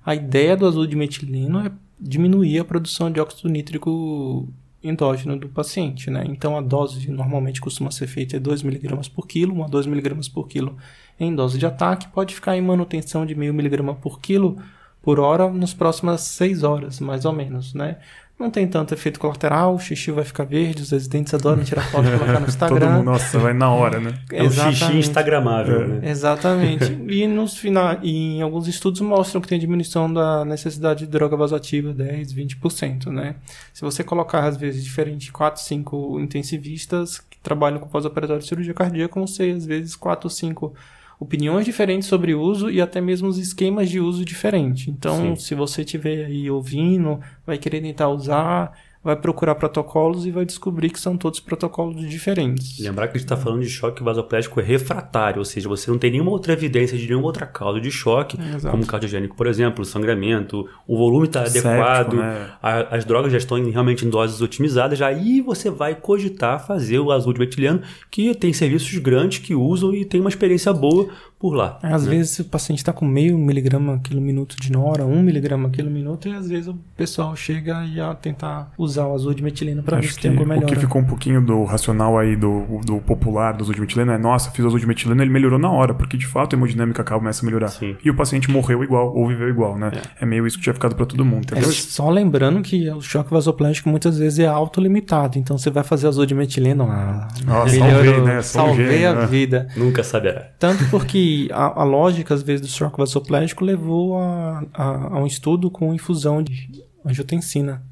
A 0.06 0.14
ideia 0.14 0.56
do 0.56 0.64
azul 0.64 0.86
de 0.86 0.94
metileno 0.94 1.66
é 1.66 1.72
diminuir 1.98 2.60
a 2.60 2.64
produção 2.64 3.10
de 3.10 3.20
óxido 3.20 3.48
nítrico 3.48 4.48
endógeno 4.82 5.36
do 5.36 5.48
paciente, 5.48 6.10
né? 6.10 6.24
Então 6.26 6.56
a 6.56 6.60
dose 6.60 7.10
normalmente 7.10 7.60
costuma 7.60 7.90
ser 7.90 8.06
feita 8.06 8.36
é 8.36 8.40
2 8.40 8.62
mg 8.62 9.10
por 9.10 9.26
quilo, 9.26 9.54
1 9.54 9.64
a 9.64 9.68
2 9.68 9.86
mg 9.86 10.30
por 10.30 10.48
quilo 10.48 10.76
em 11.18 11.34
dose 11.34 11.58
de 11.58 11.66
ataque, 11.66 12.08
pode 12.08 12.34
ficar 12.34 12.56
em 12.56 12.62
manutenção 12.62 13.26
de 13.26 13.34
meio 13.34 13.52
miligrama 13.52 13.94
por 13.94 14.20
quilo 14.20 14.56
por 15.02 15.20
hora 15.20 15.50
nas 15.50 15.74
próximas 15.74 16.22
6 16.22 16.62
horas, 16.62 17.00
mais 17.00 17.24
ou 17.24 17.32
menos, 17.32 17.74
né? 17.74 17.98
Não 18.40 18.50
tem 18.50 18.66
tanto 18.66 18.94
efeito 18.94 19.20
colateral, 19.20 19.74
o 19.74 19.79
xixi 19.79 20.11
vai 20.11 20.24
ficar 20.24 20.44
verde, 20.44 20.83
os 20.83 20.92
residentes 20.92 21.35
adoram 21.35 21.62
tirar 21.62 21.83
foto 21.83 22.09
e 22.09 22.18
colocar 22.18 22.40
no 22.40 22.46
Instagram. 22.48 22.81
Todo 22.81 22.90
mundo, 22.90 23.05
nossa, 23.05 23.38
vai 23.38 23.53
na 23.53 23.70
hora, 23.70 24.00
né? 24.00 24.18
É 24.33 24.42
o 24.42 24.50
xixi 24.50 24.96
instagramável, 24.96 25.83
é. 25.83 25.87
né? 25.87 26.11
Exatamente. 26.11 26.90
e, 27.07 27.26
nos 27.26 27.59
final, 27.59 27.98
e 28.03 28.38
em 28.38 28.40
alguns 28.40 28.66
estudos 28.66 29.03
mostram 29.03 29.42
que 29.42 29.48
tem 29.48 29.59
diminuição 29.59 30.11
da 30.11 30.42
necessidade 30.42 31.00
de 31.00 31.07
droga 31.07 31.37
vasoativa, 31.37 31.92
10, 31.92 32.33
20%, 32.33 33.09
né? 33.09 33.35
Se 33.74 33.83
você 33.83 34.03
colocar, 34.03 34.44
às 34.44 34.57
vezes, 34.57 34.83
diferente 34.83 35.31
4, 35.31 35.61
5 35.62 36.18
intensivistas 36.18 37.18
que 37.18 37.37
trabalham 37.42 37.79
com 37.79 37.88
pós-operatório 37.88 38.40
de 38.42 38.48
cirurgia 38.48 38.72
cardíaca, 38.72 39.16
vão 39.16 39.26
ser, 39.26 39.55
às 39.55 39.66
vezes, 39.66 39.94
4 39.94 40.24
ou 40.24 40.31
5 40.31 40.74
opiniões 41.20 41.66
diferentes 41.66 42.09
sobre 42.09 42.35
uso 42.35 42.70
e 42.70 42.80
até 42.80 42.98
mesmo 42.98 43.28
os 43.28 43.37
esquemas 43.37 43.90
de 43.90 44.00
uso 44.00 44.24
diferentes. 44.24 44.88
Então, 44.88 45.37
Sim. 45.37 45.37
se 45.37 45.54
você 45.54 45.83
estiver 45.83 46.24
aí 46.24 46.50
ouvindo, 46.50 47.20
vai 47.46 47.59
querer 47.59 47.83
tentar 47.83 48.09
usar, 48.09 48.72
vai 49.02 49.16
procurar 49.16 49.54
protocolos 49.54 50.26
e 50.26 50.30
vai 50.30 50.44
descobrir 50.44 50.90
que 50.90 51.00
são 51.00 51.16
todos 51.16 51.40
protocolos 51.40 52.06
diferentes. 52.08 52.78
Lembrar 52.78 53.08
que 53.08 53.16
a 53.16 53.18
gente 53.18 53.24
está 53.24 53.36
falando 53.36 53.62
de 53.62 53.68
choque 53.68 54.02
vasopléstico 54.02 54.60
refratário, 54.60 55.38
ou 55.38 55.44
seja, 55.44 55.68
você 55.68 55.90
não 55.90 55.98
tem 55.98 56.10
nenhuma 56.10 56.30
outra 56.30 56.52
evidência 56.52 56.98
de 56.98 57.06
nenhuma 57.06 57.26
outra 57.26 57.46
causa 57.46 57.80
de 57.80 57.90
choque, 57.90 58.38
é, 58.38 58.68
como 58.68 58.84
cardiogênico, 58.86 59.34
por 59.34 59.46
exemplo, 59.46 59.84
sangramento, 59.86 60.68
o 60.86 60.98
volume 60.98 61.26
está 61.26 61.40
adequado, 61.40 62.14
né? 62.14 62.50
a, 62.62 62.96
as 62.96 63.06
drogas 63.06 63.32
já 63.32 63.38
estão 63.38 63.56
em, 63.56 63.70
realmente 63.70 64.04
em 64.04 64.10
doses 64.10 64.42
otimizadas, 64.42 65.00
aí 65.00 65.40
você 65.40 65.70
vai 65.70 65.94
cogitar 65.94 66.64
fazer 66.66 66.98
o 66.98 67.10
azul 67.10 67.32
de 67.32 67.40
metileno, 67.40 67.80
que 68.10 68.34
tem 68.34 68.52
serviços 68.52 68.96
grandes 68.98 69.38
que 69.38 69.54
usam 69.54 69.94
e 69.94 70.04
tem 70.04 70.20
uma 70.20 70.28
experiência 70.28 70.72
boa 70.74 71.08
por 71.40 71.55
lá. 71.55 71.79
É, 71.83 71.90
às 71.90 72.05
né? 72.05 72.16
vezes 72.16 72.38
o 72.40 72.44
paciente 72.44 72.81
está 72.81 72.92
com 72.92 73.07
meio 73.07 73.38
miligrama 73.38 73.98
quilo 74.05 74.20
minuto 74.20 74.57
de 74.61 74.70
nora, 74.70 75.07
um 75.07 75.22
miligrama 75.22 75.70
quilo 75.70 75.90
minuto, 75.90 76.29
e 76.29 76.35
às 76.35 76.46
vezes 76.46 76.68
o 76.68 76.79
pessoal 76.94 77.35
chega 77.35 77.83
e 77.87 77.98
a 77.98 78.14
tentar 78.14 78.70
usar 78.76 79.07
o 79.07 79.14
azul 79.14 79.33
de 79.33 79.42
metileno 79.42 79.83
para 79.83 79.98
ver 79.98 80.12
se 80.12 80.20
tem 80.20 80.33
alguma 80.33 80.55
melhora. 80.55 80.66
O 80.66 80.74
que 80.74 80.79
ficou 80.79 81.00
um 81.00 81.05
pouquinho 81.05 81.40
do 81.40 81.64
racional 81.64 82.18
aí 82.18 82.37
do, 82.37 82.81
do 82.85 82.98
popular 82.98 83.53
do 83.55 83.62
azul 83.62 83.74
de 83.74 83.81
metileno 83.81 84.12
é, 84.12 84.18
nossa, 84.18 84.50
fiz 84.50 84.62
o 84.62 84.68
azul 84.68 84.79
de 84.79 84.87
metileno, 84.87 85.22
ele 85.22 85.31
melhorou 85.31 85.59
na 85.59 85.70
hora, 85.70 85.94
porque 85.94 86.18
de 86.18 86.26
fato 86.26 86.55
a 86.55 86.59
hemodinâmica 86.59 87.03
começa 87.03 87.42
a 87.42 87.46
melhorar. 87.46 87.68
Sim. 87.68 87.96
E 88.05 88.11
o 88.11 88.14
paciente 88.14 88.50
morreu 88.50 88.85
igual, 88.85 89.16
ou 89.16 89.26
viveu 89.26 89.48
igual, 89.48 89.79
né? 89.79 89.92
É, 90.20 90.24
é 90.24 90.26
meio 90.26 90.46
isso 90.46 90.59
que 90.59 90.64
tinha 90.64 90.74
ficado 90.74 90.94
para 90.94 91.07
todo 91.07 91.24
mundo. 91.24 91.46
É, 91.57 91.62
só 91.62 92.11
lembrando 92.11 92.61
que 92.61 92.90
o 92.90 93.00
choque 93.00 93.31
vasoplástico 93.31 93.88
muitas 93.88 94.18
vezes 94.18 94.40
é 94.40 94.46
autolimitado, 94.46 95.38
então 95.38 95.57
você 95.57 95.70
vai 95.70 95.85
fazer 95.85 96.07
azul 96.07 96.26
de 96.26 96.35
metileno, 96.35 96.85
ah, 96.85 97.29
nossa, 97.46 97.79
salvei, 97.79 98.20
né? 98.20 98.42
Salvei 98.42 99.07
a 99.07 99.14
né? 99.14 99.26
vida. 99.26 99.68
Nunca 99.74 100.05
saberá. 100.05 100.50
Tanto 100.59 100.85
porque 100.90 101.29
a, 101.52 101.80
a, 101.80 101.84
lógica, 101.84 102.34
às 102.34 102.42
vezes, 102.42 102.62
do 102.62 102.68
choque 102.68 102.98
vasopléstico 102.98 103.64
levou 103.64 104.18
a, 104.18 104.64
a, 104.72 104.84
a, 105.14 105.18
um 105.18 105.26
estudo 105.26 105.70
com 105.70 105.94
infusão 105.94 106.42
de 106.42 106.84
angiotensina. 107.04 107.82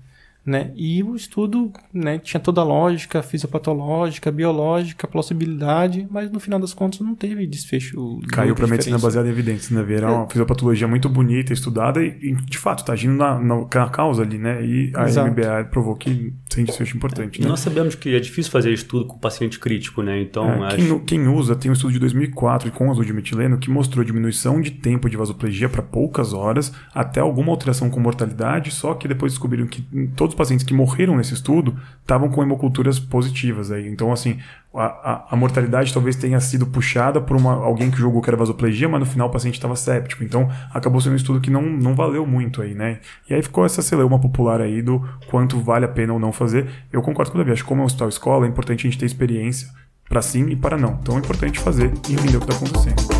Né? 0.48 0.72
E 0.74 1.02
o 1.02 1.14
estudo 1.14 1.70
né, 1.92 2.18
tinha 2.18 2.40
toda 2.40 2.62
a 2.62 2.64
lógica 2.64 3.22
fisiopatológica, 3.22 4.32
biológica, 4.32 5.06
plausibilidade, 5.06 6.08
mas 6.10 6.30
no 6.30 6.40
final 6.40 6.58
das 6.58 6.72
contas 6.72 7.00
não 7.00 7.14
teve 7.14 7.46
desfecho. 7.46 8.18
Caiu 8.32 8.54
para 8.54 8.66
medicina 8.66 8.98
baseada 8.98 9.28
em 9.28 9.30
evidências, 9.30 9.70
né? 9.70 9.84
Era 9.94 10.10
uma 10.10 10.24
é. 10.24 10.28
fisiopatologia 10.30 10.88
muito 10.88 11.06
bonita, 11.06 11.52
estudada 11.52 12.02
e, 12.02 12.16
e 12.22 12.34
de 12.34 12.56
fato, 12.56 12.78
está 12.78 12.94
agindo 12.94 13.14
na, 13.18 13.38
na, 13.38 13.56
na, 13.56 13.88
causa 13.90 14.22
ali, 14.22 14.38
né? 14.38 14.64
E 14.64 14.90
a 14.96 15.04
Exato. 15.04 15.30
MBA 15.30 15.64
provou 15.70 15.94
que 15.94 16.32
tem 16.48 16.64
desfecho 16.64 16.96
importante. 16.96 17.42
Né? 17.42 17.46
Nós 17.46 17.60
sabemos 17.60 17.94
que 17.94 18.14
é 18.14 18.18
difícil 18.18 18.50
fazer 18.50 18.72
estudo 18.72 19.04
com 19.04 19.18
paciente 19.18 19.58
crítico, 19.58 20.02
né? 20.02 20.18
Então, 20.18 20.64
é, 20.66 20.76
quem, 20.76 20.98
quem, 21.00 21.28
usa, 21.28 21.54
tem 21.54 21.70
um 21.70 21.74
estudo 21.74 21.92
de 21.92 21.98
2004 21.98 22.72
com 22.72 22.90
azul 22.90 23.04
de 23.04 23.12
metileno 23.12 23.58
que 23.58 23.68
mostrou 23.68 24.02
diminuição 24.02 24.62
de 24.62 24.70
tempo 24.70 25.10
de 25.10 25.16
vasoplegia 25.18 25.68
para 25.68 25.82
poucas 25.82 26.32
horas, 26.32 26.72
até 26.94 27.20
alguma 27.20 27.52
alteração 27.52 27.90
com 27.90 28.00
mortalidade, 28.00 28.70
só 28.70 28.94
que 28.94 29.06
depois 29.06 29.32
descobriram 29.32 29.66
que 29.66 29.82
todos 30.16 30.37
pacientes 30.38 30.64
que 30.64 30.72
morreram 30.72 31.16
nesse 31.16 31.34
estudo 31.34 31.76
estavam 32.00 32.30
com 32.30 32.42
hemoculturas 32.42 32.98
positivas. 32.98 33.70
Aí. 33.70 33.88
Então, 33.88 34.12
assim, 34.12 34.38
a, 34.72 34.84
a, 34.84 35.26
a, 35.30 35.36
mortalidade 35.36 35.92
talvez 35.92 36.16
tenha 36.16 36.40
sido 36.40 36.66
puxada 36.66 37.20
por 37.20 37.36
uma, 37.36 37.52
alguém 37.52 37.90
que 37.90 37.98
jogou 37.98 38.22
que 38.22 38.30
era 38.30 38.36
vasoplegia, 38.36 38.88
mas 38.88 39.00
no 39.00 39.06
final 39.06 39.28
o 39.28 39.30
paciente 39.30 39.54
estava 39.54 39.74
séptico. 39.74 40.22
Então, 40.22 40.48
acabou 40.72 41.00
sendo 41.00 41.14
um 41.14 41.16
estudo 41.16 41.40
que 41.40 41.50
não, 41.50 41.62
não 41.62 41.94
valeu 41.94 42.24
muito 42.24 42.62
aí, 42.62 42.74
né? 42.74 43.00
E 43.28 43.34
aí 43.34 43.42
ficou 43.42 43.66
essa 43.66 43.82
celeuma 43.82 44.18
popular 44.18 44.60
aí 44.60 44.80
do 44.80 45.06
quanto 45.26 45.58
vale 45.60 45.84
a 45.84 45.88
pena 45.88 46.12
ou 46.12 46.18
não 46.18 46.32
fazer. 46.32 46.66
Eu 46.92 47.02
concordo 47.02 47.32
com 47.32 47.38
o 47.38 47.40
Davi, 47.40 47.52
acho 47.52 47.62
que 47.62 47.68
como 47.68 47.80
é 47.80 47.82
um 47.82 47.86
hospital 47.86 48.08
escola, 48.08 48.46
é 48.46 48.48
importante 48.48 48.86
a 48.86 48.90
gente 48.90 48.98
ter 48.98 49.06
experiência 49.06 49.68
para 50.08 50.22
sim 50.22 50.48
e 50.48 50.56
para 50.56 50.78
não. 50.78 50.98
Então, 51.02 51.16
é 51.16 51.18
importante 51.18 51.58
fazer 51.58 51.92
e 52.08 52.12
entender 52.12 52.36
o 52.36 52.40
que 52.40 52.50
está 52.50 52.54
acontecendo. 52.54 53.17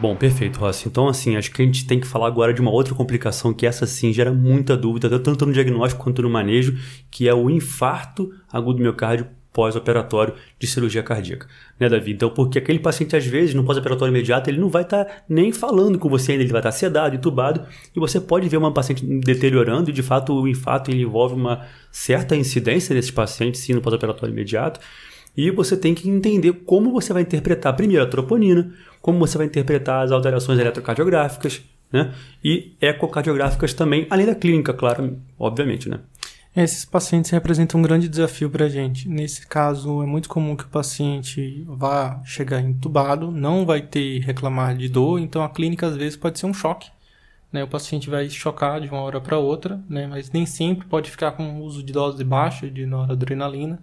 Bom, 0.00 0.14
perfeito, 0.14 0.60
Rossi. 0.60 0.86
Então, 0.86 1.08
assim, 1.08 1.36
acho 1.36 1.50
que 1.50 1.60
a 1.60 1.64
gente 1.64 1.84
tem 1.84 1.98
que 1.98 2.06
falar 2.06 2.28
agora 2.28 2.54
de 2.54 2.60
uma 2.60 2.70
outra 2.70 2.94
complicação 2.94 3.52
que 3.52 3.66
essa 3.66 3.84
sim 3.84 4.12
gera 4.12 4.32
muita 4.32 4.76
dúvida, 4.76 5.18
tanto 5.18 5.44
no 5.44 5.52
diagnóstico 5.52 6.04
quanto 6.04 6.22
no 6.22 6.30
manejo, 6.30 6.78
que 7.10 7.28
é 7.28 7.34
o 7.34 7.50
infarto 7.50 8.32
agudo 8.52 8.76
do 8.76 8.82
miocárdio 8.82 9.26
pós-operatório 9.52 10.34
de 10.56 10.68
cirurgia 10.68 11.02
cardíaca, 11.02 11.48
né, 11.80 11.88
Davi? 11.88 12.12
Então, 12.12 12.30
porque 12.30 12.60
aquele 12.60 12.78
paciente, 12.78 13.16
às 13.16 13.26
vezes, 13.26 13.56
no 13.56 13.64
pós-operatório 13.64 14.12
imediato, 14.12 14.48
ele 14.48 14.60
não 14.60 14.68
vai 14.68 14.82
estar 14.82 15.04
tá 15.04 15.12
nem 15.28 15.50
falando 15.50 15.98
com 15.98 16.08
você 16.08 16.30
ainda, 16.30 16.44
ele 16.44 16.52
vai 16.52 16.60
estar 16.60 16.70
tá 16.70 16.76
sedado, 16.76 17.16
entubado, 17.16 17.66
e 17.94 17.98
você 17.98 18.20
pode 18.20 18.48
ver 18.48 18.56
uma 18.56 18.72
paciente 18.72 19.04
deteriorando, 19.04 19.90
e 19.90 19.92
de 19.92 20.02
fato 20.02 20.32
o 20.32 20.46
infarto 20.46 20.92
envolve 20.92 21.34
uma 21.34 21.66
certa 21.90 22.36
incidência 22.36 22.94
desses 22.94 23.10
pacientes, 23.10 23.60
sim, 23.62 23.72
no 23.72 23.80
pós-operatório 23.80 24.32
imediato, 24.32 24.78
e 25.36 25.50
você 25.50 25.76
tem 25.76 25.94
que 25.94 26.08
entender 26.08 26.52
como 26.64 26.92
você 26.92 27.12
vai 27.12 27.22
interpretar, 27.22 27.74
primeiro, 27.74 28.02
a 28.02 28.06
troponina, 28.06 28.72
como 29.00 29.18
você 29.18 29.38
vai 29.38 29.46
interpretar 29.46 30.04
as 30.04 30.10
alterações 30.10 30.58
eletrocardiográficas, 30.58 31.62
né? 31.92 32.12
E 32.44 32.74
ecocardiográficas 32.80 33.72
também, 33.72 34.06
além 34.10 34.26
da 34.26 34.34
clínica, 34.34 34.72
claro, 34.72 35.18
obviamente, 35.38 35.88
né? 35.88 36.00
Esses 36.56 36.84
pacientes 36.84 37.30
representam 37.30 37.78
um 37.78 37.82
grande 37.82 38.08
desafio 38.08 38.50
para 38.50 38.64
a 38.64 38.68
gente. 38.68 39.08
Nesse 39.08 39.46
caso, 39.46 40.02
é 40.02 40.06
muito 40.06 40.28
comum 40.28 40.56
que 40.56 40.64
o 40.64 40.68
paciente 40.68 41.64
vá 41.68 42.20
chegar 42.24 42.60
entubado, 42.60 43.30
não 43.30 43.64
vai 43.64 43.80
ter 43.80 44.18
reclamar 44.20 44.76
de 44.76 44.88
dor, 44.88 45.20
então 45.20 45.42
a 45.42 45.48
clínica 45.48 45.86
às 45.86 45.96
vezes 45.96 46.16
pode 46.16 46.38
ser 46.38 46.46
um 46.46 46.54
choque. 46.54 46.90
Né? 47.52 47.62
O 47.62 47.68
paciente 47.68 48.10
vai 48.10 48.28
chocar 48.28 48.80
de 48.80 48.88
uma 48.88 49.00
hora 49.00 49.20
para 49.20 49.38
outra, 49.38 49.80
né? 49.88 50.06
mas 50.06 50.32
nem 50.32 50.44
sempre 50.44 50.86
pode 50.86 51.10
ficar 51.10 51.32
com 51.32 51.60
uso 51.60 51.82
de 51.82 51.92
dose 51.92 52.24
baixa 52.24 52.68
de 52.68 52.84
noradrenalina 52.84 53.78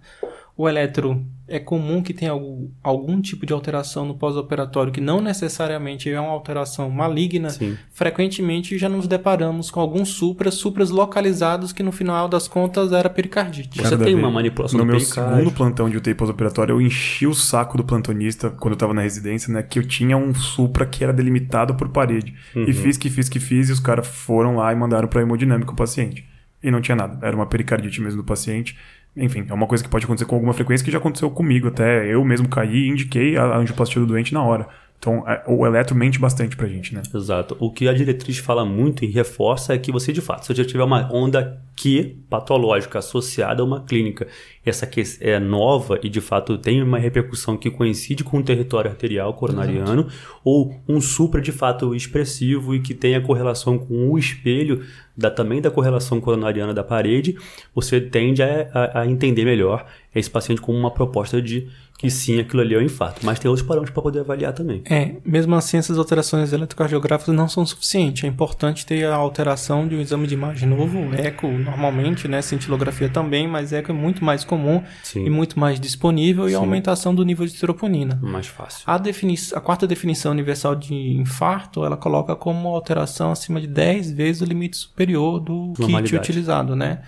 o 0.56 0.68
eletro 0.68 1.22
é 1.48 1.60
comum 1.60 2.02
que 2.02 2.12
tenha 2.12 2.32
algum, 2.32 2.68
algum 2.82 3.20
tipo 3.20 3.46
de 3.46 3.52
alteração 3.52 4.04
no 4.04 4.16
pós-operatório 4.16 4.92
que 4.92 5.00
não 5.00 5.20
necessariamente 5.20 6.10
é 6.10 6.20
uma 6.20 6.32
alteração 6.32 6.90
maligna. 6.90 7.50
Sim. 7.50 7.76
Frequentemente 7.92 8.76
já 8.76 8.88
nos 8.88 9.06
deparamos 9.06 9.70
com 9.70 9.78
alguns 9.78 10.08
supras, 10.08 10.54
supras 10.54 10.90
localizados 10.90 11.72
que 11.72 11.82
no 11.82 11.92
final 11.92 12.26
das 12.28 12.48
contas 12.48 12.90
era 12.90 13.08
pericardite. 13.08 13.80
Você 13.80 13.96
tem 13.96 14.14
uma 14.14 14.30
manipulação 14.30 14.78
no 14.78 14.86
meu 14.86 14.98
segundo 14.98 15.52
plantão 15.52 15.88
de 15.88 15.98
UTI 15.98 16.14
pós-operatório, 16.14 16.72
eu 16.72 16.80
enchi 16.80 17.26
o 17.26 17.34
saco 17.34 17.76
do 17.76 17.84
plantonista 17.84 18.50
quando 18.50 18.72
eu 18.72 18.76
estava 18.76 18.94
na 18.94 19.02
residência, 19.02 19.52
né, 19.52 19.62
que 19.62 19.78
eu 19.78 19.86
tinha 19.86 20.16
um 20.16 20.34
supra 20.34 20.84
que 20.84 21.04
era 21.04 21.12
delimitado 21.12 21.74
por 21.74 21.90
parede. 21.90 22.34
Uhum. 22.56 22.64
E 22.64 22.72
fiz 22.72 22.96
que 22.96 23.08
fiz 23.10 23.28
que 23.28 23.38
fiz 23.38 23.68
e 23.68 23.72
os 23.72 23.80
caras 23.80 24.06
foram 24.08 24.56
lá 24.56 24.72
e 24.72 24.76
mandaram 24.76 25.06
para 25.06 25.22
hemodinâmica 25.22 25.70
o 25.70 25.76
paciente. 25.76 26.26
E 26.62 26.70
não 26.70 26.80
tinha 26.80 26.96
nada, 26.96 27.24
era 27.24 27.36
uma 27.36 27.46
pericardite 27.46 28.00
mesmo 28.00 28.22
do 28.22 28.26
paciente 28.26 28.76
enfim, 29.16 29.46
é 29.48 29.54
uma 29.54 29.66
coisa 29.66 29.82
que 29.82 29.88
pode 29.88 30.04
acontecer 30.04 30.26
com 30.26 30.34
alguma 30.34 30.52
frequência 30.52 30.84
que 30.84 30.90
já 30.90 30.98
aconteceu 30.98 31.30
comigo. 31.30 31.68
Até 31.68 32.06
eu 32.06 32.22
mesmo 32.24 32.48
caí 32.48 32.84
e 32.84 32.88
indiquei 32.88 33.36
a 33.36 33.56
angioplastia 33.56 34.00
do 34.00 34.06
doente 34.06 34.34
na 34.34 34.42
hora. 34.42 34.68
Então, 34.98 35.28
é, 35.28 35.42
o 35.46 35.66
eletro 35.66 35.94
mente 35.94 36.18
bastante 36.18 36.56
pra 36.56 36.66
gente, 36.66 36.94
né? 36.94 37.02
Exato. 37.14 37.56
O 37.60 37.70
que 37.70 37.88
a 37.88 37.92
diretriz 37.92 38.38
fala 38.38 38.64
muito 38.64 39.04
e 39.04 39.08
reforça 39.08 39.74
é 39.74 39.78
que 39.78 39.92
você, 39.92 40.12
de 40.12 40.20
fato, 40.20 40.46
se 40.46 40.54
já 40.54 40.64
tiver 40.64 40.82
uma 40.82 41.12
onda 41.12 41.62
Q 41.76 42.16
patológica 42.28 42.98
associada 42.98 43.62
a 43.62 43.64
uma 43.64 43.84
clínica, 43.84 44.26
essa 44.64 44.86
que 44.86 45.02
é 45.20 45.38
nova 45.38 46.00
e, 46.02 46.08
de 46.08 46.20
fato, 46.20 46.58
tem 46.58 46.82
uma 46.82 46.98
repercussão 46.98 47.56
que 47.56 47.70
coincide 47.70 48.24
com 48.24 48.38
o 48.38 48.42
território 48.42 48.90
arterial 48.90 49.32
coronariano, 49.34 50.02
Exato. 50.02 50.40
ou 50.42 50.74
um 50.88 51.00
supra, 51.00 51.40
de 51.40 51.52
fato, 51.52 51.94
expressivo 51.94 52.74
e 52.74 52.80
que 52.80 52.94
tem 52.94 53.14
a 53.14 53.20
correlação 53.20 53.78
com 53.78 54.10
o 54.10 54.18
espelho 54.18 54.84
da, 55.16 55.30
também 55.30 55.60
da 55.60 55.70
correlação 55.70 56.20
coronariana 56.20 56.74
da 56.74 56.82
parede, 56.82 57.36
você 57.74 58.00
tende 58.00 58.42
a, 58.42 58.68
a, 58.72 59.00
a 59.00 59.06
entender 59.06 59.44
melhor 59.44 59.86
esse 60.14 60.30
paciente 60.30 60.60
como 60.60 60.78
uma 60.78 60.90
proposta 60.90 61.40
de 61.40 61.68
que 61.98 62.10
sim, 62.10 62.38
aquilo 62.38 62.60
ali 62.60 62.74
é 62.74 62.78
um 62.78 62.82
infarto. 62.82 63.24
Mas 63.24 63.38
tem 63.38 63.48
outros 63.48 63.66
parâmetros 63.66 63.92
para 63.92 64.02
poder 64.02 64.20
avaliar 64.20 64.52
também. 64.52 64.82
É, 64.88 65.14
mesmo 65.24 65.54
assim, 65.54 65.78
essas 65.78 65.98
alterações 65.98 66.52
eletrocardiográficas 66.52 67.34
não 67.34 67.48
são 67.48 67.64
suficientes. 67.64 68.24
É 68.24 68.26
importante 68.26 68.84
ter 68.84 69.06
a 69.06 69.14
alteração 69.14 69.88
de 69.88 69.96
um 69.96 70.00
exame 70.00 70.26
de 70.26 70.34
imagem 70.34 70.68
novo, 70.68 70.98
eco, 71.14 71.48
normalmente, 71.48 72.28
né? 72.28 72.42
Cintilografia 72.42 73.08
também, 73.08 73.48
mas 73.48 73.72
eco 73.72 73.90
é 73.90 73.94
muito 73.94 74.24
mais 74.24 74.44
comum 74.44 74.82
sim. 75.02 75.24
e 75.24 75.30
muito 75.30 75.58
mais 75.58 75.80
disponível 75.80 76.44
sim. 76.44 76.52
e 76.52 76.54
a 76.54 76.58
aumentação 76.58 77.14
do 77.14 77.24
nível 77.24 77.46
de 77.46 77.54
troponina. 77.54 78.18
Mais 78.22 78.46
fácil. 78.46 78.82
A, 78.86 78.98
defini 78.98 79.34
a 79.54 79.60
quarta 79.60 79.86
definição 79.86 80.32
universal 80.32 80.74
de 80.74 80.94
infarto, 80.94 81.84
ela 81.84 81.96
coloca 81.96 82.36
como 82.36 82.68
alteração 82.68 83.32
acima 83.32 83.60
de 83.60 83.66
10 83.66 84.12
vezes 84.12 84.42
o 84.42 84.44
limite 84.44 84.76
superior 84.76 85.40
do 85.40 85.72
kit 85.76 86.14
utilizado, 86.14 86.76
né? 86.76 87.00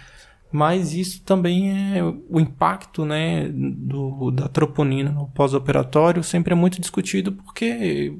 Mas 0.50 0.94
isso 0.94 1.22
também 1.22 1.96
é 1.96 2.02
o 2.02 2.40
impacto 2.40 3.04
né, 3.04 3.48
do, 3.48 4.30
da 4.30 4.48
troponina 4.48 5.10
no 5.10 5.28
pós-operatório 5.28 6.22
sempre 6.22 6.52
é 6.52 6.56
muito 6.56 6.80
discutido 6.80 7.32
porque 7.32 8.16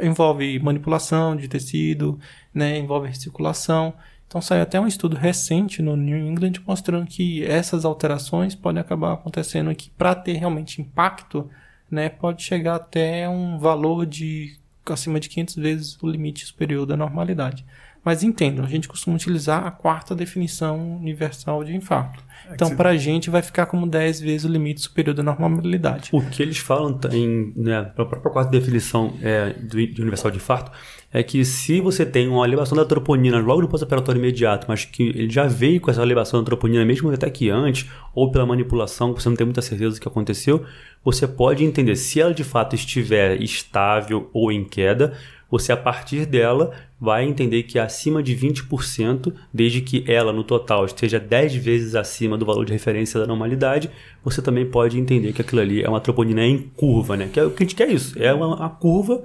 envolve 0.00 0.58
manipulação 0.60 1.36
de 1.36 1.48
tecido, 1.48 2.18
né, 2.54 2.78
envolve 2.78 3.08
recirculação. 3.08 3.94
Então 4.26 4.40
saiu 4.40 4.62
até 4.62 4.80
um 4.80 4.86
estudo 4.86 5.16
recente 5.16 5.82
no 5.82 5.96
New 5.96 6.16
England 6.16 6.52
mostrando 6.66 7.06
que 7.06 7.44
essas 7.44 7.84
alterações 7.84 8.54
podem 8.54 8.80
acabar 8.80 9.12
acontecendo 9.12 9.68
aqui 9.68 9.90
para 9.90 10.14
ter 10.14 10.34
realmente 10.34 10.80
impacto, 10.80 11.50
né, 11.90 12.08
pode 12.08 12.42
chegar 12.42 12.76
até 12.76 13.28
um 13.28 13.58
valor 13.58 14.06
de 14.06 14.56
acima 14.86 15.20
de 15.20 15.28
500 15.28 15.54
vezes 15.56 16.02
o 16.02 16.08
limite 16.08 16.46
superior 16.46 16.86
da 16.86 16.96
normalidade. 16.96 17.64
Mas 18.04 18.22
entendam, 18.22 18.64
a 18.64 18.68
gente 18.68 18.88
costuma 18.88 19.14
utilizar 19.14 19.64
a 19.64 19.70
quarta 19.70 20.14
definição 20.14 20.96
universal 20.96 21.62
de 21.62 21.74
infarto. 21.74 22.22
É 22.48 22.54
então, 22.54 22.74
para 22.74 22.90
a 22.90 22.96
gente, 22.96 23.30
vai 23.30 23.42
ficar 23.42 23.66
como 23.66 23.86
10 23.86 24.20
vezes 24.20 24.44
o 24.44 24.48
limite 24.48 24.80
superior 24.80 25.14
da 25.14 25.22
normalidade. 25.22 26.10
O 26.12 26.20
que 26.20 26.42
eles 26.42 26.58
falam 26.58 26.98
em, 27.12 27.52
né, 27.54 27.78
a 27.78 27.84
própria 27.84 28.20
quarta 28.20 28.50
definição 28.50 29.14
é, 29.22 29.52
do, 29.52 29.86
de 29.86 30.00
universal 30.00 30.30
de 30.32 30.38
infarto 30.38 30.72
é 31.12 31.22
que 31.22 31.44
se 31.44 31.80
você 31.80 32.06
tem 32.06 32.26
uma 32.26 32.44
elevação 32.44 32.76
da 32.76 32.84
troponina 32.84 33.38
logo 33.38 33.60
no 33.60 33.68
pós-operatório 33.68 34.18
imediato, 34.18 34.66
mas 34.68 34.84
que 34.84 35.10
ele 35.10 35.30
já 35.30 35.46
veio 35.46 35.80
com 35.80 35.90
essa 35.90 36.02
elevação 36.02 36.40
da 36.40 36.46
troponina 36.46 36.84
mesmo 36.84 37.10
até 37.12 37.28
que 37.28 37.50
antes, 37.50 37.88
ou 38.14 38.32
pela 38.32 38.46
manipulação, 38.46 39.12
você 39.12 39.28
não 39.28 39.36
tem 39.36 39.46
muita 39.46 39.62
certeza 39.62 39.94
do 39.94 40.00
que 40.00 40.08
aconteceu, 40.08 40.64
você 41.04 41.28
pode 41.28 41.64
entender 41.64 41.96
se 41.96 42.20
ela 42.20 42.32
de 42.32 42.42
fato 42.42 42.74
estiver 42.74 43.40
estável 43.42 44.30
ou 44.32 44.50
em 44.50 44.64
queda, 44.64 45.12
você 45.50 45.70
a 45.70 45.76
partir 45.76 46.24
dela 46.24 46.72
vai 47.02 47.24
entender 47.24 47.64
que 47.64 47.80
acima 47.80 48.22
de 48.22 48.36
20%, 48.36 49.34
desde 49.52 49.80
que 49.80 50.04
ela 50.06 50.32
no 50.32 50.44
total 50.44 50.84
esteja 50.84 51.18
10 51.18 51.56
vezes 51.56 51.96
acima 51.96 52.38
do 52.38 52.46
valor 52.46 52.64
de 52.64 52.72
referência 52.72 53.18
da 53.18 53.26
normalidade, 53.26 53.90
você 54.22 54.40
também 54.40 54.64
pode 54.64 54.96
entender 54.96 55.32
que 55.32 55.42
aquilo 55.42 55.60
ali 55.60 55.82
é 55.82 55.88
uma 55.88 56.00
troponina 56.00 56.46
em 56.46 56.58
curva, 56.76 57.16
né? 57.16 57.28
Que 57.32 57.40
é 57.40 57.44
o 57.44 57.50
que 57.50 57.64
a 57.64 57.66
gente 57.66 57.74
quer 57.74 57.90
isso, 57.90 58.16
é 58.22 58.32
uma, 58.32 58.54
uma 58.54 58.70
curva 58.70 59.20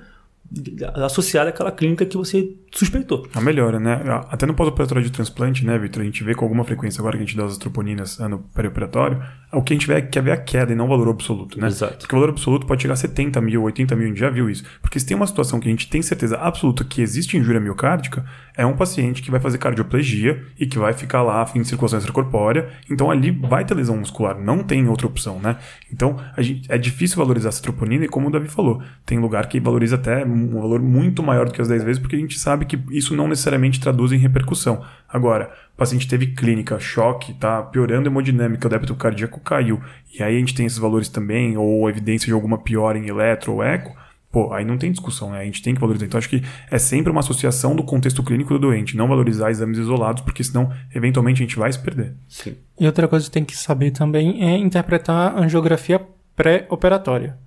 associada 0.95 1.49
àquela 1.49 1.71
clínica 1.71 2.05
que 2.05 2.15
você 2.15 2.55
suspeitou. 2.71 3.27
A 3.33 3.41
melhora, 3.41 3.79
né? 3.79 4.01
Até 4.29 4.45
no 4.45 4.53
pós-operatório 4.53 5.03
de 5.03 5.11
transplante, 5.11 5.65
né, 5.65 5.77
Vitor? 5.77 6.01
A 6.01 6.05
gente 6.05 6.23
vê 6.23 6.33
com 6.33 6.45
alguma 6.45 6.63
frequência 6.63 6.99
agora 7.01 7.17
que 7.17 7.23
a 7.23 7.25
gente 7.25 7.35
dá 7.35 7.45
as 7.45 7.57
troponinas 7.57 8.17
no 8.19 8.39
perioperatório, 8.39 9.21
o 9.51 9.61
que 9.61 9.73
a 9.73 9.75
gente 9.75 9.87
vê 9.87 9.95
é 9.95 10.01
quer 10.01 10.21
ver 10.21 10.31
a 10.31 10.37
queda 10.37 10.73
e 10.73 10.75
não 10.75 10.85
o 10.85 10.89
valor 10.89 11.09
absoluto, 11.09 11.59
né? 11.59 11.67
Exato. 11.67 11.99
Porque 11.99 12.15
o 12.15 12.19
valor 12.19 12.31
absoluto 12.31 12.65
pode 12.65 12.81
chegar 12.81 12.93
a 12.93 12.97
70 12.97 13.39
mil, 13.41 13.63
80 13.63 13.95
mil, 13.95 14.05
a 14.05 14.09
gente 14.09 14.19
já 14.19 14.29
viu 14.29 14.49
isso. 14.49 14.63
Porque 14.81 14.99
se 14.99 15.05
tem 15.05 15.15
uma 15.15 15.27
situação 15.27 15.59
que 15.59 15.67
a 15.67 15.71
gente 15.71 15.89
tem 15.89 16.01
certeza 16.01 16.37
absoluta 16.37 16.83
que 16.83 17.01
existe 17.01 17.37
injúria 17.37 17.59
miocárdica, 17.59 18.25
é 18.55 18.65
um 18.65 18.75
paciente 18.75 19.21
que 19.21 19.31
vai 19.31 19.39
fazer 19.39 19.57
cardioplegia 19.57 20.43
e 20.59 20.65
que 20.65 20.77
vai 20.77 20.91
ficar 20.91 21.21
lá 21.21 21.41
a 21.41 21.45
fim 21.45 21.61
de 21.61 21.67
circulação 21.67 21.99
extracorpórea, 21.99 22.69
então 22.89 23.09
ali 23.11 23.31
vai 23.31 23.63
ter 23.63 23.73
lesão 23.73 23.95
muscular, 23.95 24.37
não 24.37 24.63
tem 24.63 24.87
outra 24.87 25.07
opção, 25.07 25.39
né? 25.39 25.57
Então 25.91 26.17
a 26.35 26.41
gente, 26.41 26.69
é 26.71 26.77
difícil 26.77 27.17
valorizar 27.17 27.49
essa 27.49 27.61
troponina 27.61 28.05
e 28.05 28.07
como 28.09 28.27
o 28.27 28.31
Davi 28.31 28.47
falou, 28.47 28.81
tem 29.05 29.19
lugar 29.19 29.47
que 29.47 29.59
valoriza 29.59 29.95
até 29.95 30.25
um 30.37 30.61
valor 30.61 30.81
muito 30.81 31.23
maior 31.23 31.45
do 31.45 31.51
que 31.51 31.61
as 31.61 31.67
10 31.67 31.83
vezes, 31.83 31.99
porque 31.99 32.15
a 32.15 32.19
gente 32.19 32.37
sabe 32.37 32.65
que 32.65 32.79
isso 32.91 33.15
não 33.15 33.27
necessariamente 33.27 33.79
traduz 33.79 34.11
em 34.11 34.17
repercussão. 34.17 34.83
Agora, 35.07 35.51
o 35.73 35.77
paciente 35.77 36.07
teve 36.07 36.27
clínica, 36.27 36.79
choque, 36.79 37.33
tá 37.33 37.61
piorando 37.63 38.07
a 38.07 38.11
hemodinâmica, 38.11 38.67
o 38.67 38.69
débito 38.69 38.95
cardíaco 38.95 39.39
caiu, 39.39 39.81
e 40.17 40.23
aí 40.23 40.35
a 40.35 40.39
gente 40.39 40.55
tem 40.55 40.65
esses 40.65 40.77
valores 40.77 41.09
também, 41.09 41.57
ou 41.57 41.89
evidência 41.89 42.27
de 42.27 42.33
alguma 42.33 42.57
piora 42.57 42.97
em 42.97 43.07
eletro 43.07 43.53
ou 43.53 43.63
eco, 43.63 43.95
pô, 44.31 44.53
aí 44.53 44.63
não 44.63 44.77
tem 44.77 44.91
discussão, 44.91 45.31
né? 45.31 45.39
A 45.39 45.45
gente 45.45 45.63
tem 45.63 45.73
que 45.73 45.81
valorizar. 45.81 46.05
Então, 46.05 46.17
acho 46.17 46.29
que 46.29 46.43
é 46.69 46.77
sempre 46.77 47.11
uma 47.11 47.21
associação 47.21 47.75
do 47.75 47.83
contexto 47.83 48.21
clínico 48.23 48.53
do 48.53 48.59
doente, 48.59 48.95
não 48.95 49.07
valorizar 49.07 49.49
exames 49.49 49.77
isolados, 49.77 50.21
porque 50.21 50.43
senão, 50.43 50.71
eventualmente, 50.93 51.41
a 51.41 51.45
gente 51.45 51.57
vai 51.57 51.71
se 51.71 51.79
perder. 51.79 52.13
Sim. 52.27 52.55
E 52.79 52.85
outra 52.85 53.07
coisa 53.07 53.25
que 53.25 53.31
tem 53.31 53.45
que 53.45 53.57
saber 53.57 53.91
também 53.91 54.43
é 54.43 54.57
interpretar 54.57 55.35
a 55.35 55.39
angiografia 55.39 56.01
pré-operatória. 56.35 57.37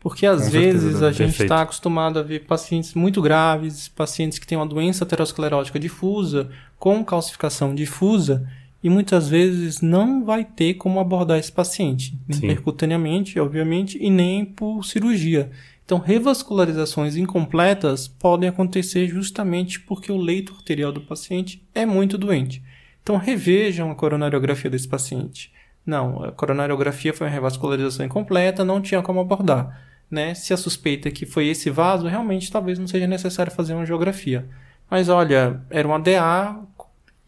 Porque 0.00 0.24
às 0.24 0.46
Com 0.46 0.50
vezes 0.50 0.82
certeza, 0.82 1.08
a 1.08 1.12
gente 1.12 1.42
está 1.42 1.60
acostumado 1.60 2.18
a 2.18 2.22
ver 2.22 2.40
pacientes 2.40 2.94
muito 2.94 3.20
graves, 3.20 3.86
pacientes 3.86 4.38
que 4.38 4.46
têm 4.46 4.56
uma 4.56 4.66
doença 4.66 5.04
aterosclerótica 5.04 5.78
difusa, 5.78 6.50
com 6.78 7.04
calcificação 7.04 7.74
difusa, 7.74 8.48
e 8.82 8.88
muitas 8.88 9.28
vezes 9.28 9.82
não 9.82 10.24
vai 10.24 10.42
ter 10.42 10.74
como 10.74 10.98
abordar 11.00 11.38
esse 11.38 11.52
paciente, 11.52 12.18
nem 12.26 12.40
percutaneamente, 12.40 13.38
obviamente, 13.38 13.98
e 14.00 14.08
nem 14.08 14.42
por 14.42 14.82
cirurgia. 14.84 15.50
Então, 15.84 15.98
revascularizações 15.98 17.16
incompletas 17.16 18.08
podem 18.08 18.48
acontecer 18.48 19.06
justamente 19.06 19.80
porque 19.80 20.10
o 20.10 20.16
leito 20.16 20.54
arterial 20.54 20.92
do 20.92 21.00
paciente 21.02 21.62
é 21.74 21.84
muito 21.84 22.16
doente. 22.16 22.62
Então, 23.02 23.16
revejam 23.16 23.90
a 23.90 23.94
coronariografia 23.94 24.70
desse 24.70 24.88
paciente. 24.88 25.52
Não, 25.84 26.22
a 26.22 26.32
coronariografia 26.32 27.12
foi 27.12 27.26
uma 27.26 27.32
revascularização 27.32 28.06
incompleta, 28.06 28.64
não 28.64 28.80
tinha 28.80 29.02
como 29.02 29.20
abordar. 29.20 29.89
Né? 30.10 30.34
Se 30.34 30.52
a 30.52 30.56
suspeita 30.56 31.08
é 31.08 31.12
que 31.12 31.24
foi 31.24 31.46
esse 31.46 31.70
vaso, 31.70 32.08
realmente 32.08 32.50
talvez 32.50 32.78
não 32.78 32.86
seja 32.86 33.06
necessário 33.06 33.52
fazer 33.52 33.74
uma 33.74 33.82
angiografia. 33.82 34.48
Mas 34.90 35.08
olha, 35.08 35.60
era 35.70 35.86
uma 35.86 36.00
DA 36.00 36.58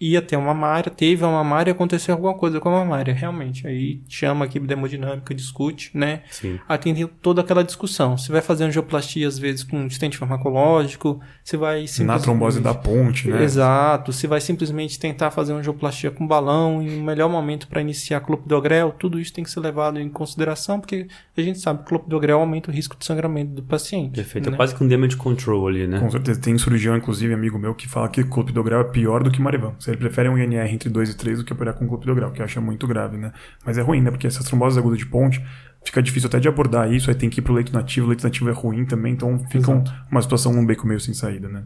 ia 0.02 0.20
ter 0.20 0.36
uma 0.36 0.52
mamária, 0.52 0.90
teve 0.90 1.22
uma 1.22 1.32
mamária 1.32 1.70
e 1.70 1.72
aconteceu 1.72 2.14
alguma 2.14 2.34
coisa 2.34 2.58
com 2.58 2.68
a 2.68 2.72
mamária, 2.72 3.14
realmente. 3.14 3.66
Aí 3.66 4.00
chama 4.08 4.44
a 4.44 4.48
equipe 4.48 4.66
de 4.66 4.72
hemodinâmica, 4.72 5.32
discute, 5.32 5.90
né? 5.94 6.22
Sim. 6.30 6.58
Atende 6.68 7.06
toda 7.06 7.40
aquela 7.40 7.62
discussão. 7.62 8.18
Você 8.18 8.32
vai 8.32 8.40
fazer 8.40 8.64
angioplastia, 8.64 9.28
às 9.28 9.38
vezes, 9.38 9.62
com 9.62 9.78
um 9.78 9.86
estente 9.86 10.18
farmacológico, 10.18 11.20
você 11.44 11.56
vai... 11.56 11.84
Na 12.00 12.18
trombose 12.18 12.60
da 12.60 12.74
ponte, 12.74 13.28
né? 13.28 13.42
Exato. 13.44 14.12
Você 14.12 14.26
vai 14.26 14.40
simplesmente 14.40 14.98
tentar 14.98 15.30
fazer 15.30 15.52
angioplastia 15.52 16.10
com 16.10 16.26
balão, 16.26 16.82
e 16.82 16.98
o 16.98 17.02
melhor 17.02 17.28
momento 17.28 17.68
para 17.68 17.80
iniciar 17.80 18.20
clopidogrel, 18.20 18.92
tudo 18.98 19.20
isso 19.20 19.32
tem 19.32 19.44
que 19.44 19.50
ser 19.50 19.60
levado 19.60 20.00
em 20.00 20.08
consideração, 20.08 20.80
porque 20.80 21.06
a 21.36 21.40
gente 21.40 21.60
sabe 21.60 21.80
que 21.80 21.86
clopidogrel 21.86 22.40
aumenta 22.40 22.70
o 22.70 22.74
risco 22.74 22.96
de 22.98 23.04
sangramento 23.04 23.52
do 23.52 23.62
paciente. 23.62 24.16
Perfeito. 24.16 24.50
Né? 24.50 24.54
É 24.54 24.56
quase 24.56 24.74
que 24.74 24.82
um 24.82 24.88
damage 24.88 25.16
control 25.16 25.68
ali, 25.68 25.86
né? 25.86 26.00
Com 26.00 26.10
certeza. 26.10 26.40
Tem 26.40 26.58
cirurgião, 26.58 26.96
inclusive, 26.96 27.32
amigo 27.32 27.58
meu, 27.58 27.74
que 27.74 27.88
fala 27.88 28.08
que 28.08 28.24
clopidogrel 28.24 28.80
é 28.80 28.84
pior 28.84 29.22
do 29.22 29.30
que 29.30 29.40
Marivan. 29.40 29.74
Você 29.78 29.91
ele 29.92 30.00
prefere 30.00 30.28
um 30.28 30.38
INR 30.38 30.72
entre 30.72 30.88
2 30.88 31.10
e 31.10 31.16
3 31.16 31.38
do 31.38 31.44
que 31.44 31.52
operar 31.52 31.74
com 31.74 31.86
clopidogrel, 31.86 32.30
que 32.30 32.42
acha 32.42 32.60
muito 32.60 32.86
grave, 32.86 33.16
né? 33.16 33.32
Mas 33.64 33.78
é 33.78 33.82
ruim, 33.82 34.00
né? 34.00 34.10
Porque 34.10 34.26
essas 34.26 34.44
tromboses 34.44 34.78
agudas 34.78 34.98
de 34.98 35.06
ponte 35.06 35.42
fica 35.84 36.02
difícil 36.02 36.28
até 36.28 36.38
de 36.38 36.48
abordar 36.48 36.92
isso, 36.92 37.10
aí 37.10 37.16
tem 37.16 37.28
que 37.28 37.40
ir 37.40 37.42
pro 37.42 37.52
leito 37.52 37.72
nativo, 37.72 38.06
o 38.06 38.08
leito 38.08 38.22
nativo 38.22 38.48
é 38.48 38.52
ruim 38.52 38.84
também, 38.84 39.12
então 39.12 39.44
fica 39.50 39.70
um, 39.70 39.82
uma 40.10 40.22
situação 40.22 40.52
um 40.52 40.64
beco 40.64 40.86
meio 40.86 41.00
sem 41.00 41.12
saída, 41.12 41.48
né? 41.48 41.64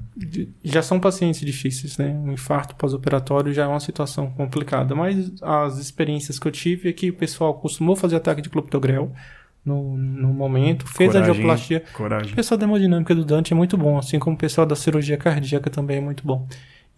Já 0.65 0.83
são 0.83 0.99
pacientes 0.99 1.41
difíceis, 1.41 1.99
né? 1.99 2.09
Um 2.25 2.33
infarto 2.33 2.75
pós-operatório 2.77 3.53
já 3.53 3.65
é 3.65 3.67
uma 3.67 3.81
situação 3.81 4.31
complicada, 4.31 4.95
mas 4.95 5.31
as 5.43 5.79
experiências 5.79 6.39
que 6.39 6.49
eu 6.49 6.53
tive 6.53 6.89
é 6.89 6.93
que 6.93 7.11
o 7.11 7.15
pessoal 7.15 7.55
costumou 7.55 7.95
fazer 7.95 8.17
ataque 8.17 8.41
de 8.41 8.49
clopidogrel, 8.49 9.13
no, 9.67 9.97
no 9.97 10.33
momento, 10.33 10.87
fez 10.87 11.11
coragem, 11.11 11.29
a 11.29 11.33
angioplastia. 11.33 11.83
Coragem. 11.93 12.33
O 12.33 12.37
pessoal 12.37 12.57
da 12.57 12.65
hemodinâmica 12.65 13.13
do 13.17 13.25
Dante 13.25 13.53
é 13.53 13.57
muito 13.57 13.77
bom, 13.77 13.99
assim 13.99 14.17
como 14.17 14.37
o 14.37 14.39
pessoal 14.39 14.65
da 14.65 14.77
cirurgia 14.77 15.17
cardíaca 15.17 15.69
também 15.69 15.97
é 15.97 16.01
muito 16.01 16.25
bom. 16.25 16.47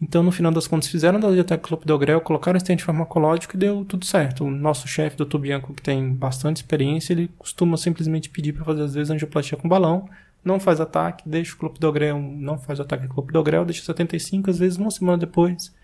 Então, 0.00 0.22
no 0.22 0.30
final 0.30 0.52
das 0.52 0.68
contas, 0.68 0.88
fizeram 0.88 1.18
da 1.18 1.30
dieta 1.30 1.58
clopidogrel, 1.58 2.20
colocaram 2.20 2.56
estente 2.56 2.84
farmacológico 2.84 3.56
e 3.56 3.58
deu 3.58 3.84
tudo 3.84 4.06
certo. 4.06 4.44
O 4.44 4.50
nosso 4.50 4.86
chefe, 4.86 5.16
Dr. 5.16 5.38
Bianco, 5.38 5.74
que 5.74 5.82
tem 5.82 6.12
bastante 6.12 6.58
experiência, 6.58 7.12
ele 7.12 7.28
costuma 7.36 7.76
simplesmente 7.76 8.30
pedir 8.30 8.52
para 8.52 8.64
fazer, 8.64 8.82
às 8.82 8.94
vezes, 8.94 9.10
angioplastia 9.10 9.58
com 9.58 9.68
balão, 9.68 10.08
não 10.44 10.60
faz 10.60 10.80
ataque, 10.80 11.28
deixa 11.28 11.54
o 11.54 11.58
clopidogrel, 11.58 12.18
não 12.20 12.58
faz 12.58 12.78
ataque 12.78 13.08
clopidogrel, 13.08 13.64
deixa 13.64 13.82
75, 13.82 14.50
às 14.50 14.58
vezes 14.58 14.78
uma 14.78 14.90
semana 14.90 15.18
depois, 15.18 15.74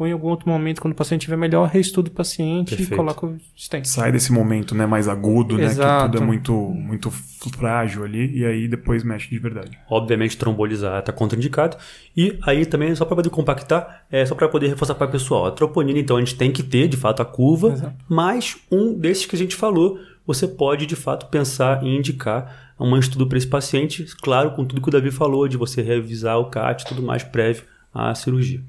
ou 0.00 0.06
em 0.06 0.12
algum 0.12 0.28
outro 0.28 0.48
momento, 0.48 0.80
quando 0.80 0.94
o 0.94 0.96
paciente 0.96 1.20
estiver 1.20 1.36
melhor, 1.36 1.68
reestuda 1.68 2.08
o 2.08 2.10
paciente 2.10 2.70
Perfeito. 2.70 2.94
e 2.94 2.96
coloca 2.96 3.26
o 3.26 3.36
stent. 3.54 3.84
Sai 3.84 4.10
desse 4.10 4.32
momento 4.32 4.74
né, 4.74 4.86
mais 4.86 5.06
agudo, 5.06 5.60
Exato. 5.60 5.78
né, 5.78 5.96
que 5.96 6.12
tudo 6.12 6.22
é 6.22 6.26
muito, 6.26 6.52
muito 6.54 7.10
frágil 7.10 8.02
ali, 8.02 8.38
e 8.38 8.46
aí 8.46 8.66
depois 8.66 9.04
mexe 9.04 9.28
de 9.28 9.38
verdade. 9.38 9.78
Obviamente, 9.90 10.38
trombolizar 10.38 11.00
está 11.00 11.12
contraindicado. 11.12 11.76
E 12.16 12.38
aí 12.44 12.64
também, 12.64 12.94
só 12.94 13.04
para 13.04 13.16
poder 13.16 13.28
compactar, 13.28 14.06
é 14.10 14.24
só 14.24 14.34
para 14.34 14.48
poder 14.48 14.68
reforçar 14.68 14.94
para 14.94 15.06
o 15.06 15.10
pessoal, 15.10 15.44
a 15.44 15.50
troponina, 15.50 15.98
então, 15.98 16.16
a 16.16 16.20
gente 16.20 16.34
tem 16.34 16.50
que 16.50 16.62
ter, 16.62 16.88
de 16.88 16.96
fato, 16.96 17.20
a 17.20 17.24
curva, 17.26 17.68
Exato. 17.68 17.94
mas 18.08 18.56
um 18.72 18.94
desses 18.94 19.26
que 19.26 19.36
a 19.36 19.38
gente 19.38 19.54
falou, 19.54 19.98
você 20.26 20.48
pode, 20.48 20.86
de 20.86 20.96
fato, 20.96 21.26
pensar 21.26 21.84
em 21.84 21.98
indicar 21.98 22.72
um 22.80 22.96
estudo 22.96 23.26
para 23.26 23.36
esse 23.36 23.46
paciente, 23.46 24.06
claro, 24.22 24.52
com 24.52 24.64
tudo 24.64 24.80
que 24.80 24.88
o 24.88 24.92
Davi 24.92 25.10
falou, 25.10 25.46
de 25.46 25.58
você 25.58 25.82
revisar 25.82 26.38
o 26.38 26.46
CAT 26.46 26.84
e 26.84 26.86
tudo 26.86 27.02
mais 27.02 27.22
prévio 27.22 27.64
à 27.92 28.14
cirurgia. 28.14 28.62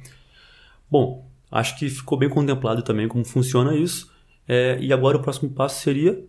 Bom, 0.92 1.26
acho 1.50 1.80
que 1.80 1.90
ficou 1.90 2.18
bem 2.18 2.30
contemplado 2.30 2.84
também 2.84 3.08
como 3.08 3.24
funciona 3.24 3.76
isso. 3.76 4.12
É, 4.48 4.78
e 4.82 4.92
agora 4.92 5.18
o 5.18 5.22
próximo 5.22 5.50
passo 5.50 5.82
seria 5.82 6.20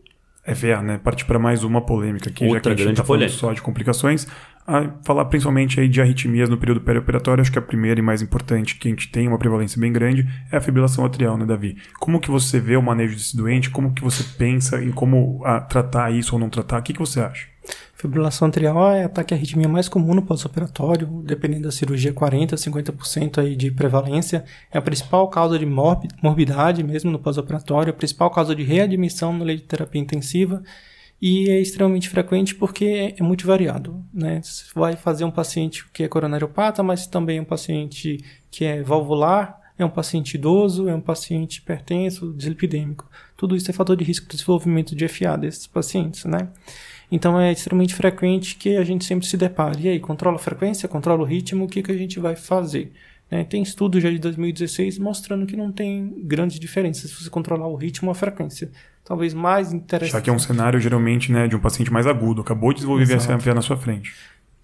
EVA, 0.45 0.83
né? 0.83 0.99
Partir 0.99 1.25
para 1.25 1.39
mais 1.39 1.63
uma 1.63 1.81
polêmica 1.81 2.29
aqui, 2.29 2.45
Outra 2.45 2.73
já 2.73 2.77
que 2.77 2.83
a 2.83 2.85
gente 2.87 2.95
está 2.95 3.05
falando 3.05 3.29
só 3.29 3.53
de 3.53 3.63
complicações. 3.63 4.27
A 4.67 4.91
falar 5.05 5.25
principalmente 5.25 5.81
aí 5.81 5.89
de 5.89 6.01
arritmias 6.01 6.49
no 6.49 6.57
período 6.57 6.81
perioperatório, 6.81 7.43
acho 7.43 7.51
que 7.51 7.59
a 7.59 7.63
primeira 7.63 7.99
e 7.99 8.03
mais 8.03 8.23
importante, 8.23 8.77
que 8.77 8.89
a 8.89 8.91
gente 8.91 9.11
tem 9.11 9.27
uma 9.27 9.39
prevalência 9.39 9.81
bem 9.81 9.93
grande, 9.93 10.27
é 10.51 10.57
a 10.57 10.61
fibrilação 10.61 11.05
atrial, 11.05 11.37
né, 11.37 11.45
Davi? 11.45 11.77
Como 11.99 12.21
que 12.21 12.31
você 12.31 12.61
vê 12.61 12.77
o 12.77 12.83
manejo 12.83 13.15
desse 13.15 13.37
doente? 13.37 13.71
Como 13.71 13.93
que 13.93 14.03
você 14.03 14.23
pensa 14.37 14.83
em 14.83 14.91
como 14.91 15.43
a, 15.45 15.57
ah, 15.57 15.61
tratar 15.61 16.13
isso 16.13 16.35
ou 16.35 16.41
não 16.41 16.49
tratar? 16.49 16.81
O 16.81 16.83
que, 16.83 16.93
que 16.93 17.01
você 17.01 17.21
acha? 17.21 17.52
Fibrilação 18.03 18.49
atrial 18.49 18.91
é 18.91 19.05
ataque 19.05 19.33
à 19.33 19.37
arritmia 19.37 19.69
mais 19.69 19.89
comum 19.89 20.13
no 20.13 20.23
pós-operatório, 20.23 21.07
dependendo 21.25 21.63
da 21.63 21.71
cirurgia, 21.71 22.13
40%, 22.13 22.55
50% 22.55 23.39
aí 23.39 23.55
de 23.55 23.71
prevalência. 23.71 24.45
É 24.73 24.79
a 24.79 24.83
principal 24.83 25.29
causa 25.29 25.57
de 25.57 25.65
morbidade 25.65 26.83
mesmo 26.83 27.13
no 27.13 27.19
pós-operatório, 27.21 27.93
a 27.93 27.97
principal 27.97 28.29
causa 28.29 28.57
de 28.57 28.65
readmissão 28.65 29.33
no 29.33 29.45
leito 29.45 29.63
de 29.63 29.69
terapia 29.69 30.01
intensiva 30.01 30.65
e 31.21 31.49
é 31.49 31.61
extremamente 31.61 32.09
frequente 32.09 32.57
porque 32.57 33.15
é 33.17 33.23
muito 33.23 33.47
variado. 33.47 34.05
Né? 34.13 34.43
Você 34.43 34.65
vai 34.75 34.97
fazer 34.97 35.25
um 35.25 35.31
paciente 35.31 35.89
que 35.93 36.03
é 36.03 36.09
coronariopata, 36.09 36.83
mas 36.83 37.07
também 37.07 37.39
um 37.39 37.45
paciente 37.45 38.19
que 38.51 38.65
é 38.65 38.83
valvular, 38.83 39.61
é 39.79 39.85
um 39.85 39.91
paciente 39.91 40.35
idoso, 40.35 40.89
é 40.89 40.95
um 40.95 41.01
paciente 41.01 41.57
hipertenso, 41.59 42.33
dislipidêmico. 42.33 43.09
Tudo 43.37 43.57
isso 43.57 43.71
é 43.71 43.75
fator 43.75 43.97
de 43.97 44.05
risco 44.05 44.27
de 44.27 44.37
desenvolvimento 44.37 44.95
de 44.95 45.09
FA 45.09 45.37
desses 45.37 45.67
pacientes, 45.67 46.25
né? 46.25 46.49
Então 47.11 47.39
é 47.39 47.53
extremamente 47.53 47.95
frequente 47.95 48.57
que 48.57 48.77
a 48.77 48.85
gente 48.85 49.05
sempre 49.05 49.27
se 49.27 49.37
depare. 49.37 49.83
E 49.83 49.89
aí, 49.91 50.01
controla 50.01 50.37
a 50.37 50.39
frequência, 50.39 50.89
controla 50.89 51.23
o 51.23 51.27
ritmo, 51.27 51.65
o 51.65 51.69
que, 51.69 51.83
que 51.83 51.93
a 51.93 51.97
gente 51.97 52.19
vai 52.19 52.37
fazer? 52.37 52.93
Né? 53.31 53.45
Tem 53.45 53.63
estudos 53.63 54.03
já 54.03 54.11
de 54.11 54.19
2016 54.19 54.99
mostrando 54.99 55.47
que 55.47 55.57
não 55.57 55.73
tem 55.73 56.15
grandes 56.23 56.59
diferenças 56.59 57.11
se 57.11 57.23
você 57.23 57.31
controlar 57.31 57.67
o 57.67 57.77
ritmo 57.77 58.09
ou 58.09 58.13
a 58.13 58.15
frequência. 58.15 58.71
Talvez 59.05 59.35
mais 59.35 59.73
interessante. 59.73 60.13
Já 60.13 60.21
que 60.21 60.31
é 60.31 60.33
um 60.33 60.39
cenário 60.39 60.79
geralmente 60.79 61.33
né, 61.33 61.49
de 61.49 61.57
um 61.57 61.59
paciente 61.59 61.93
mais 61.93 62.07
agudo, 62.07 62.41
acabou 62.41 62.71
de 62.73 62.77
desenvolver 62.77 63.03
Exato. 63.03 63.39
VSA 63.39 63.55
na 63.55 63.63
sua 63.63 63.77
frente. 63.77 64.15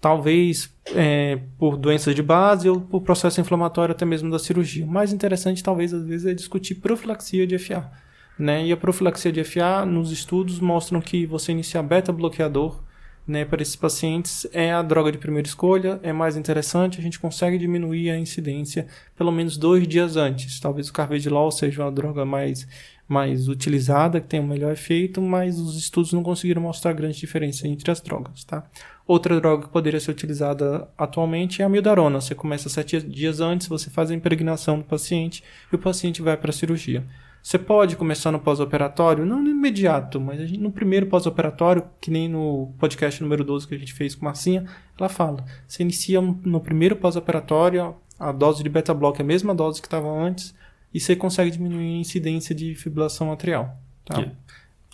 Talvez 0.01 0.73
é, 0.95 1.39
por 1.57 1.75
doenças 1.77 2.15
de 2.15 2.23
base 2.23 2.69
ou 2.69 2.79
por 2.79 3.01
processo 3.01 3.41
inflamatório 3.41 3.91
até 3.91 4.05
mesmo 4.05 4.31
da 4.31 4.39
cirurgia. 4.39 4.85
O 4.85 4.89
mais 4.89 5.11
interessante, 5.11 5.63
talvez, 5.63 5.93
às 5.93 6.05
vezes, 6.05 6.25
é 6.25 6.33
discutir 6.33 6.75
profilaxia 6.75 7.45
de 7.45 7.57
FA. 7.57 7.91
Né? 8.37 8.67
E 8.67 8.71
a 8.71 8.77
profilaxia 8.77 9.31
de 9.31 9.43
FA, 9.43 9.85
nos 9.85 10.11
estudos, 10.11 10.59
mostram 10.59 11.01
que 11.01 11.25
você 11.25 11.51
iniciar 11.51 11.83
beta-bloqueador 11.83 12.81
né, 13.29 13.45
para 13.45 13.61
esses 13.61 13.75
pacientes 13.75 14.47
é 14.51 14.73
a 14.73 14.81
droga 14.81 15.11
de 15.11 15.19
primeira 15.19 15.47
escolha, 15.47 15.99
é 16.01 16.11
mais 16.11 16.35
interessante, 16.35 16.99
a 16.99 17.01
gente 17.01 17.19
consegue 17.19 17.59
diminuir 17.59 18.09
a 18.09 18.17
incidência 18.17 18.87
pelo 19.15 19.31
menos 19.31 19.55
dois 19.55 19.87
dias 19.87 20.17
antes. 20.17 20.59
Talvez 20.59 20.89
o 20.89 20.93
carvedilol 20.93 21.51
seja 21.51 21.83
uma 21.83 21.91
droga 21.91 22.25
mais, 22.25 22.67
mais 23.09 23.47
utilizada, 23.47 24.21
que 24.21 24.27
tem 24.27 24.39
um 24.39 24.47
melhor 24.47 24.71
efeito, 24.71 25.19
mas 25.19 25.59
os 25.59 25.75
estudos 25.75 26.13
não 26.13 26.21
conseguiram 26.21 26.61
mostrar 26.61 26.93
grande 26.93 27.17
diferença 27.17 27.67
entre 27.67 27.89
as 27.89 27.99
drogas. 27.99 28.43
Tá? 28.43 28.63
Outra 29.07 29.41
droga 29.41 29.63
que 29.63 29.73
poderia 29.73 29.99
ser 29.99 30.11
utilizada 30.11 30.87
atualmente 30.95 31.63
é 31.63 31.65
a 31.65 31.69
mildarona. 31.69 32.21
Você 32.21 32.35
começa 32.35 32.69
sete 32.69 33.01
dias 33.01 33.39
antes, 33.39 33.67
você 33.67 33.89
faz 33.89 34.11
a 34.11 34.13
impregnação 34.13 34.77
do 34.77 34.85
paciente 34.85 35.43
e 35.73 35.75
o 35.75 35.79
paciente 35.79 36.21
vai 36.21 36.37
para 36.37 36.51
a 36.51 36.53
cirurgia. 36.53 37.03
Você 37.41 37.57
pode 37.57 37.95
começar 37.95 38.31
no 38.31 38.39
pós-operatório, 38.39 39.25
não 39.25 39.41
no 39.41 39.49
imediato, 39.49 40.19
mas 40.19 40.51
no 40.51 40.71
primeiro 40.71 41.07
pós-operatório, 41.07 41.83
que 41.99 42.11
nem 42.11 42.29
no 42.29 42.73
podcast 42.77 43.23
número 43.23 43.43
12 43.43 43.67
que 43.67 43.73
a 43.73 43.77
gente 43.77 43.93
fez 43.93 44.13
com 44.13 44.25
Marcinha, 44.25 44.65
ela 44.99 45.09
fala. 45.09 45.43
Você 45.67 45.81
inicia 45.81 46.21
no 46.21 46.59
primeiro 46.59 46.97
pós-operatório, 46.97 47.95
a 48.19 48.31
dose 48.31 48.61
de 48.61 48.69
beta-block 48.69 49.19
é 49.19 49.23
a 49.23 49.25
mesma 49.25 49.55
dose 49.55 49.81
que 49.81 49.87
estava 49.87 50.09
antes, 50.09 50.53
e 50.93 50.99
você 50.99 51.15
consegue 51.15 51.51
diminuir 51.51 51.95
a 51.95 51.99
incidência 51.99 52.53
de 52.53 52.75
fibrilação 52.75 53.31
atrial. 53.31 53.77
Tá? 54.05 54.17
Yeah. 54.17 54.35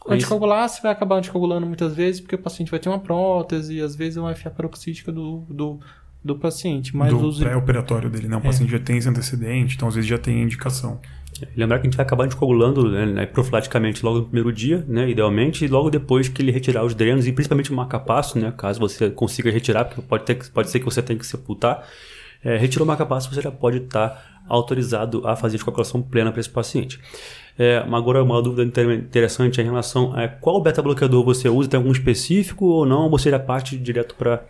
Anticoagular, 0.08 0.70
você 0.70 0.82
vai 0.82 0.92
acabar 0.92 1.18
anticoagulando 1.18 1.66
muitas 1.66 1.96
vezes, 1.96 2.22
porque 2.22 2.36
o 2.36 2.40
paciente 2.40 2.70
vai 2.70 2.80
ter 2.80 2.90
uma 2.90 3.00
prótese, 3.00 3.82
às 3.82 3.96
vezes 3.96 4.18
é 4.18 4.22
uma 4.22 4.36
FA 4.36 4.52
paroxística 4.52 5.12
do, 5.12 5.46
do 5.50 5.80
do 6.26 6.36
paciente. 6.36 6.96
Mas 6.98 7.12
do 7.12 7.28
os... 7.28 7.38
pré-operatório 7.38 8.10
dele, 8.10 8.28
né? 8.28 8.36
O 8.36 8.40
é. 8.40 8.42
paciente 8.42 8.72
já 8.72 8.80
tem 8.80 8.98
esse 8.98 9.08
antecedente, 9.08 9.76
então 9.76 9.88
às 9.88 9.94
vezes 9.94 10.10
já 10.10 10.18
tem 10.18 10.42
indicação. 10.42 11.00
Lembrar 11.56 11.78
que 11.78 11.86
a 11.86 11.90
gente 11.90 11.98
vai 11.98 12.06
acabar 12.06 12.24
anticoagulando 12.24 12.90
né, 12.90 13.06
né, 13.06 13.26
profilaticamente 13.26 14.04
logo 14.04 14.20
no 14.20 14.26
primeiro 14.26 14.52
dia, 14.52 14.84
né, 14.88 15.10
idealmente, 15.10 15.66
e 15.66 15.68
logo 15.68 15.90
depois 15.92 16.28
que 16.30 16.42
ele 16.42 16.50
retirar 16.50 16.84
os 16.84 16.96
drenos, 16.96 17.28
e 17.28 17.32
principalmente 17.32 17.72
o 17.72 17.76
marcapasso, 17.76 18.40
né, 18.40 18.54
caso 18.58 18.80
você 18.80 19.10
consiga 19.12 19.52
retirar, 19.52 19.86
porque 19.86 20.02
pode, 20.02 20.24
ter, 20.24 20.50
pode 20.52 20.70
ser 20.70 20.80
que 20.80 20.86
você 20.86 21.02
tenha 21.02 21.20
que 21.20 21.28
sepultar. 21.28 21.88
É, 22.44 22.58
retirou 22.58 22.86
o 22.86 22.88
marcapasso, 22.88 23.32
você 23.32 23.42
já 23.42 23.52
pode 23.52 23.78
estar 23.78 24.35
autorizado 24.48 25.28
a 25.28 25.36
fazer 25.36 25.56
anticoagulação 25.56 26.02
plena 26.02 26.32
para 26.32 26.40
esse 26.40 26.50
paciente. 26.50 27.00
É, 27.58 27.86
agora, 27.92 28.24
uma 28.24 28.42
dúvida 28.42 28.64
interessante 28.94 29.62
em 29.62 29.64
relação 29.64 30.14
a 30.16 30.28
qual 30.28 30.62
beta-bloqueador 30.62 31.24
você 31.24 31.48
usa, 31.48 31.70
tem 31.70 31.78
algum 31.78 31.92
específico 31.92 32.66
ou 32.66 32.86
não, 32.86 33.04
ou 33.04 33.10
você 33.10 33.30
já 33.30 33.40
parte 33.40 33.78
direto 33.78 34.16
para 34.16 34.44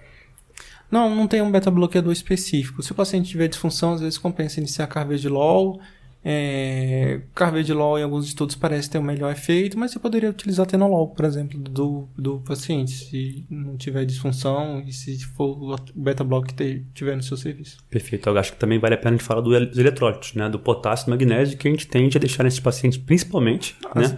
não, 0.90 1.14
não 1.14 1.28
tem 1.28 1.42
um 1.42 1.52
beta-bloqueador 1.52 2.14
específico. 2.14 2.82
Se 2.84 2.92
o 2.92 2.96
paciente 2.96 3.30
tiver 3.30 3.48
disfunção, 3.48 3.94
às 3.94 4.02
vezes 4.02 4.18
compensa 4.18 4.60
iniciar 4.60 4.88
carvedilol 4.88 5.80
é, 6.28 7.22
Carvedilol, 7.36 8.00
em 8.00 8.04
alguns 8.04 8.26
estudos, 8.26 8.56
parece 8.56 8.90
ter 8.90 8.98
um 8.98 9.04
melhor 9.04 9.32
efeito, 9.32 9.78
mas 9.78 9.92
você 9.92 10.00
poderia 10.00 10.32
utilizar 10.32 10.66
tenolol, 10.66 11.10
por 11.10 11.24
exemplo, 11.24 11.60
do, 11.60 12.10
do 12.18 12.40
paciente, 12.40 12.94
se 12.94 13.46
não 13.48 13.78
tiver 13.78 14.04
disfunção 14.06 14.84
e 14.88 14.92
se 14.92 15.24
for 15.24 15.56
o 15.56 15.76
beta-block 15.94 16.52
que 16.52 16.84
tiver 16.96 17.16
no 17.16 17.22
seu 17.22 17.38
serviço. 17.38 17.78
Perfeito. 17.92 18.28
Eu 18.28 18.36
acho 18.40 18.54
que 18.54 18.58
também 18.58 18.80
vale 18.80 18.96
a 18.96 18.98
pena 18.98 19.12
a 19.12 19.18
gente 19.18 19.24
falar 19.24 19.42
dos 19.42 19.78
eletrólitos, 19.78 20.34
né? 20.34 20.50
do 20.50 20.58
potássio 20.58 21.04
e 21.04 21.06
do 21.06 21.12
magnésio, 21.12 21.60
que 21.60 21.68
a 21.68 21.72
gente 21.72 21.86
tende 21.86 22.18
a 22.18 22.20
deixar 22.20 22.44
nesses 22.44 22.60
pacientes, 22.60 22.98
principalmente, 22.98 23.76
né? 23.94 24.18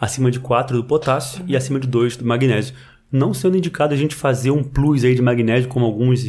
acima 0.00 0.30
de 0.30 0.38
4 0.38 0.76
do 0.76 0.84
potássio 0.84 1.44
e 1.48 1.56
acima 1.56 1.80
de 1.80 1.88
2 1.88 2.18
do 2.18 2.24
magnésio 2.24 2.76
não 3.12 3.34
sendo 3.34 3.56
indicado 3.56 3.92
a 3.92 3.96
gente 3.96 4.14
fazer 4.14 4.50
um 4.50 4.62
plus 4.62 5.02
aí 5.02 5.14
de 5.14 5.22
magnésio, 5.22 5.68
como 5.68 5.84
alguns 5.84 6.24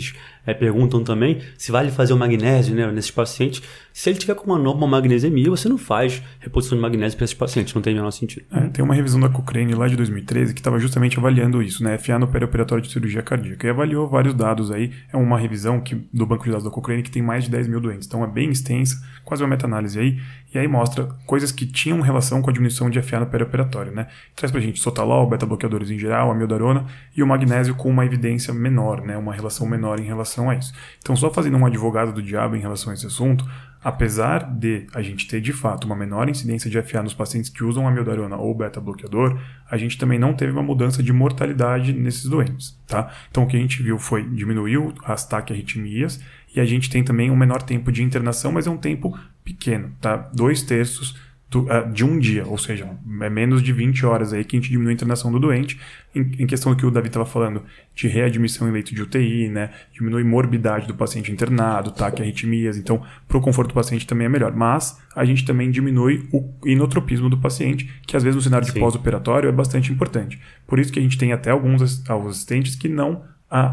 é, 0.45 0.53
perguntam 0.53 1.03
também, 1.03 1.39
se 1.57 1.71
vale 1.71 1.91
fazer 1.91 2.13
o 2.13 2.17
magnésio 2.17 2.75
né, 2.75 2.91
nesses 2.91 3.11
pacientes. 3.11 3.61
Se 3.93 4.09
ele 4.09 4.17
tiver 4.17 4.35
com 4.35 4.45
uma 4.45 4.57
normal 4.57 4.87
magnesemia, 4.87 5.49
você 5.49 5.67
não 5.67 5.77
faz 5.77 6.21
reposição 6.39 6.77
de 6.77 6.81
magnésio 6.81 7.17
para 7.17 7.25
esses 7.25 7.35
pacientes, 7.35 7.73
não 7.73 7.81
tem 7.81 7.93
o 7.93 7.97
menor 7.97 8.11
sentido. 8.11 8.45
É, 8.51 8.61
tem 8.69 8.83
uma 8.83 8.95
revisão 8.95 9.19
da 9.19 9.29
Cochrane 9.29 9.73
lá 9.73 9.87
de 9.87 9.95
2013 9.95 10.53
que 10.53 10.59
estava 10.59 10.79
justamente 10.79 11.19
avaliando 11.19 11.61
isso, 11.61 11.83
né, 11.83 11.97
FA 11.97 12.17
no 12.17 12.27
perioperatório 12.27 12.83
de 12.83 12.91
cirurgia 12.91 13.21
cardíaca, 13.21 13.67
e 13.67 13.69
avaliou 13.69 14.07
vários 14.07 14.33
dados 14.33 14.71
aí. 14.71 14.91
É 15.11 15.17
uma 15.17 15.37
revisão 15.37 15.79
que, 15.79 15.95
do 16.13 16.25
banco 16.25 16.45
de 16.45 16.51
dados 16.51 16.63
da 16.63 16.71
Cochrane 16.71 17.03
que 17.03 17.11
tem 17.11 17.21
mais 17.21 17.43
de 17.43 17.51
10 17.51 17.67
mil 17.67 17.79
doentes, 17.79 18.07
então 18.07 18.23
é 18.23 18.27
bem 18.27 18.49
extensa, 18.49 19.01
quase 19.23 19.43
uma 19.43 19.49
meta-análise 19.49 19.99
aí, 19.99 20.19
e 20.53 20.57
aí 20.57 20.67
mostra 20.67 21.05
coisas 21.25 21.51
que 21.51 21.65
tinham 21.65 22.01
relação 22.01 22.41
com 22.41 22.49
a 22.49 22.53
diminuição 22.53 22.89
de 22.89 23.01
FA 23.01 23.19
no 23.19 23.25
perioperatório, 23.25 23.91
né. 23.91 24.07
Traz 24.35 24.51
pra 24.51 24.59
gente 24.61 24.79
sotalol, 24.79 25.27
beta-bloqueadores 25.29 25.91
em 25.91 25.99
geral, 25.99 26.31
amiodarona, 26.31 26.85
e 27.15 27.21
o 27.21 27.27
magnésio 27.27 27.75
com 27.75 27.89
uma 27.89 28.05
evidência 28.05 28.53
menor, 28.53 29.01
né, 29.01 29.17
uma 29.17 29.33
relação 29.33 29.67
menor 29.67 29.99
em 29.99 30.03
relação 30.03 30.30
relação 30.32 30.49
a 30.49 30.55
isso. 30.55 30.73
Então, 30.99 31.15
só 31.15 31.29
fazendo 31.32 31.57
um 31.57 31.65
advogado 31.65 32.13
do 32.13 32.21
diabo 32.21 32.55
em 32.55 32.59
relação 32.59 32.91
a 32.91 32.93
esse 32.93 33.05
assunto, 33.05 33.45
apesar 33.84 34.43
de 34.43 34.88
a 34.93 35.01
gente 35.01 35.27
ter 35.27 35.41
de 35.41 35.51
fato 35.51 35.86
uma 35.86 35.95
menor 35.95 36.29
incidência 36.29 36.69
de 36.69 36.82
FA 36.82 37.03
nos 37.03 37.13
pacientes 37.13 37.49
que 37.49 37.63
usam 37.63 37.88
amiodarona 37.88 38.38
ou 38.38 38.55
beta-bloqueador, 38.55 39.39
a 39.69 39.77
gente 39.77 39.97
também 39.97 40.19
não 40.19 40.34
teve 40.34 40.51
uma 40.51 40.63
mudança 40.63 41.03
de 41.03 41.11
mortalidade 41.11 41.93
nesses 41.93 42.25
doentes, 42.25 42.79
tá? 42.88 43.11
Então, 43.29 43.43
o 43.43 43.47
que 43.47 43.57
a 43.57 43.59
gente 43.59 43.82
viu 43.84 43.97
foi 43.97 44.23
diminuiu 44.23 44.93
as 45.03 45.27
taquiarritmias 45.27 46.21
e 46.55 46.59
a 46.59 46.65
gente 46.65 46.89
tem 46.89 47.03
também 47.03 47.32
um 47.32 47.36
menor 47.36 47.61
tempo 47.61 47.91
de 47.91 48.03
internação, 48.03 48.51
mas 48.51 48.67
é 48.67 48.69
um 48.69 48.77
tempo 48.77 49.17
pequeno, 49.43 49.91
tá? 49.99 50.15
Dois 50.34 50.61
terços 50.61 51.15
de 51.91 52.06
um 52.06 52.18
dia, 52.18 52.45
ou 52.47 52.58
seja, 52.58 52.89
é 53.22 53.30
menos 53.30 53.62
de 53.62 53.74
20 53.74 54.06
horas 54.06 54.32
aí 54.32 54.45
que 54.45 54.56
a 54.56 54.60
gente 54.60 54.70
diminui 54.70 54.91
a 54.91 54.93
internação 54.93 55.30
do 55.30 55.38
doente, 55.38 55.78
em, 56.16 56.47
questão 56.47 56.72
do 56.72 56.78
que 56.78 56.86
o 56.86 56.91
Davi 56.91 57.08
estava 57.08 57.26
falando, 57.26 57.64
de 57.93 58.08
readmissão 58.08 58.70
em 58.70 58.72
leito 58.72 58.95
de 58.95 59.02
UTI, 59.02 59.49
né, 59.49 59.70
diminui 59.91 60.24
morbidade 60.24 60.88
do 60.88 60.95
paciente 60.95 61.30
internado, 61.30 61.91
taquiarritmias, 61.91 62.78
então 62.78 63.04
para 63.28 63.38
o 63.38 63.41
conforto 63.41 63.70
do 63.70 63.74
paciente 63.74 64.08
também 64.08 64.28
é 64.28 64.30
melhor, 64.30 64.56
mas 64.56 64.97
a 65.14 65.26
gente 65.26 65.43
também 65.43 65.70
diminui 65.70 66.26
o 66.32 66.49
inotropismo 66.66 67.30
do 67.30 67.38
paciente, 67.38 67.91
que 68.08 68.16
às 68.16 68.24
vezes 68.24 68.38
no 68.38 68.41
cenário 68.41 68.66
de 68.66 68.80
pós-operatório 68.80 69.49
é 69.49 69.52
bastante 69.52 69.91
importante. 69.91 70.39
Por 70.66 70.80
isso 70.80 70.91
que 70.91 70.99
a 70.99 71.02
gente 71.02 71.18
tem 71.18 71.34
até 71.34 71.52
alguns 71.52 71.82
assistentes 71.82 72.76
que 72.76 72.88
não 72.88 73.24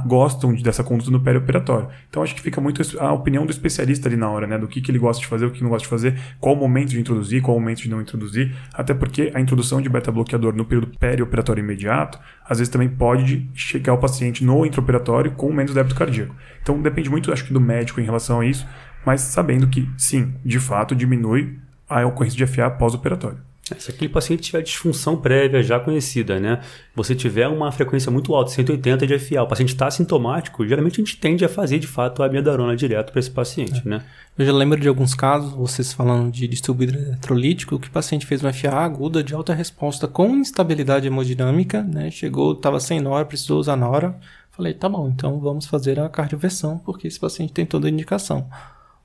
gostam 0.07 0.55
dessa 0.55 0.83
conduta 0.83 1.11
no 1.11 1.20
perioperatório. 1.20 1.89
Então 2.09 2.22
acho 2.22 2.35
que 2.35 2.41
fica 2.41 2.61
muito 2.61 2.83
a 2.99 3.12
opinião 3.12 3.47
do 3.47 3.53
especialista 3.53 4.09
ali 4.09 4.16
na 4.16 4.29
hora, 4.29 4.47
né? 4.47 4.59
Do 4.59 4.66
que, 4.66 4.81
que 4.81 4.91
ele 4.91 4.99
gosta 4.99 5.20
de 5.20 5.29
fazer, 5.29 5.47
o 5.47 5.51
que 5.51 5.62
não 5.62 5.70
gosta 5.70 5.85
de 5.85 5.89
fazer, 5.89 6.20
qual 6.41 6.55
o 6.55 6.59
momento 6.59 6.91
de 6.91 7.01
introduzir, 7.01 7.41
qual 7.41 7.57
o 7.57 7.61
momento 7.61 7.83
de 7.83 7.89
não 7.89 8.01
introduzir. 8.01 8.55
Até 8.74 8.93
porque 8.93 9.31
a 9.35 9.41
introdução 9.41 9.81
de 9.81 9.89
beta-bloqueador 9.89 10.55
no 10.55 10.64
período 10.64 10.99
perioperatório 10.99 11.62
imediato, 11.62 12.18
às 12.45 12.59
vezes 12.59 12.72
também 12.72 12.89
pode 12.89 13.49
chegar 13.55 13.95
o 13.95 13.99
paciente 13.99 14.45
no 14.45 14.66
intraoperatório 14.66 15.31
com 15.33 15.53
menos 15.53 15.72
débito 15.72 15.95
cardíaco. 15.95 16.35
Então 16.61 16.81
depende 16.83 17.09
muito, 17.09 17.33
acho 17.33 17.45
que, 17.45 17.53
do 17.53 17.61
médico 17.61 18.01
em 18.01 18.05
relação 18.05 18.41
a 18.41 18.47
isso, 18.47 18.66
mas 19.07 19.20
sabendo 19.20 19.68
que, 19.68 19.89
sim, 19.97 20.35
de 20.45 20.59
fato 20.59 20.95
diminui 20.95 21.57
a 21.89 22.05
ocorrência 22.05 22.37
de 22.37 22.47
FA 22.47 22.68
pós-operatório. 22.68 23.39
Se 23.78 23.90
aquele 23.90 24.08
paciente 24.08 24.42
tiver 24.42 24.62
disfunção 24.62 25.16
prévia 25.16 25.62
já 25.62 25.78
conhecida, 25.78 26.38
né? 26.38 26.60
Você 26.94 27.14
tiver 27.14 27.48
uma 27.48 27.70
frequência 27.72 28.10
muito 28.10 28.34
alta, 28.34 28.50
180 28.50 29.06
de 29.06 29.18
FA, 29.18 29.42
o 29.42 29.46
paciente 29.46 29.70
está 29.70 29.86
assintomático, 29.86 30.66
geralmente 30.66 31.00
a 31.00 31.04
gente 31.04 31.16
tende 31.16 31.44
a 31.44 31.48
fazer 31.48 31.78
de 31.78 31.86
fato 31.86 32.22
a 32.22 32.26
amiodarona 32.26 32.76
direto 32.76 33.10
para 33.10 33.20
esse 33.20 33.30
paciente, 33.30 33.82
é. 33.84 33.88
né? 33.88 34.04
Eu 34.38 34.46
já 34.46 34.52
lembro 34.52 34.78
de 34.78 34.88
alguns 34.88 35.14
casos, 35.14 35.52
vocês 35.52 35.92
falando 35.92 36.30
de 36.30 36.46
distúrbio 36.46 36.88
eletrolítico, 36.88 37.78
que 37.78 37.88
o 37.88 37.90
paciente 37.90 38.24
fez 38.24 38.42
uma 38.42 38.52
FA 38.52 38.70
aguda 38.70 39.22
de 39.22 39.34
alta 39.34 39.52
resposta 39.52 40.06
com 40.06 40.36
instabilidade 40.36 41.06
hemodinâmica, 41.06 41.82
né? 41.82 42.10
Chegou, 42.10 42.52
estava 42.52 42.78
sem 42.78 43.00
nora, 43.00 43.24
precisou 43.24 43.58
usar 43.58 43.76
nora. 43.76 44.16
Falei, 44.52 44.74
tá 44.74 44.88
bom, 44.88 45.08
então 45.08 45.38
vamos 45.38 45.66
fazer 45.66 46.00
a 46.00 46.08
cardioversão, 46.08 46.78
porque 46.78 47.06
esse 47.06 47.18
paciente 47.18 47.52
tem 47.52 47.66
toda 47.66 47.86
a 47.86 47.90
indicação 47.90 48.48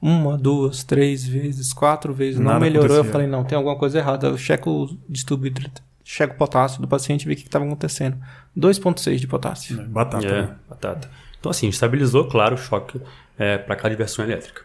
uma, 0.05 0.37
duas, 0.37 0.83
três 0.83 1.25
vezes, 1.25 1.71
quatro 1.71 2.13
vezes, 2.13 2.37
Nada 2.37 2.55
não 2.55 2.59
melhorou. 2.59 2.87
Acontecia. 2.87 3.07
Eu 3.07 3.11
falei, 3.13 3.25
não, 3.25 3.45
tem 3.45 3.55
alguma 3.55 3.77
coisa 3.77 3.99
errada. 3.99 4.27
Eu 4.27 4.37
checo 4.37 4.69
o 4.69 4.97
distúrbio, 5.07 5.53
checo 6.03 6.33
o 6.33 6.37
potássio 6.37 6.81
do 6.81 6.89
paciente 6.89 7.23
e 7.23 7.25
vi 7.25 7.35
o 7.35 7.37
que 7.37 7.43
estava 7.43 7.63
acontecendo. 7.63 8.17
2,6 8.57 9.15
de 9.15 9.27
potássio. 9.27 9.79
É, 9.79 9.85
batata. 9.85 10.27
É, 10.27 10.41
né? 10.41 10.55
batata. 10.69 11.09
Então, 11.39 11.49
assim, 11.49 11.69
estabilizou, 11.69 12.27
claro, 12.27 12.55
o 12.55 12.57
choque 12.57 12.99
é, 13.39 13.57
para 13.57 13.77
cada 13.77 13.91
diversão 13.91 14.25
elétrica. 14.25 14.63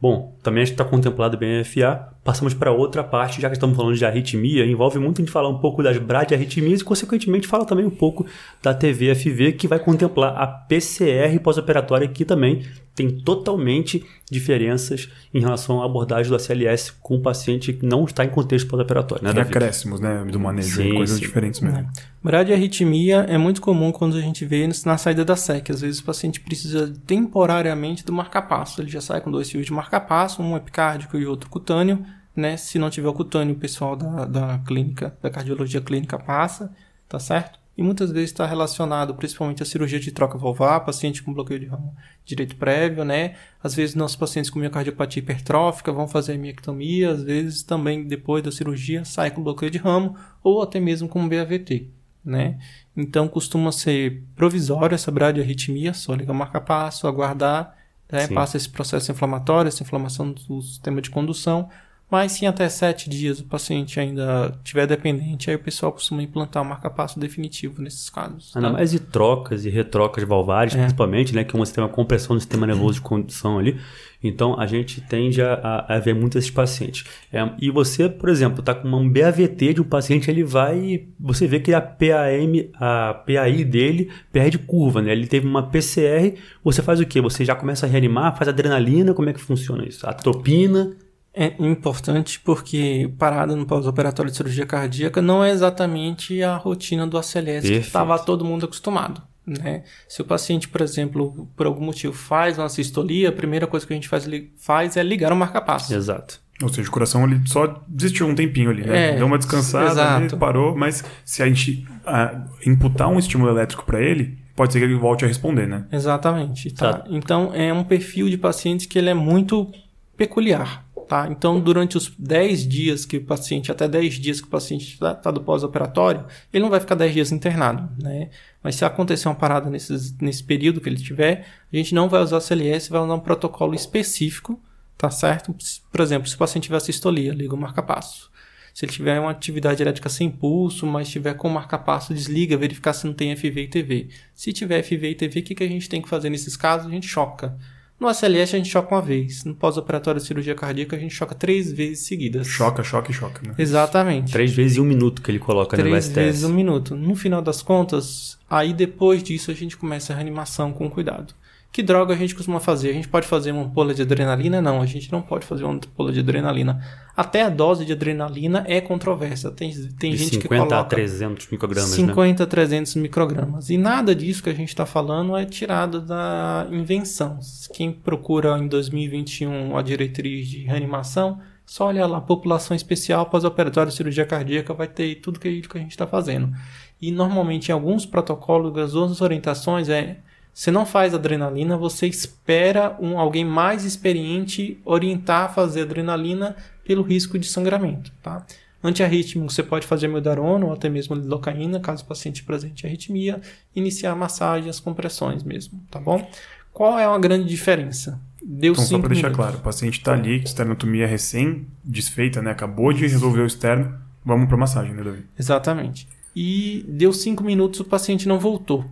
Bom, 0.00 0.34
também 0.42 0.62
a 0.62 0.64
gente 0.64 0.72
está 0.72 0.86
contemplado 0.86 1.36
bem 1.36 1.60
a 1.60 1.64
FA. 1.66 2.08
Passamos 2.24 2.54
para 2.54 2.70
outra 2.70 3.02
parte, 3.02 3.40
já 3.40 3.48
que 3.48 3.56
estamos 3.56 3.76
falando 3.76 3.96
de 3.96 4.04
arritmia, 4.04 4.64
envolve 4.64 4.96
muito 4.96 5.20
a 5.20 5.24
gente 5.24 5.32
falar 5.32 5.48
um 5.48 5.58
pouco 5.58 5.82
das 5.82 5.98
bradiarritmias 5.98 6.80
e, 6.80 6.84
consequentemente, 6.84 7.48
fala 7.48 7.64
também 7.64 7.84
um 7.84 7.90
pouco 7.90 8.24
da 8.62 8.72
TVFV, 8.72 9.52
que 9.52 9.66
vai 9.66 9.80
contemplar 9.80 10.36
a 10.36 10.46
PCR 10.46 11.36
pós-operatória, 11.42 12.06
que 12.06 12.24
também 12.24 12.62
tem 12.94 13.10
totalmente 13.10 14.04
diferenças 14.30 15.08
em 15.32 15.40
relação 15.40 15.82
à 15.82 15.86
abordagem 15.86 16.30
do 16.30 16.36
ACLS 16.36 16.92
com 17.00 17.16
o 17.16 17.20
paciente 17.20 17.72
que 17.72 17.84
não 17.84 18.04
está 18.04 18.24
em 18.24 18.28
contexto 18.28 18.68
pós-operatório. 18.68 19.24
Né, 19.24 19.32
tem 19.32 19.42
acréscimos 19.42 19.98
né, 19.98 20.24
do 20.24 20.38
manejo, 20.38 20.76
sim, 20.76 20.94
coisas 20.94 21.16
sim. 21.16 21.22
diferentes 21.22 21.60
mesmo. 21.60 21.78
É. 21.78 21.86
Bradiarritmia 22.22 23.26
é 23.28 23.36
muito 23.36 23.60
comum 23.60 23.90
quando 23.90 24.16
a 24.16 24.20
gente 24.20 24.44
vê 24.44 24.68
na 24.84 24.96
saída 24.96 25.24
da 25.24 25.34
SEC. 25.34 25.70
Às 25.70 25.80
vezes 25.80 26.00
o 26.00 26.04
paciente 26.04 26.38
precisa 26.40 26.92
temporariamente 27.06 28.04
do 28.04 28.12
marcapasso. 28.12 28.80
Ele 28.80 28.90
já 28.90 29.00
sai 29.00 29.20
com 29.20 29.30
dois 29.30 29.50
fios 29.50 29.66
de 29.66 29.72
marcapasso, 29.72 30.42
um 30.42 30.56
epicárdico 30.56 31.16
e 31.18 31.26
outro 31.26 31.50
cutâneo. 31.50 32.04
Né? 32.34 32.56
Se 32.56 32.78
não 32.78 32.90
tiver 32.90 33.08
o 33.08 33.12
cutâneo, 33.12 33.54
o 33.54 33.58
pessoal 33.58 33.94
da, 33.94 34.24
da 34.24 34.58
clínica, 34.66 35.16
da 35.20 35.30
cardiologia 35.30 35.80
clínica 35.80 36.18
passa, 36.18 36.74
tá 37.08 37.18
certo? 37.18 37.62
e 37.76 37.82
muitas 37.82 38.10
vezes 38.10 38.30
está 38.30 38.46
relacionado 38.46 39.14
principalmente 39.14 39.62
à 39.62 39.66
cirurgia 39.66 39.98
de 39.98 40.12
troca 40.12 40.36
valvar, 40.36 40.84
paciente 40.84 41.22
com 41.22 41.32
bloqueio 41.32 41.60
de 41.60 41.66
ramo 41.66 41.94
direito 42.24 42.56
prévio, 42.56 43.04
né? 43.04 43.34
Às 43.62 43.74
vezes 43.74 43.94
nossos 43.94 44.16
pacientes 44.16 44.50
com 44.50 44.58
miocardiopatia 44.58 45.20
hipertrófica 45.22 45.90
vão 45.90 46.06
fazer 46.06 46.36
miectomia, 46.36 47.10
às 47.10 47.22
vezes 47.22 47.62
também 47.62 48.06
depois 48.06 48.42
da 48.42 48.52
cirurgia 48.52 49.04
sai 49.04 49.30
com 49.30 49.42
bloqueio 49.42 49.70
de 49.70 49.78
ramo 49.78 50.16
ou 50.42 50.62
até 50.62 50.78
mesmo 50.78 51.08
com 51.08 51.26
BAVT, 51.26 51.88
né? 52.24 52.58
Então 52.94 53.26
costuma 53.26 53.72
ser 53.72 54.22
provisório 54.36 54.94
essa 54.94 55.10
bradiarritmia, 55.10 55.94
só 55.94 56.14
ligar 56.14 56.32
o 56.32 56.36
marca-passo, 56.36 57.06
aguardar, 57.06 57.74
né? 58.10 58.26
passa 58.28 58.58
esse 58.58 58.68
processo 58.68 59.10
inflamatório, 59.10 59.68
essa 59.68 59.82
inflamação 59.82 60.30
do 60.30 60.60
sistema 60.60 61.00
de 61.00 61.08
condução, 61.08 61.70
mas 62.12 62.32
se 62.32 62.44
até 62.44 62.68
sete 62.68 63.08
dias 63.08 63.40
o 63.40 63.44
paciente 63.44 63.98
ainda 63.98 64.52
tiver 64.62 64.86
dependente, 64.86 65.48
aí 65.48 65.56
o 65.56 65.58
pessoal 65.58 65.90
costuma 65.90 66.22
implantar 66.22 66.62
o 66.62 66.66
marca-passo 66.66 67.18
definitivo 67.18 67.80
nesses 67.80 68.10
casos. 68.10 68.54
Ainda 68.54 68.68
tá? 68.68 68.74
mais 68.74 68.90
de 68.90 69.00
trocas 69.00 69.64
e 69.64 69.70
retrocas 69.70 70.22
valvares, 70.22 70.74
é. 70.74 70.78
principalmente, 70.78 71.34
né? 71.34 71.42
Que 71.42 71.56
você 71.56 71.72
tem 71.72 71.82
uma 71.82 71.88
compressão 71.88 72.36
do 72.36 72.40
sistema 72.40 72.66
nervoso 72.66 72.96
de 72.96 73.00
condução 73.00 73.58
ali. 73.58 73.80
Então 74.22 74.60
a 74.60 74.66
gente 74.66 75.00
tende 75.00 75.40
a, 75.40 75.86
a 75.88 75.98
ver 76.00 76.14
muitos 76.14 76.36
esses 76.36 76.50
pacientes. 76.50 77.04
É, 77.32 77.48
e 77.58 77.70
você, 77.70 78.10
por 78.10 78.28
exemplo, 78.28 78.60
está 78.60 78.74
com 78.74 78.88
um 78.88 79.10
BAVT 79.10 79.72
de 79.72 79.80
um 79.80 79.84
paciente, 79.84 80.30
ele 80.30 80.44
vai. 80.44 81.06
Você 81.18 81.46
vê 81.46 81.60
que 81.60 81.72
a 81.72 81.80
PAM, 81.80 82.68
a 82.74 83.14
PAI 83.26 83.64
dele 83.64 84.10
perde 84.30 84.58
curva, 84.58 85.00
né? 85.00 85.12
Ele 85.12 85.26
teve 85.26 85.46
uma 85.46 85.62
PCR, 85.62 86.34
você 86.62 86.82
faz 86.82 87.00
o 87.00 87.06
quê? 87.06 87.22
Você 87.22 87.42
já 87.42 87.54
começa 87.54 87.86
a 87.86 87.88
reanimar, 87.88 88.36
faz 88.36 88.48
adrenalina, 88.48 89.14
como 89.14 89.30
é 89.30 89.32
que 89.32 89.40
funciona 89.40 89.88
isso? 89.88 90.06
Atropina 90.06 90.94
é 91.34 91.54
importante 91.58 92.38
porque 92.40 93.10
parada 93.18 93.56
no 93.56 93.64
pós-operatório 93.64 94.30
de 94.30 94.36
cirurgia 94.36 94.66
cardíaca 94.66 95.22
não 95.22 95.42
é 95.42 95.50
exatamente 95.50 96.42
a 96.42 96.56
rotina 96.56 97.06
do 97.06 97.16
ACLS 97.16 97.62
Perfeito. 97.62 97.80
que 97.80 97.86
estava 97.86 98.18
todo 98.18 98.44
mundo 98.44 98.66
acostumado. 98.66 99.22
Né? 99.46 99.82
Se 100.08 100.22
o 100.22 100.24
paciente, 100.24 100.68
por 100.68 100.80
exemplo, 100.82 101.48
por 101.56 101.66
algum 101.66 101.84
motivo 101.84 102.12
faz 102.12 102.58
uma 102.58 102.68
sistolia, 102.68 103.30
a 103.30 103.32
primeira 103.32 103.66
coisa 103.66 103.86
que 103.86 103.92
a 103.92 103.96
gente 103.96 104.08
faz, 104.08 104.28
faz 104.56 104.96
é 104.96 105.02
ligar 105.02 105.32
o 105.32 105.36
marca-passo. 105.36 105.92
Exato. 105.94 106.40
Ou 106.62 106.68
seja, 106.68 106.88
o 106.88 106.92
coração 106.92 107.24
ele 107.24 107.40
só 107.46 107.82
desistiu 107.88 108.26
um 108.28 108.34
tempinho 108.34 108.70
ali, 108.70 108.86
né? 108.86 109.10
É, 109.10 109.16
Deu 109.16 109.26
uma 109.26 109.38
descansada, 109.38 110.16
ali, 110.16 110.28
parou, 110.36 110.76
mas 110.76 111.02
se 111.24 111.42
a 111.42 111.46
gente 111.46 111.84
uh, 112.06 112.48
imputar 112.64 113.08
um 113.08 113.18
estímulo 113.18 113.50
elétrico 113.50 113.84
para 113.84 114.00
ele, 114.00 114.38
pode 114.54 114.72
ser 114.72 114.78
que 114.78 114.84
ele 114.84 114.94
volte 114.94 115.24
a 115.24 115.28
responder, 115.28 115.66
né? 115.66 115.86
Exatamente. 115.90 116.72
Tá? 116.72 116.94
tá. 116.94 117.04
Então 117.08 117.52
é 117.52 117.72
um 117.72 117.82
perfil 117.82 118.28
de 118.28 118.38
pacientes 118.38 118.86
que 118.86 118.96
ele 118.96 119.10
é 119.10 119.14
muito 119.14 119.72
peculiar. 120.16 120.84
Tá? 121.08 121.28
Então, 121.30 121.60
durante 121.60 121.96
os 121.96 122.12
10 122.18 122.66
dias 122.66 123.04
que 123.04 123.18
o 123.18 123.24
paciente, 123.24 123.70
até 123.70 123.86
10 123.86 124.14
dias 124.14 124.40
que 124.40 124.46
o 124.46 124.50
paciente 124.50 124.94
está 124.94 125.14
tá 125.14 125.30
do 125.30 125.42
pós-operatório, 125.42 126.24
ele 126.52 126.62
não 126.62 126.70
vai 126.70 126.80
ficar 126.80 126.94
10 126.94 127.12
dias 127.12 127.32
internado, 127.32 127.90
né? 128.02 128.30
Mas 128.62 128.76
se 128.76 128.84
acontecer 128.84 129.28
uma 129.28 129.34
parada 129.34 129.68
nesse 129.70 130.44
período 130.44 130.80
que 130.80 130.88
ele 130.88 130.96
tiver, 130.96 131.46
a 131.72 131.76
gente 131.76 131.94
não 131.94 132.08
vai 132.08 132.22
usar 132.22 132.40
CLS, 132.40 132.88
vai 132.88 133.00
usar 133.00 133.14
um 133.14 133.20
protocolo 133.20 133.74
específico, 133.74 134.60
tá 134.96 135.10
certo? 135.10 135.54
Por 135.90 136.00
exemplo, 136.00 136.28
se 136.28 136.34
o 136.34 136.38
paciente 136.38 136.64
tiver 136.64 136.80
sistolia, 136.80 137.32
liga 137.32 137.54
o 137.54 137.58
marca-passo. 137.58 138.30
Se 138.72 138.84
ele 138.84 138.92
tiver 138.92 139.20
uma 139.20 139.30
atividade 139.30 139.82
elétrica 139.82 140.08
sem 140.08 140.30
pulso, 140.30 140.86
mas 140.86 141.08
tiver 141.08 141.34
com 141.34 141.48
marca-passo, 141.48 142.14
desliga, 142.14 142.56
verificar 142.56 142.92
se 142.92 143.06
não 143.06 143.12
tem 143.12 143.36
FV 143.36 143.62
e 143.62 143.68
TV. 143.68 144.08
Se 144.34 144.52
tiver 144.52 144.82
FV 144.82 145.10
e 145.10 145.14
TV, 145.14 145.40
o 145.40 145.42
que, 145.42 145.54
que 145.54 145.64
a 145.64 145.68
gente 145.68 145.88
tem 145.88 146.00
que 146.00 146.08
fazer 146.08 146.30
nesses 146.30 146.56
casos? 146.56 146.86
A 146.86 146.90
gente 146.90 147.06
choca. 147.06 147.58
No 148.02 148.08
ACLS 148.08 148.56
a 148.56 148.58
gente 148.58 148.68
choca 148.68 148.92
uma 148.92 149.00
vez. 149.00 149.44
No 149.44 149.54
pós-operatório 149.54 150.20
de 150.20 150.26
cirurgia 150.26 150.56
cardíaca 150.56 150.96
a 150.96 150.98
gente 150.98 151.14
choca 151.14 151.36
três 151.36 151.70
vezes 151.70 152.04
seguidas. 152.04 152.48
Choca, 152.48 152.82
choca 152.82 153.12
e 153.12 153.14
choca, 153.14 153.40
né? 153.46 153.54
Exatamente. 153.56 154.32
Três 154.32 154.52
vezes 154.52 154.76
em 154.76 154.80
um 154.80 154.84
minuto 154.84 155.22
que 155.22 155.30
ele 155.30 155.38
coloca 155.38 155.76
três 155.76 155.94
no 155.94 156.02
STS. 156.02 156.12
Três 156.12 156.26
vezes 156.26 156.42
um 156.42 156.52
minuto. 156.52 156.96
No 156.96 157.14
final 157.14 157.40
das 157.40 157.62
contas, 157.62 158.36
aí 158.50 158.72
depois 158.72 159.22
disso 159.22 159.52
a 159.52 159.54
gente 159.54 159.76
começa 159.76 160.12
a 160.12 160.16
reanimação 160.16 160.72
com 160.72 160.90
cuidado. 160.90 161.32
Que 161.72 161.82
droga 161.82 162.12
a 162.12 162.16
gente 162.16 162.34
costuma 162.34 162.60
fazer? 162.60 162.90
A 162.90 162.92
gente 162.92 163.08
pode 163.08 163.26
fazer 163.26 163.50
uma 163.50 163.62
ampola 163.62 163.94
de 163.94 164.02
adrenalina? 164.02 164.60
Não, 164.60 164.82
a 164.82 164.84
gente 164.84 165.10
não 165.10 165.22
pode 165.22 165.46
fazer 165.46 165.64
uma 165.64 165.72
ampola 165.72 166.12
de 166.12 166.20
adrenalina. 166.20 166.84
Até 167.16 167.40
a 167.42 167.48
dose 167.48 167.86
de 167.86 167.92
adrenalina 167.92 168.62
é 168.68 168.78
controversa. 168.78 169.50
Tem, 169.50 169.72
tem 169.98 170.14
gente 170.14 170.38
que 170.38 170.48
coloca... 170.48 170.66
50 170.66 170.80
a 170.80 170.84
300 170.84 171.46
microgramas, 171.46 171.90
50 171.90 172.42
né? 172.42 172.44
a 172.44 172.46
300 172.46 172.94
microgramas. 172.96 173.70
E 173.70 173.78
nada 173.78 174.14
disso 174.14 174.42
que 174.42 174.50
a 174.50 174.54
gente 174.54 174.68
está 174.68 174.84
falando 174.84 175.34
é 175.34 175.46
tirado 175.46 176.02
da 176.02 176.68
invenção. 176.70 177.38
Quem 177.72 177.90
procura 177.90 178.58
em 178.58 178.68
2021 178.68 179.74
a 179.74 179.80
diretriz 179.80 180.48
de 180.48 180.64
reanimação, 180.64 181.40
só 181.64 181.86
olha 181.86 182.06
lá, 182.06 182.20
população 182.20 182.76
especial 182.76 183.24
pós-operatório 183.30 183.90
cirurgia 183.90 184.26
cardíaca, 184.26 184.74
vai 184.74 184.88
ter 184.88 185.14
tudo 185.22 185.40
que 185.40 185.48
a 185.48 185.80
gente 185.80 185.90
está 185.90 186.06
fazendo. 186.06 186.52
E 187.00 187.10
normalmente 187.10 187.70
em 187.70 187.72
alguns 187.72 188.04
protocolos, 188.04 188.76
as 188.76 188.94
outras 188.94 189.22
orientações 189.22 189.88
é 189.88 190.18
você 190.52 190.70
não 190.70 190.84
faz 190.84 191.14
adrenalina, 191.14 191.76
você 191.76 192.06
espera 192.06 192.96
um 193.00 193.18
alguém 193.18 193.44
mais 193.44 193.84
experiente 193.84 194.78
orientar 194.84 195.46
a 195.46 195.48
fazer 195.48 195.82
adrenalina 195.82 196.54
pelo 196.84 197.02
risco 197.02 197.38
de 197.38 197.46
sangramento, 197.46 198.12
tá? 198.22 198.44
Antiarrítmico, 198.84 199.50
você 199.50 199.62
pode 199.62 199.86
fazer 199.86 200.08
mildarona 200.08 200.66
ou 200.66 200.72
até 200.72 200.88
mesmo 200.88 201.14
lidocaína, 201.14 201.78
caso 201.80 202.02
o 202.02 202.06
paciente 202.06 202.42
presente 202.42 202.86
arritmia, 202.86 203.40
iniciar 203.74 204.12
a 204.12 204.16
massagem, 204.16 204.68
as 204.68 204.80
compressões 204.80 205.42
mesmo, 205.42 205.80
tá 205.90 206.00
bom? 206.00 206.28
Qual 206.72 206.98
é 206.98 207.04
a 207.04 207.18
grande 207.18 207.48
diferença? 207.48 208.20
Deu 208.42 208.72
então, 208.72 208.84
só 208.84 208.98
para 208.98 209.10
deixar 209.10 209.30
claro, 209.30 209.58
o 209.58 209.60
paciente 209.60 209.98
está 209.98 210.14
ali, 210.14 210.42
esternotomia 210.42 211.06
recém 211.06 211.66
desfeita, 211.84 212.42
né? 212.42 212.50
Acabou 212.50 212.92
de 212.92 213.02
resolver 213.02 213.42
o 213.42 213.46
externo, 213.46 213.96
vamos 214.24 214.48
para 214.48 214.56
massagem, 214.56 214.92
né, 214.92 215.02
Davi? 215.02 215.24
Exatamente. 215.38 216.08
E 216.34 216.84
deu 216.88 217.12
cinco 217.12 217.44
minutos, 217.44 217.78
o 217.80 217.84
paciente 217.84 218.26
não 218.26 218.38
voltou, 218.38 218.84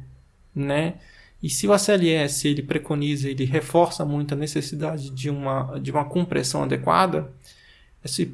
né? 0.54 0.94
E 1.42 1.48
se 1.48 1.66
o 1.66 1.72
ACLS 1.72 2.46
ele 2.46 2.62
preconiza, 2.62 3.28
ele 3.28 3.44
reforça 3.44 4.04
muito 4.04 4.34
a 4.34 4.36
necessidade 4.36 5.10
de 5.10 5.30
uma, 5.30 5.78
de 5.78 5.90
uma 5.90 6.04
compressão 6.04 6.62
adequada, 6.62 7.32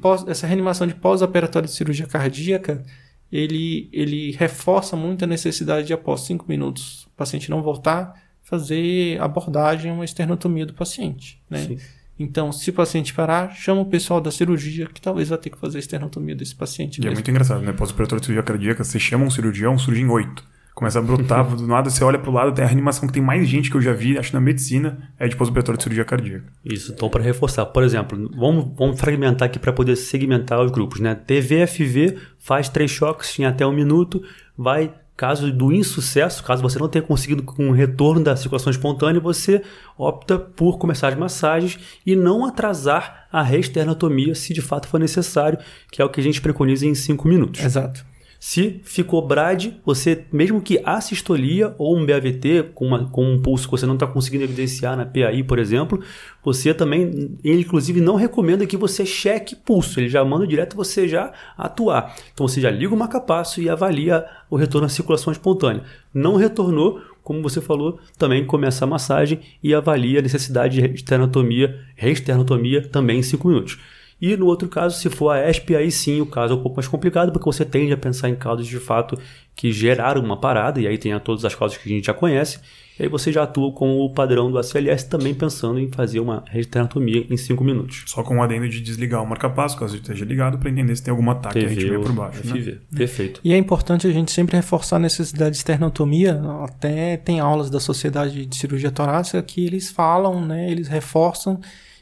pós, 0.01 0.27
essa 0.27 0.45
reanimação 0.45 0.85
de 0.85 0.93
pós-operatório 0.93 1.67
de 1.67 1.73
cirurgia 1.73 2.05
cardíaca, 2.05 2.83
ele, 3.31 3.89
ele 3.93 4.31
reforça 4.31 4.95
muito 4.95 5.23
a 5.23 5.27
necessidade 5.27 5.87
de, 5.87 5.93
após 5.93 6.21
5 6.21 6.45
minutos, 6.47 7.05
o 7.05 7.09
paciente 7.11 7.49
não 7.49 7.61
voltar, 7.61 8.13
fazer 8.43 9.19
abordagem, 9.21 9.91
uma 9.91 10.05
esternotomia 10.05 10.65
do 10.65 10.73
paciente. 10.73 11.41
Né? 11.49 11.77
Então, 12.19 12.51
se 12.51 12.69
o 12.71 12.73
paciente 12.73 13.13
parar, 13.13 13.51
chama 13.51 13.81
o 13.81 13.85
pessoal 13.85 14.19
da 14.19 14.31
cirurgia, 14.31 14.87
que 14.87 14.99
talvez 14.99 15.29
vai 15.29 15.37
ter 15.37 15.49
que 15.49 15.57
fazer 15.57 15.77
a 15.77 15.79
esternotomia 15.79 16.35
desse 16.35 16.55
paciente. 16.55 16.97
E 16.97 17.01
é 17.01 17.03
mesmo. 17.03 17.11
é 17.11 17.15
muito 17.15 17.29
engraçado, 17.29 17.61
né? 17.61 17.71
Pós-operatório 17.73 18.21
de 18.21 18.25
cirurgia 18.25 18.43
cardíaca, 18.43 18.83
você 18.83 18.99
chama 18.99 19.23
um 19.23 19.29
cirurgião, 19.29 19.77
surge 19.77 20.01
em 20.01 20.07
8 20.07 20.56
começa 20.77 20.99
a 20.99 21.01
brotar 21.01 21.55
do 21.55 21.65
nada, 21.65 21.89
você 21.89 22.03
olha 22.03 22.19
pro 22.19 22.31
lado, 22.31 22.51
tem 22.51 22.63
a 22.63 22.67
reanimação 22.67 23.07
que 23.07 23.13
tem 23.13 23.21
mais 23.21 23.47
gente 23.47 23.71
que 23.71 23.75
eu 23.75 23.81
já 23.81 23.93
vi, 23.93 24.15
acho 24.15 24.31
na 24.31 24.39
medicina, 24.39 25.11
é 25.17 25.27
de 25.27 25.35
pós-operatório 25.35 25.75
de 25.75 25.83
cirurgia 25.83 26.05
cardíaca. 26.05 26.45
Isso, 26.63 26.91
então 26.91 27.09
para 27.09 27.23
reforçar, 27.23 27.65
por 27.65 27.81
exemplo, 27.81 28.29
vamos, 28.37 28.67
vamos 28.77 28.99
fragmentar 28.99 29.47
aqui 29.47 29.57
para 29.57 29.73
poder 29.73 29.95
segmentar 29.95 30.63
os 30.63 30.69
grupos, 30.69 30.99
né? 30.99 31.15
TVFV 31.15 32.19
faz 32.37 32.69
três 32.69 32.91
choques 32.91 33.39
em 33.39 33.45
até 33.45 33.65
um 33.65 33.73
minuto, 33.73 34.21
vai 34.55 34.93
caso 35.15 35.51
do 35.51 35.73
insucesso, 35.73 36.43
caso 36.43 36.61
você 36.61 36.77
não 36.77 36.87
tenha 36.87 37.01
conseguido 37.01 37.41
com 37.41 37.69
o 37.69 37.73
retorno 37.73 38.23
da 38.23 38.35
circulação 38.35 38.69
espontânea, 38.69 39.19
você 39.19 39.63
opta 39.97 40.37
por 40.37 40.77
começar 40.77 41.07
as 41.07 41.15
massagens 41.15 41.79
e 42.05 42.15
não 42.15 42.45
atrasar 42.45 43.27
a 43.31 43.41
reesternotomia 43.41 44.35
se 44.35 44.53
de 44.53 44.61
fato 44.61 44.87
for 44.87 44.99
necessário, 44.99 45.57
que 45.91 46.03
é 46.03 46.05
o 46.05 46.09
que 46.09 46.19
a 46.21 46.23
gente 46.23 46.39
preconiza 46.39 46.85
em 46.85 46.93
5 46.93 47.27
minutos. 47.27 47.63
Exato. 47.63 48.05
Se 48.39 48.81
ficou 48.83 49.25
BRAD, 49.25 49.79
você, 49.83 50.25
mesmo 50.31 50.61
que 50.61 50.79
assistolia 50.85 51.73
ou 51.77 51.97
um 51.97 52.05
BAVT 52.05 52.71
com, 52.75 52.85
uma, 52.85 53.09
com 53.09 53.25
um 53.25 53.41
pulso 53.41 53.65
que 53.65 53.71
você 53.71 53.85
não 53.85 53.95
está 53.95 54.05
conseguindo 54.05 54.43
evidenciar 54.43 54.95
na 54.95 55.05
PAI, 55.05 55.43
por 55.43 55.57
exemplo, 55.57 55.99
você 56.43 56.73
também, 56.73 57.35
ele 57.43 57.61
inclusive 57.61 57.99
não 57.99 58.15
recomenda 58.15 58.65
que 58.65 58.77
você 58.77 59.05
cheque 59.05 59.55
pulso, 59.55 59.99
ele 59.99 60.07
já 60.07 60.23
manda 60.23 60.45
direto 60.45 60.75
você 60.75 61.07
já 61.07 61.33
atuar. 61.57 62.15
Então 62.33 62.47
você 62.47 62.61
já 62.61 62.69
liga 62.69 62.93
o 62.93 62.97
marca-passo 62.97 63.59
e 63.59 63.69
avalia 63.69 64.25
o 64.49 64.55
retorno 64.55 64.85
à 64.85 64.89
circulação 64.89 65.33
espontânea. 65.33 65.83
Não 66.13 66.35
retornou, 66.35 67.01
como 67.23 67.41
você 67.41 67.59
falou, 67.59 67.99
também 68.17 68.45
começa 68.45 68.85
a 68.85 68.87
massagem 68.87 69.39
e 69.63 69.73
avalia 69.73 70.19
a 70.19 70.21
necessidade 70.21 70.79
de 70.79 70.95
esternotomia, 70.95 71.79
reesternotomia 71.95 72.87
também 72.87 73.19
em 73.19 73.23
5 73.23 73.47
minutos. 73.47 73.79
E 74.19 74.35
no 74.35 74.47
outro 74.47 74.67
caso, 74.67 74.97
se 74.97 75.09
for 75.09 75.29
a 75.29 75.49
ESP, 75.49 75.75
aí 75.75 75.91
sim 75.91 76.21
o 76.21 76.25
caso 76.25 76.53
é 76.53 76.55
um 76.57 76.61
pouco 76.61 76.77
mais 76.77 76.87
complicado, 76.87 77.31
porque 77.31 77.45
você 77.45 77.63
tende 77.63 77.93
a 77.93 77.97
pensar 77.97 78.29
em 78.29 78.35
causas 78.35 78.65
de 78.65 78.79
fato 78.79 79.17
que 79.55 79.71
geraram 79.71 80.23
uma 80.23 80.39
parada, 80.39 80.79
e 80.79 80.87
aí 80.87 80.97
tem 80.97 81.17
todas 81.19 81.45
as 81.45 81.53
causas 81.53 81.77
que 81.77 81.87
a 81.87 81.91
gente 81.91 82.05
já 82.05 82.13
conhece, 82.13 82.59
e 82.99 83.03
aí 83.03 83.09
você 83.09 83.31
já 83.31 83.43
atua 83.43 83.71
com 83.71 83.99
o 83.99 84.11
padrão 84.11 84.51
do 84.51 84.57
ACLS 84.57 85.07
também 85.07 85.33
pensando 85.33 85.79
em 85.79 85.87
fazer 85.91 86.19
uma 86.19 86.43
resternotomia 86.47 87.27
em 87.29 87.37
5 87.37 87.63
minutos. 87.63 88.03
Só 88.07 88.23
com 88.23 88.37
o 88.37 88.43
adendo 88.43 88.67
de 88.67 88.81
desligar 88.81 89.21
o 89.21 89.27
marca-passo, 89.27 89.77
caso 89.77 89.95
esteja 89.95 90.25
ligado, 90.25 90.57
para 90.57 90.69
entender 90.69 90.95
se 90.95 91.03
tem 91.03 91.11
algum 91.11 91.29
ataque 91.29 91.59
TV, 91.59 91.65
arritmia 91.65 91.99
por 91.99 92.11
baixo. 92.11 92.41
FV. 92.41 92.71
Né? 92.71 92.77
Perfeito. 92.95 93.39
E 93.43 93.53
é 93.53 93.57
importante 93.57 94.07
a 94.07 94.11
gente 94.11 94.31
sempre 94.31 94.55
reforçar 94.55 94.95
a 94.95 94.99
necessidade 94.99 95.51
de 95.51 95.57
esternotomia, 95.57 96.41
até 96.63 97.17
tem 97.17 97.39
aulas 97.39 97.69
da 97.69 97.79
Sociedade 97.79 98.47
de 98.47 98.55
Cirurgia 98.55 98.89
Torácica 98.89 99.41
que 99.43 99.63
eles 99.63 99.91
falam, 99.91 100.43
né, 100.43 100.71
eles 100.71 100.87
reforçam 100.87 101.59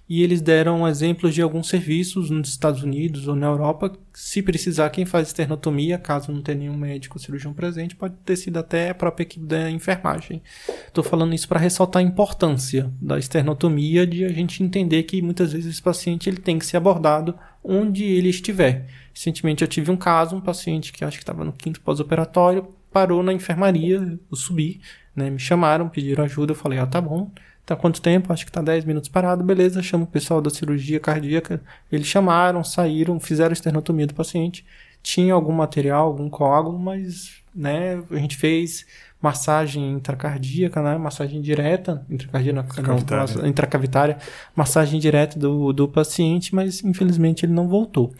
e 0.07 0.21
eles 0.21 0.39
deram 0.39 0.87
exemplos 0.87 1.33
de 1.33 1.41
alguns 1.41 1.67
serviços 1.67 2.29
nos 2.29 2.49
Estados 2.49 2.83
Unidos 2.83 3.27
ou 3.27 3.35
na 3.35 3.47
Europa. 3.47 3.91
Se 4.13 4.41
precisar, 4.41 4.89
quem 4.91 5.03
faz 5.03 5.27
esternotomia, 5.27 5.97
caso 5.97 6.31
não 6.31 6.41
tenha 6.41 6.59
nenhum 6.59 6.77
médico 6.77 7.17
ou 7.17 7.21
cirurgião 7.21 7.53
presente, 7.53 7.95
pode 7.95 8.13
ter 8.23 8.35
sido 8.35 8.57
até 8.57 8.91
a 8.91 8.95
própria 8.95 9.23
equipe 9.23 9.45
da 9.45 9.69
enfermagem. 9.71 10.43
Estou 10.87 11.03
falando 11.03 11.33
isso 11.33 11.47
para 11.47 11.59
ressaltar 11.59 12.01
a 12.01 12.05
importância 12.05 12.91
da 13.01 13.17
esternotomia, 13.17 14.05
de 14.05 14.23
a 14.25 14.29
gente 14.29 14.63
entender 14.63 15.01
que 15.03 15.21
muitas 15.23 15.53
vezes 15.53 15.71
esse 15.73 15.81
paciente 15.81 16.29
ele 16.29 16.37
tem 16.37 16.59
que 16.59 16.65
ser 16.65 16.77
abordado 16.77 17.35
onde 17.63 18.03
ele 18.03 18.29
estiver. 18.29 18.87
Recentemente 19.11 19.63
eu 19.63 19.67
tive 19.67 19.89
um 19.89 19.97
caso, 19.97 20.35
um 20.35 20.41
paciente 20.41 20.93
que 20.93 21.03
acho 21.03 21.17
que 21.17 21.23
estava 21.23 21.43
no 21.43 21.51
quinto 21.51 21.81
pós-operatório, 21.81 22.67
parou 22.91 23.23
na 23.23 23.33
enfermaria, 23.33 24.19
eu 24.31 24.37
subi, 24.37 24.79
né, 25.15 25.29
me 25.29 25.39
chamaram, 25.39 25.89
pediram 25.89 26.23
ajuda, 26.23 26.51
eu 26.51 26.55
falei, 26.55 26.77
ah, 26.77 26.85
tá 26.85 27.01
bom, 27.01 27.31
Tá 27.65 27.75
quanto 27.75 28.01
tempo? 28.01 28.31
Acho 28.31 28.45
que 28.45 28.51
tá 28.51 28.61
10 28.61 28.85
minutos 28.85 29.09
parado. 29.09 29.43
Beleza, 29.43 29.81
chama 29.81 30.03
o 30.03 30.07
pessoal 30.07 30.39
da 30.39 30.49
cirurgia 30.49 30.99
cardíaca. 30.99 31.61
Eles 31.91 32.05
chamaram, 32.05 32.63
saíram, 32.63 33.19
fizeram 33.19 33.53
esternotomia 33.53 34.05
do 34.05 34.13
paciente. 34.13 34.63
Tinha 35.01 35.33
algum 35.33 35.53
material, 35.53 36.07
algum 36.07 36.29
coágulo, 36.29 36.77
mas 36.77 37.43
né, 37.55 38.03
a 38.11 38.17
gente 38.17 38.37
fez 38.37 38.85
massagem 39.21 39.93
intracardíaca, 39.93 40.83
né, 40.83 40.97
massagem 40.97 41.41
direta, 41.41 42.05
intracardíaca, 42.09 42.81
não, 42.81 43.47
intracavitária, 43.47 44.17
massagem 44.55 44.99
direta 44.99 45.39
do, 45.39 45.73
do 45.73 45.87
paciente, 45.87 46.53
mas 46.53 46.83
infelizmente 46.83 47.45
ele 47.45 47.53
não 47.53 47.67
voltou. 47.67 48.13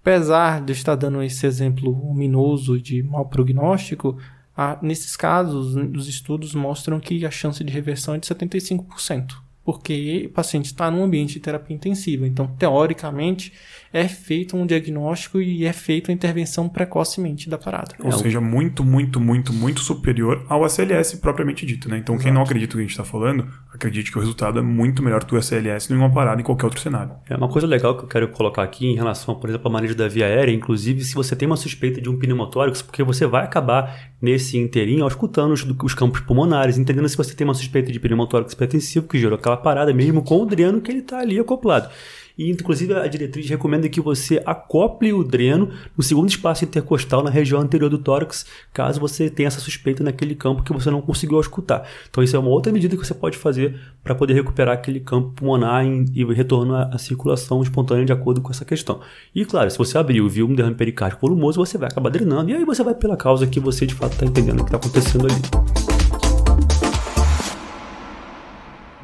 Apesar 0.00 0.62
de 0.62 0.72
estar 0.72 0.94
dando 0.94 1.22
esse 1.22 1.46
exemplo 1.46 1.90
ominoso 2.08 2.80
de 2.80 3.02
mau 3.02 3.26
prognóstico, 3.26 4.16
ah, 4.56 4.78
nesses 4.80 5.16
casos, 5.16 5.76
os 5.76 6.08
estudos 6.08 6.54
mostram 6.54 6.98
que 6.98 7.26
a 7.26 7.30
chance 7.30 7.62
de 7.62 7.72
reversão 7.72 8.14
é 8.14 8.18
de 8.18 8.26
75%. 8.26 9.46
porque 9.66 10.26
o 10.26 10.32
paciente 10.32 10.66
está 10.66 10.88
num 10.92 11.02
ambiente 11.02 11.34
de 11.34 11.40
terapia 11.40 11.74
intensiva. 11.74 12.24
Então, 12.24 12.46
teoricamente, 12.46 13.52
é 13.96 14.08
feito 14.08 14.54
um 14.56 14.66
diagnóstico 14.66 15.40
e 15.40 15.64
é 15.64 15.72
feita 15.72 16.12
a 16.12 16.14
intervenção 16.14 16.68
precocemente 16.68 17.48
da 17.48 17.56
parada. 17.56 17.94
Ou 17.98 18.10
é 18.10 18.12
seja, 18.12 18.42
muito, 18.42 18.84
muito, 18.84 19.18
muito, 19.18 19.54
muito 19.54 19.80
superior 19.80 20.44
ao 20.50 20.66
SLS 20.66 21.16
propriamente 21.16 21.64
dito, 21.64 21.88
né? 21.88 21.96
Então, 21.96 22.14
Exato. 22.14 22.24
quem 22.24 22.34
não 22.34 22.42
acredita 22.42 22.74
no 22.74 22.76
que 22.76 22.84
a 22.84 22.86
gente 22.86 22.90
está 22.90 23.04
falando, 23.04 23.48
acredite 23.72 24.12
que 24.12 24.18
o 24.18 24.20
resultado 24.20 24.58
é 24.58 24.62
muito 24.62 25.02
melhor 25.02 25.20
do 25.20 25.26
que 25.26 25.34
o 25.34 25.38
SLS 25.38 25.90
em 25.90 25.96
uma 25.96 26.12
parada 26.12 26.38
em 26.38 26.44
qualquer 26.44 26.66
outro 26.66 26.80
cenário. 26.80 27.12
É 27.26 27.34
uma 27.34 27.48
coisa 27.48 27.66
legal 27.66 27.96
que 27.96 28.04
eu 28.04 28.08
quero 28.08 28.28
colocar 28.28 28.62
aqui 28.62 28.86
em 28.86 28.94
relação, 28.94 29.34
por 29.34 29.48
exemplo, 29.48 29.66
ao 29.66 29.72
manejo 29.72 29.94
da 29.94 30.06
via 30.06 30.26
aérea, 30.26 30.52
inclusive 30.52 31.02
se 31.02 31.14
você 31.14 31.34
tem 31.34 31.46
uma 31.46 31.56
suspeita 31.56 31.98
de 31.98 32.10
um 32.10 32.18
pneumotórax, 32.18 32.82
porque 32.82 33.02
você 33.02 33.26
vai 33.26 33.44
acabar 33.44 34.12
nesse 34.20 34.58
inteirinho 34.58 35.06
escutando 35.06 35.52
os, 35.52 35.66
os 35.82 35.94
campos 35.94 36.20
pulmonares, 36.20 36.76
entendendo 36.76 37.08
se 37.08 37.16
você 37.16 37.34
tem 37.34 37.46
uma 37.46 37.54
suspeita 37.54 37.90
de 37.90 37.98
pneumotórax 37.98 38.52
hipertensivo 38.52 39.08
que 39.08 39.18
gerou 39.18 39.38
aquela 39.38 39.56
parada 39.56 39.94
mesmo 39.94 40.22
com 40.22 40.42
o 40.42 40.44
dreno 40.44 40.82
que 40.82 40.90
ele 40.90 41.00
está 41.00 41.20
ali 41.20 41.38
acoplado. 41.38 41.88
E, 42.36 42.50
inclusive, 42.50 42.94
a 42.94 43.06
diretriz 43.06 43.48
recomenda 43.48 43.88
que 43.88 44.00
você 44.00 44.42
acople 44.44 45.12
o 45.12 45.24
dreno 45.24 45.70
no 45.96 46.02
segundo 46.02 46.28
espaço 46.28 46.64
intercostal 46.64 47.22
na 47.22 47.30
região 47.30 47.60
anterior 47.60 47.88
do 47.88 47.98
tórax, 47.98 48.44
caso 48.72 49.00
você 49.00 49.30
tenha 49.30 49.46
essa 49.46 49.60
suspeita 49.60 50.04
naquele 50.04 50.34
campo 50.34 50.62
que 50.62 50.72
você 50.72 50.90
não 50.90 51.00
conseguiu 51.00 51.40
escutar. 51.40 51.88
Então, 52.10 52.22
isso 52.22 52.36
é 52.36 52.38
uma 52.38 52.50
outra 52.50 52.72
medida 52.72 52.96
que 52.96 53.04
você 53.04 53.14
pode 53.14 53.38
fazer 53.38 53.78
para 54.04 54.14
poder 54.14 54.34
recuperar 54.34 54.74
aquele 54.74 55.00
campo 55.00 55.30
pulmonar 55.30 55.84
e 55.86 56.24
retornar 56.32 56.94
à 56.94 56.98
circulação 56.98 57.62
espontânea 57.62 58.04
de 58.04 58.12
acordo 58.12 58.40
com 58.40 58.50
essa 58.50 58.64
questão. 58.64 59.00
E, 59.34 59.44
claro, 59.44 59.70
se 59.70 59.78
você 59.78 59.96
abriu 59.96 60.28
viu 60.28 60.46
um 60.46 60.54
derrame 60.54 60.76
pericárdico 60.76 61.26
volumoso, 61.26 61.58
você 61.58 61.78
vai 61.78 61.88
acabar 61.88 62.10
drenando 62.10 62.50
e 62.50 62.54
aí 62.54 62.64
você 62.64 62.82
vai 62.82 62.94
pela 62.94 63.16
causa 63.16 63.46
que 63.46 63.58
você 63.58 63.86
de 63.86 63.94
fato 63.94 64.12
está 64.12 64.26
entendendo 64.26 64.60
o 64.60 64.64
que 64.64 64.74
está 64.74 64.76
acontecendo 64.76 65.26
ali. 65.26 65.95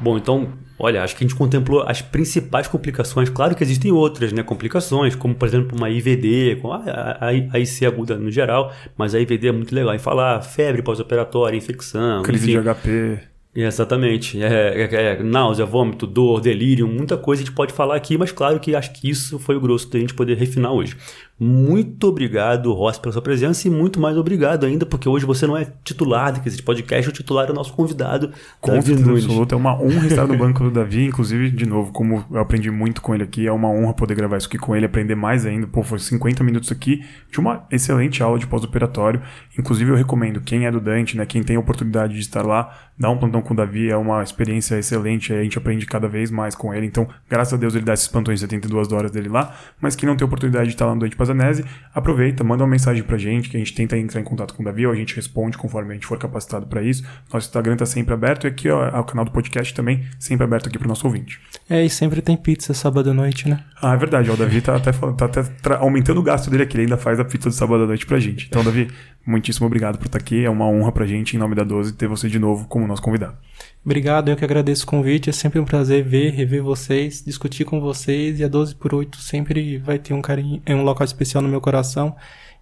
Bom, 0.03 0.17
então, 0.17 0.49
olha, 0.77 1.01
acho 1.01 1.15
que 1.15 1.23
a 1.23 1.27
gente 1.27 1.37
contemplou 1.37 1.81
as 1.87 2.01
principais 2.01 2.67
complicações. 2.67 3.29
Claro 3.29 3.55
que 3.55 3.63
existem 3.63 3.89
outras, 3.89 4.33
né, 4.33 4.43
complicações, 4.43 5.15
como 5.15 5.33
por 5.33 5.47
exemplo 5.47 5.77
uma 5.77 5.89
IVD, 5.89 6.57
com 6.61 6.73
a, 6.73 6.83
a, 6.83 7.27
a 7.29 7.59
IC 7.59 7.85
aguda 7.85 8.17
no 8.17 8.29
geral, 8.29 8.73
mas 8.97 9.15
a 9.15 9.19
IVD 9.19 9.47
é 9.47 9.51
muito 9.53 9.73
legal 9.73 9.95
em 9.95 9.99
falar, 9.99 10.41
febre 10.41 10.81
pós-operatória, 10.81 11.55
infecção, 11.55 12.21
crise 12.21 12.51
enfim. 12.51 12.61
de 12.61 12.69
HP. 12.69 13.33
Exatamente. 13.55 14.41
É, 14.41 14.81
é, 14.81 14.95
é, 14.95 15.23
náusea, 15.23 15.65
vômito, 15.65 16.07
dor, 16.07 16.41
delírio, 16.41 16.87
muita 16.87 17.15
coisa 17.15 17.43
a 17.43 17.45
gente 17.45 17.55
pode 17.55 17.71
falar 17.71 17.95
aqui, 17.95 18.17
mas 18.17 18.31
claro 18.31 18.59
que 18.59 18.75
acho 18.75 18.91
que 18.93 19.09
isso 19.09 19.37
foi 19.37 19.55
o 19.55 19.61
grosso 19.61 19.89
da 19.89 19.99
gente 19.99 20.13
poder 20.13 20.35
refinar 20.35 20.73
hoje. 20.73 20.97
Muito 21.39 22.07
obrigado, 22.07 22.71
Ross, 22.73 22.99
pela 22.99 23.11
sua 23.11 23.21
presença 23.21 23.67
e 23.67 23.71
muito 23.71 23.99
mais 23.99 24.15
obrigado 24.15 24.65
ainda, 24.65 24.85
porque 24.85 25.09
hoje 25.09 25.25
você 25.25 25.47
não 25.47 25.57
é 25.57 25.67
titular 25.83 26.31
desse 26.31 26.61
podcast, 26.61 27.09
o 27.09 27.11
titular 27.11 27.47
é 27.47 27.51
o 27.51 27.55
nosso 27.55 27.73
convidado. 27.73 28.31
Com 28.61 28.71
absoluta, 28.71 29.55
é 29.55 29.57
uma 29.57 29.73
honra 29.73 30.07
estar 30.07 30.27
no 30.27 30.37
banco 30.37 30.63
do 30.63 30.69
Davi, 30.69 31.05
inclusive, 31.05 31.49
de 31.49 31.65
novo, 31.65 31.91
como 31.91 32.23
eu 32.31 32.39
aprendi 32.39 32.69
muito 32.69 33.01
com 33.01 33.15
ele 33.15 33.23
aqui, 33.23 33.47
é 33.47 33.51
uma 33.51 33.67
honra 33.67 33.93
poder 33.93 34.13
gravar 34.13 34.37
isso 34.37 34.47
aqui 34.47 34.59
com 34.59 34.75
ele, 34.75 34.85
aprender 34.85 35.15
mais 35.15 35.43
ainda. 35.45 35.65
Pô, 35.65 35.81
foi 35.81 35.97
50 35.97 36.43
minutos 36.43 36.71
aqui 36.71 37.03
de 37.31 37.39
uma 37.39 37.65
excelente 37.71 38.21
aula 38.21 38.37
de 38.37 38.45
pós-operatório. 38.45 39.21
Inclusive, 39.57 39.89
eu 39.89 39.95
recomendo, 39.95 40.39
quem 40.39 40.67
é 40.67 40.71
do 40.71 40.79
Dante, 40.79 41.17
né, 41.17 41.25
quem 41.25 41.41
tem 41.41 41.55
a 41.55 41.59
oportunidade 41.59 42.13
de 42.13 42.19
estar 42.19 42.45
lá, 42.45 42.73
dá 42.97 43.09
um 43.09 43.17
plantão 43.17 43.41
com 43.41 43.53
o 43.53 43.57
Davi, 43.57 43.89
é 43.89 43.97
uma 43.97 44.21
experiência 44.21 44.77
excelente, 44.77 45.33
a 45.33 45.41
gente 45.41 45.57
aprende 45.57 45.85
cada 45.87 46.07
vez 46.07 46.29
mais 46.29 46.53
com 46.53 46.73
ele. 46.73 46.85
Então, 46.85 47.07
graças 47.27 47.53
a 47.53 47.57
Deus, 47.57 47.73
ele 47.73 47.85
dá 47.85 47.93
esses 47.93 48.07
plantões 48.07 48.39
de 48.39 48.45
72 48.45 48.91
horas 48.91 49.11
dele 49.11 49.29
lá, 49.29 49.55
mas 49.81 49.95
quem 49.95 50.07
não 50.07 50.15
tem 50.15 50.23
a 50.23 50.27
oportunidade 50.27 50.67
de 50.67 50.75
estar 50.75 50.85
lá 50.85 50.93
no 50.93 51.01
Dante 51.01 51.15
Pazanese, 51.23 51.63
aproveita, 51.93 52.43
manda 52.43 52.63
uma 52.63 52.69
mensagem 52.69 53.01
pra 53.01 53.17
gente, 53.17 53.49
que 53.49 53.55
a 53.55 53.59
gente 53.59 53.73
tenta 53.73 53.97
entrar 53.97 54.19
em 54.19 54.23
contato 54.23 54.53
com 54.53 54.61
o 54.61 54.65
Davi, 54.65 54.85
ou 54.85 54.91
a 54.91 54.95
gente 54.95 55.15
responde 55.15 55.57
conforme 55.57 55.91
a 55.91 55.93
gente 55.93 56.05
for 56.05 56.17
capacitado 56.17 56.67
para 56.67 56.83
isso. 56.83 57.03
Nosso 57.31 57.47
Instagram 57.47 57.77
tá 57.77 57.85
sempre 57.85 58.13
aberto 58.13 58.45
e 58.45 58.47
aqui 58.47 58.69
ó, 58.69 58.85
é 58.85 58.99
o 58.99 59.03
canal 59.03 59.25
do 59.25 59.31
podcast 59.31 59.73
também, 59.73 60.03
sempre 60.19 60.43
aberto 60.43 60.67
aqui 60.67 60.77
pro 60.77 60.87
nosso 60.87 61.07
ouvinte. 61.07 61.39
É, 61.69 61.83
e 61.83 61.89
sempre 61.89 62.21
tem 62.21 62.35
pizza 62.35 62.73
sábado 62.73 63.09
à 63.09 63.13
noite, 63.13 63.47
né? 63.47 63.63
Ah, 63.81 63.93
é 63.93 63.97
verdade, 63.97 64.29
ó, 64.29 64.33
o 64.33 64.37
Davi 64.37 64.61
tá 64.61 64.75
até, 64.75 64.91
tá 64.91 65.25
até 65.25 65.75
aumentando 65.75 66.19
o 66.19 66.23
gasto 66.23 66.49
dele 66.49 66.63
aqui, 66.63 66.75
ele 66.75 66.83
ainda 66.83 66.97
faz 66.97 67.19
a 67.19 67.25
pizza 67.25 67.49
do 67.49 67.55
sábado 67.55 67.83
à 67.83 67.87
noite 67.87 68.05
pra 68.05 68.19
gente. 68.19 68.47
Então, 68.47 68.63
Davi, 68.63 68.89
muitíssimo 69.25 69.67
obrigado 69.67 69.97
por 69.97 70.05
estar 70.05 70.17
aqui, 70.17 70.43
é 70.43 70.49
uma 70.49 70.67
honra 70.67 70.91
pra 70.91 71.05
gente, 71.05 71.35
em 71.35 71.39
nome 71.39 71.55
da 71.55 71.63
12, 71.63 71.93
ter 71.93 72.07
você 72.07 72.29
de 72.29 72.39
novo 72.39 72.67
como 72.67 72.87
nosso 72.87 73.01
convidado. 73.01 73.37
Obrigado, 73.85 74.29
eu 74.29 74.37
que 74.37 74.45
agradeço 74.45 74.85
o 74.85 74.87
convite. 74.87 75.29
É 75.29 75.33
sempre 75.33 75.59
um 75.59 75.65
prazer 75.65 76.03
ver, 76.03 76.31
rever 76.31 76.63
vocês, 76.63 77.21
discutir 77.25 77.65
com 77.65 77.81
vocês. 77.81 78.39
E 78.39 78.43
a 78.43 78.47
12 78.47 78.75
por 78.75 78.95
8 78.95 79.17
sempre 79.17 79.77
vai 79.77 79.99
ter 79.99 80.13
um 80.13 80.21
carinho, 80.21 80.61
é 80.65 80.73
um 80.73 80.83
local 80.83 81.03
especial 81.03 81.41
no 81.41 81.49
meu 81.49 81.59
coração. 81.59 82.15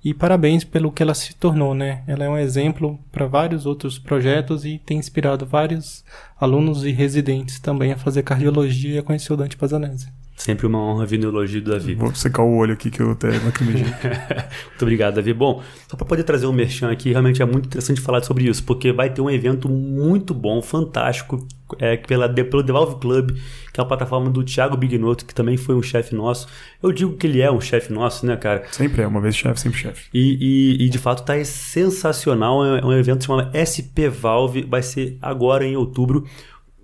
E 0.03 0.15
parabéns 0.15 0.63
pelo 0.63 0.91
que 0.91 1.03
ela 1.03 1.13
se 1.13 1.35
tornou, 1.35 1.75
né? 1.75 2.03
Ela 2.07 2.25
é 2.25 2.29
um 2.29 2.37
exemplo 2.37 2.99
para 3.11 3.27
vários 3.27 3.67
outros 3.67 3.99
projetos 3.99 4.65
e 4.65 4.79
tem 4.79 4.97
inspirado 4.97 5.45
vários 5.45 6.03
alunos 6.39 6.83
e 6.83 6.91
residentes 6.91 7.59
também 7.59 7.91
a 7.91 7.97
fazer 7.97 8.23
cardiologia 8.23 8.95
e 8.95 8.97
a 8.97 9.03
conhecer 9.03 9.31
o 9.31 9.37
Dante 9.37 9.55
Pazanese. 9.55 10.20
Sempre 10.41 10.65
uma 10.65 10.79
honra 10.79 11.05
vir 11.05 11.19
no 11.19 11.27
elogio 11.27 11.61
do 11.61 11.69
Davi. 11.69 11.93
Vou 11.93 12.15
secar 12.15 12.41
o 12.41 12.55
olho 12.55 12.73
aqui 12.73 12.89
que 12.89 12.99
eu 12.99 13.11
até 13.11 13.27
lacrimejei. 13.27 13.85
muito 14.69 14.81
obrigado, 14.81 15.13
Davi. 15.13 15.35
Bom, 15.35 15.61
só 15.87 15.95
para 15.95 16.03
poder 16.07 16.23
trazer 16.23 16.47
um 16.47 16.51
merchan 16.51 16.89
aqui, 16.89 17.11
realmente 17.11 17.43
é 17.43 17.45
muito 17.45 17.67
interessante 17.67 18.01
falar 18.01 18.23
sobre 18.23 18.49
isso, 18.49 18.63
porque 18.63 18.91
vai 18.91 19.11
ter 19.11 19.21
um 19.21 19.29
evento 19.29 19.69
muito 19.69 20.33
bom, 20.33 20.59
fantástico, 20.59 21.47
é, 21.77 21.95
pela, 21.95 22.27
pelo 22.27 22.63
Devolve 22.63 22.99
Club, 22.99 23.37
que 23.71 23.79
é 23.79 23.83
a 23.83 23.85
plataforma 23.85 24.31
do 24.31 24.43
Thiago 24.43 24.75
Bignotto, 24.75 25.27
que 25.27 25.35
também 25.35 25.57
foi 25.57 25.75
um 25.75 25.83
chefe 25.83 26.15
nosso. 26.15 26.47
Eu 26.81 26.91
digo 26.91 27.15
que 27.17 27.27
ele 27.27 27.39
é 27.39 27.51
um 27.51 27.61
chefe 27.61 27.93
nosso, 27.93 28.25
né, 28.25 28.35
cara? 28.35 28.63
Sempre 28.71 29.03
é, 29.03 29.07
uma 29.07 29.21
vez 29.21 29.35
chefe, 29.35 29.59
sempre 29.59 29.77
chefe. 29.77 30.09
E, 30.11 30.79
e, 30.81 30.85
e, 30.87 30.89
de 30.89 30.97
fato 30.97 31.23
tá 31.23 31.35
sensacional. 31.45 32.65
É 32.65 32.83
um 32.83 32.93
evento 32.93 33.25
chamado 33.25 33.51
SP 33.53 34.09
Valve, 34.09 34.63
vai 34.63 34.81
ser 34.81 35.19
agora 35.21 35.63
em 35.63 35.75
outubro. 35.75 36.25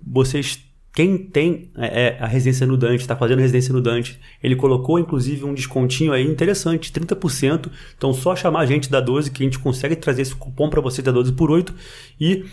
Vocês 0.06 0.67
quem 0.92 1.16
tem 1.16 1.70
é, 1.76 2.02
é, 2.02 2.18
a 2.18 2.26
residência 2.26 2.66
no 2.66 2.76
Dante, 2.76 3.00
está 3.00 3.14
fazendo 3.14 3.38
residência 3.38 3.72
no 3.72 3.80
Dante, 3.80 4.18
ele 4.42 4.56
colocou 4.56 4.98
inclusive 4.98 5.44
um 5.44 5.54
descontinho 5.54 6.12
aí 6.12 6.26
interessante, 6.26 6.92
30%. 6.92 7.70
Então 7.96 8.12
só 8.12 8.34
chamar 8.34 8.60
a 8.60 8.66
gente 8.66 8.90
da 8.90 9.00
12 9.00 9.30
que 9.30 9.42
a 9.42 9.46
gente 9.46 9.58
consegue 9.58 9.94
trazer 9.94 10.22
esse 10.22 10.34
cupom 10.34 10.68
para 10.68 10.80
você 10.80 11.00
da 11.00 11.12
12 11.12 11.32
por 11.32 11.50
8 11.50 11.72
e 12.20 12.44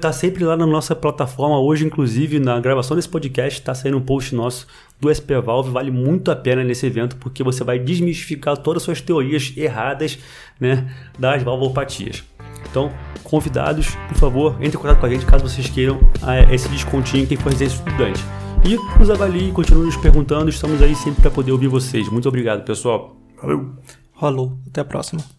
tá 0.00 0.12
sempre 0.12 0.44
lá 0.44 0.56
na 0.56 0.66
nossa 0.66 0.94
plataforma 0.94 1.58
hoje 1.60 1.84
inclusive 1.84 2.38
na 2.38 2.60
gravação 2.60 2.96
desse 2.96 3.08
podcast 3.08 3.58
está 3.58 3.74
saindo 3.74 3.96
um 3.96 4.02
post 4.02 4.34
nosso 4.34 4.66
do 5.00 5.12
SP 5.14 5.38
Valve, 5.40 5.70
vale 5.70 5.90
muito 5.90 6.30
a 6.30 6.36
pena 6.36 6.62
nesse 6.64 6.86
evento 6.86 7.16
porque 7.16 7.42
você 7.42 7.64
vai 7.64 7.78
desmistificar 7.78 8.56
todas 8.56 8.82
as 8.82 8.84
suas 8.84 9.00
teorias 9.00 9.52
erradas, 9.56 10.18
né, 10.60 10.92
das 11.18 11.42
valvopatias. 11.42 12.24
Então, 12.70 12.92
convidados, 13.24 13.96
por 14.08 14.16
favor, 14.16 14.56
entre 14.60 14.78
em 14.78 14.80
contato 14.80 15.00
com 15.00 15.06
a 15.06 15.10
gente 15.10 15.26
caso 15.26 15.48
vocês 15.48 15.68
queiram 15.68 16.00
é, 16.26 16.54
esse 16.54 16.68
descontinho 16.68 17.26
quem 17.26 17.36
for 17.36 17.50
residência 17.50 17.76
estudante. 17.76 18.22
E 18.64 18.76
nos 18.98 19.10
avalie, 19.10 19.52
continue 19.52 19.86
nos 19.86 19.96
perguntando, 19.96 20.50
estamos 20.50 20.82
aí 20.82 20.94
sempre 20.94 21.22
para 21.22 21.30
poder 21.30 21.52
ouvir 21.52 21.68
vocês. 21.68 22.08
Muito 22.10 22.28
obrigado, 22.28 22.64
pessoal. 22.64 23.16
Valeu. 23.40 23.76
Falou, 24.18 24.58
até 24.66 24.80
a 24.80 24.84
próxima. 24.84 25.37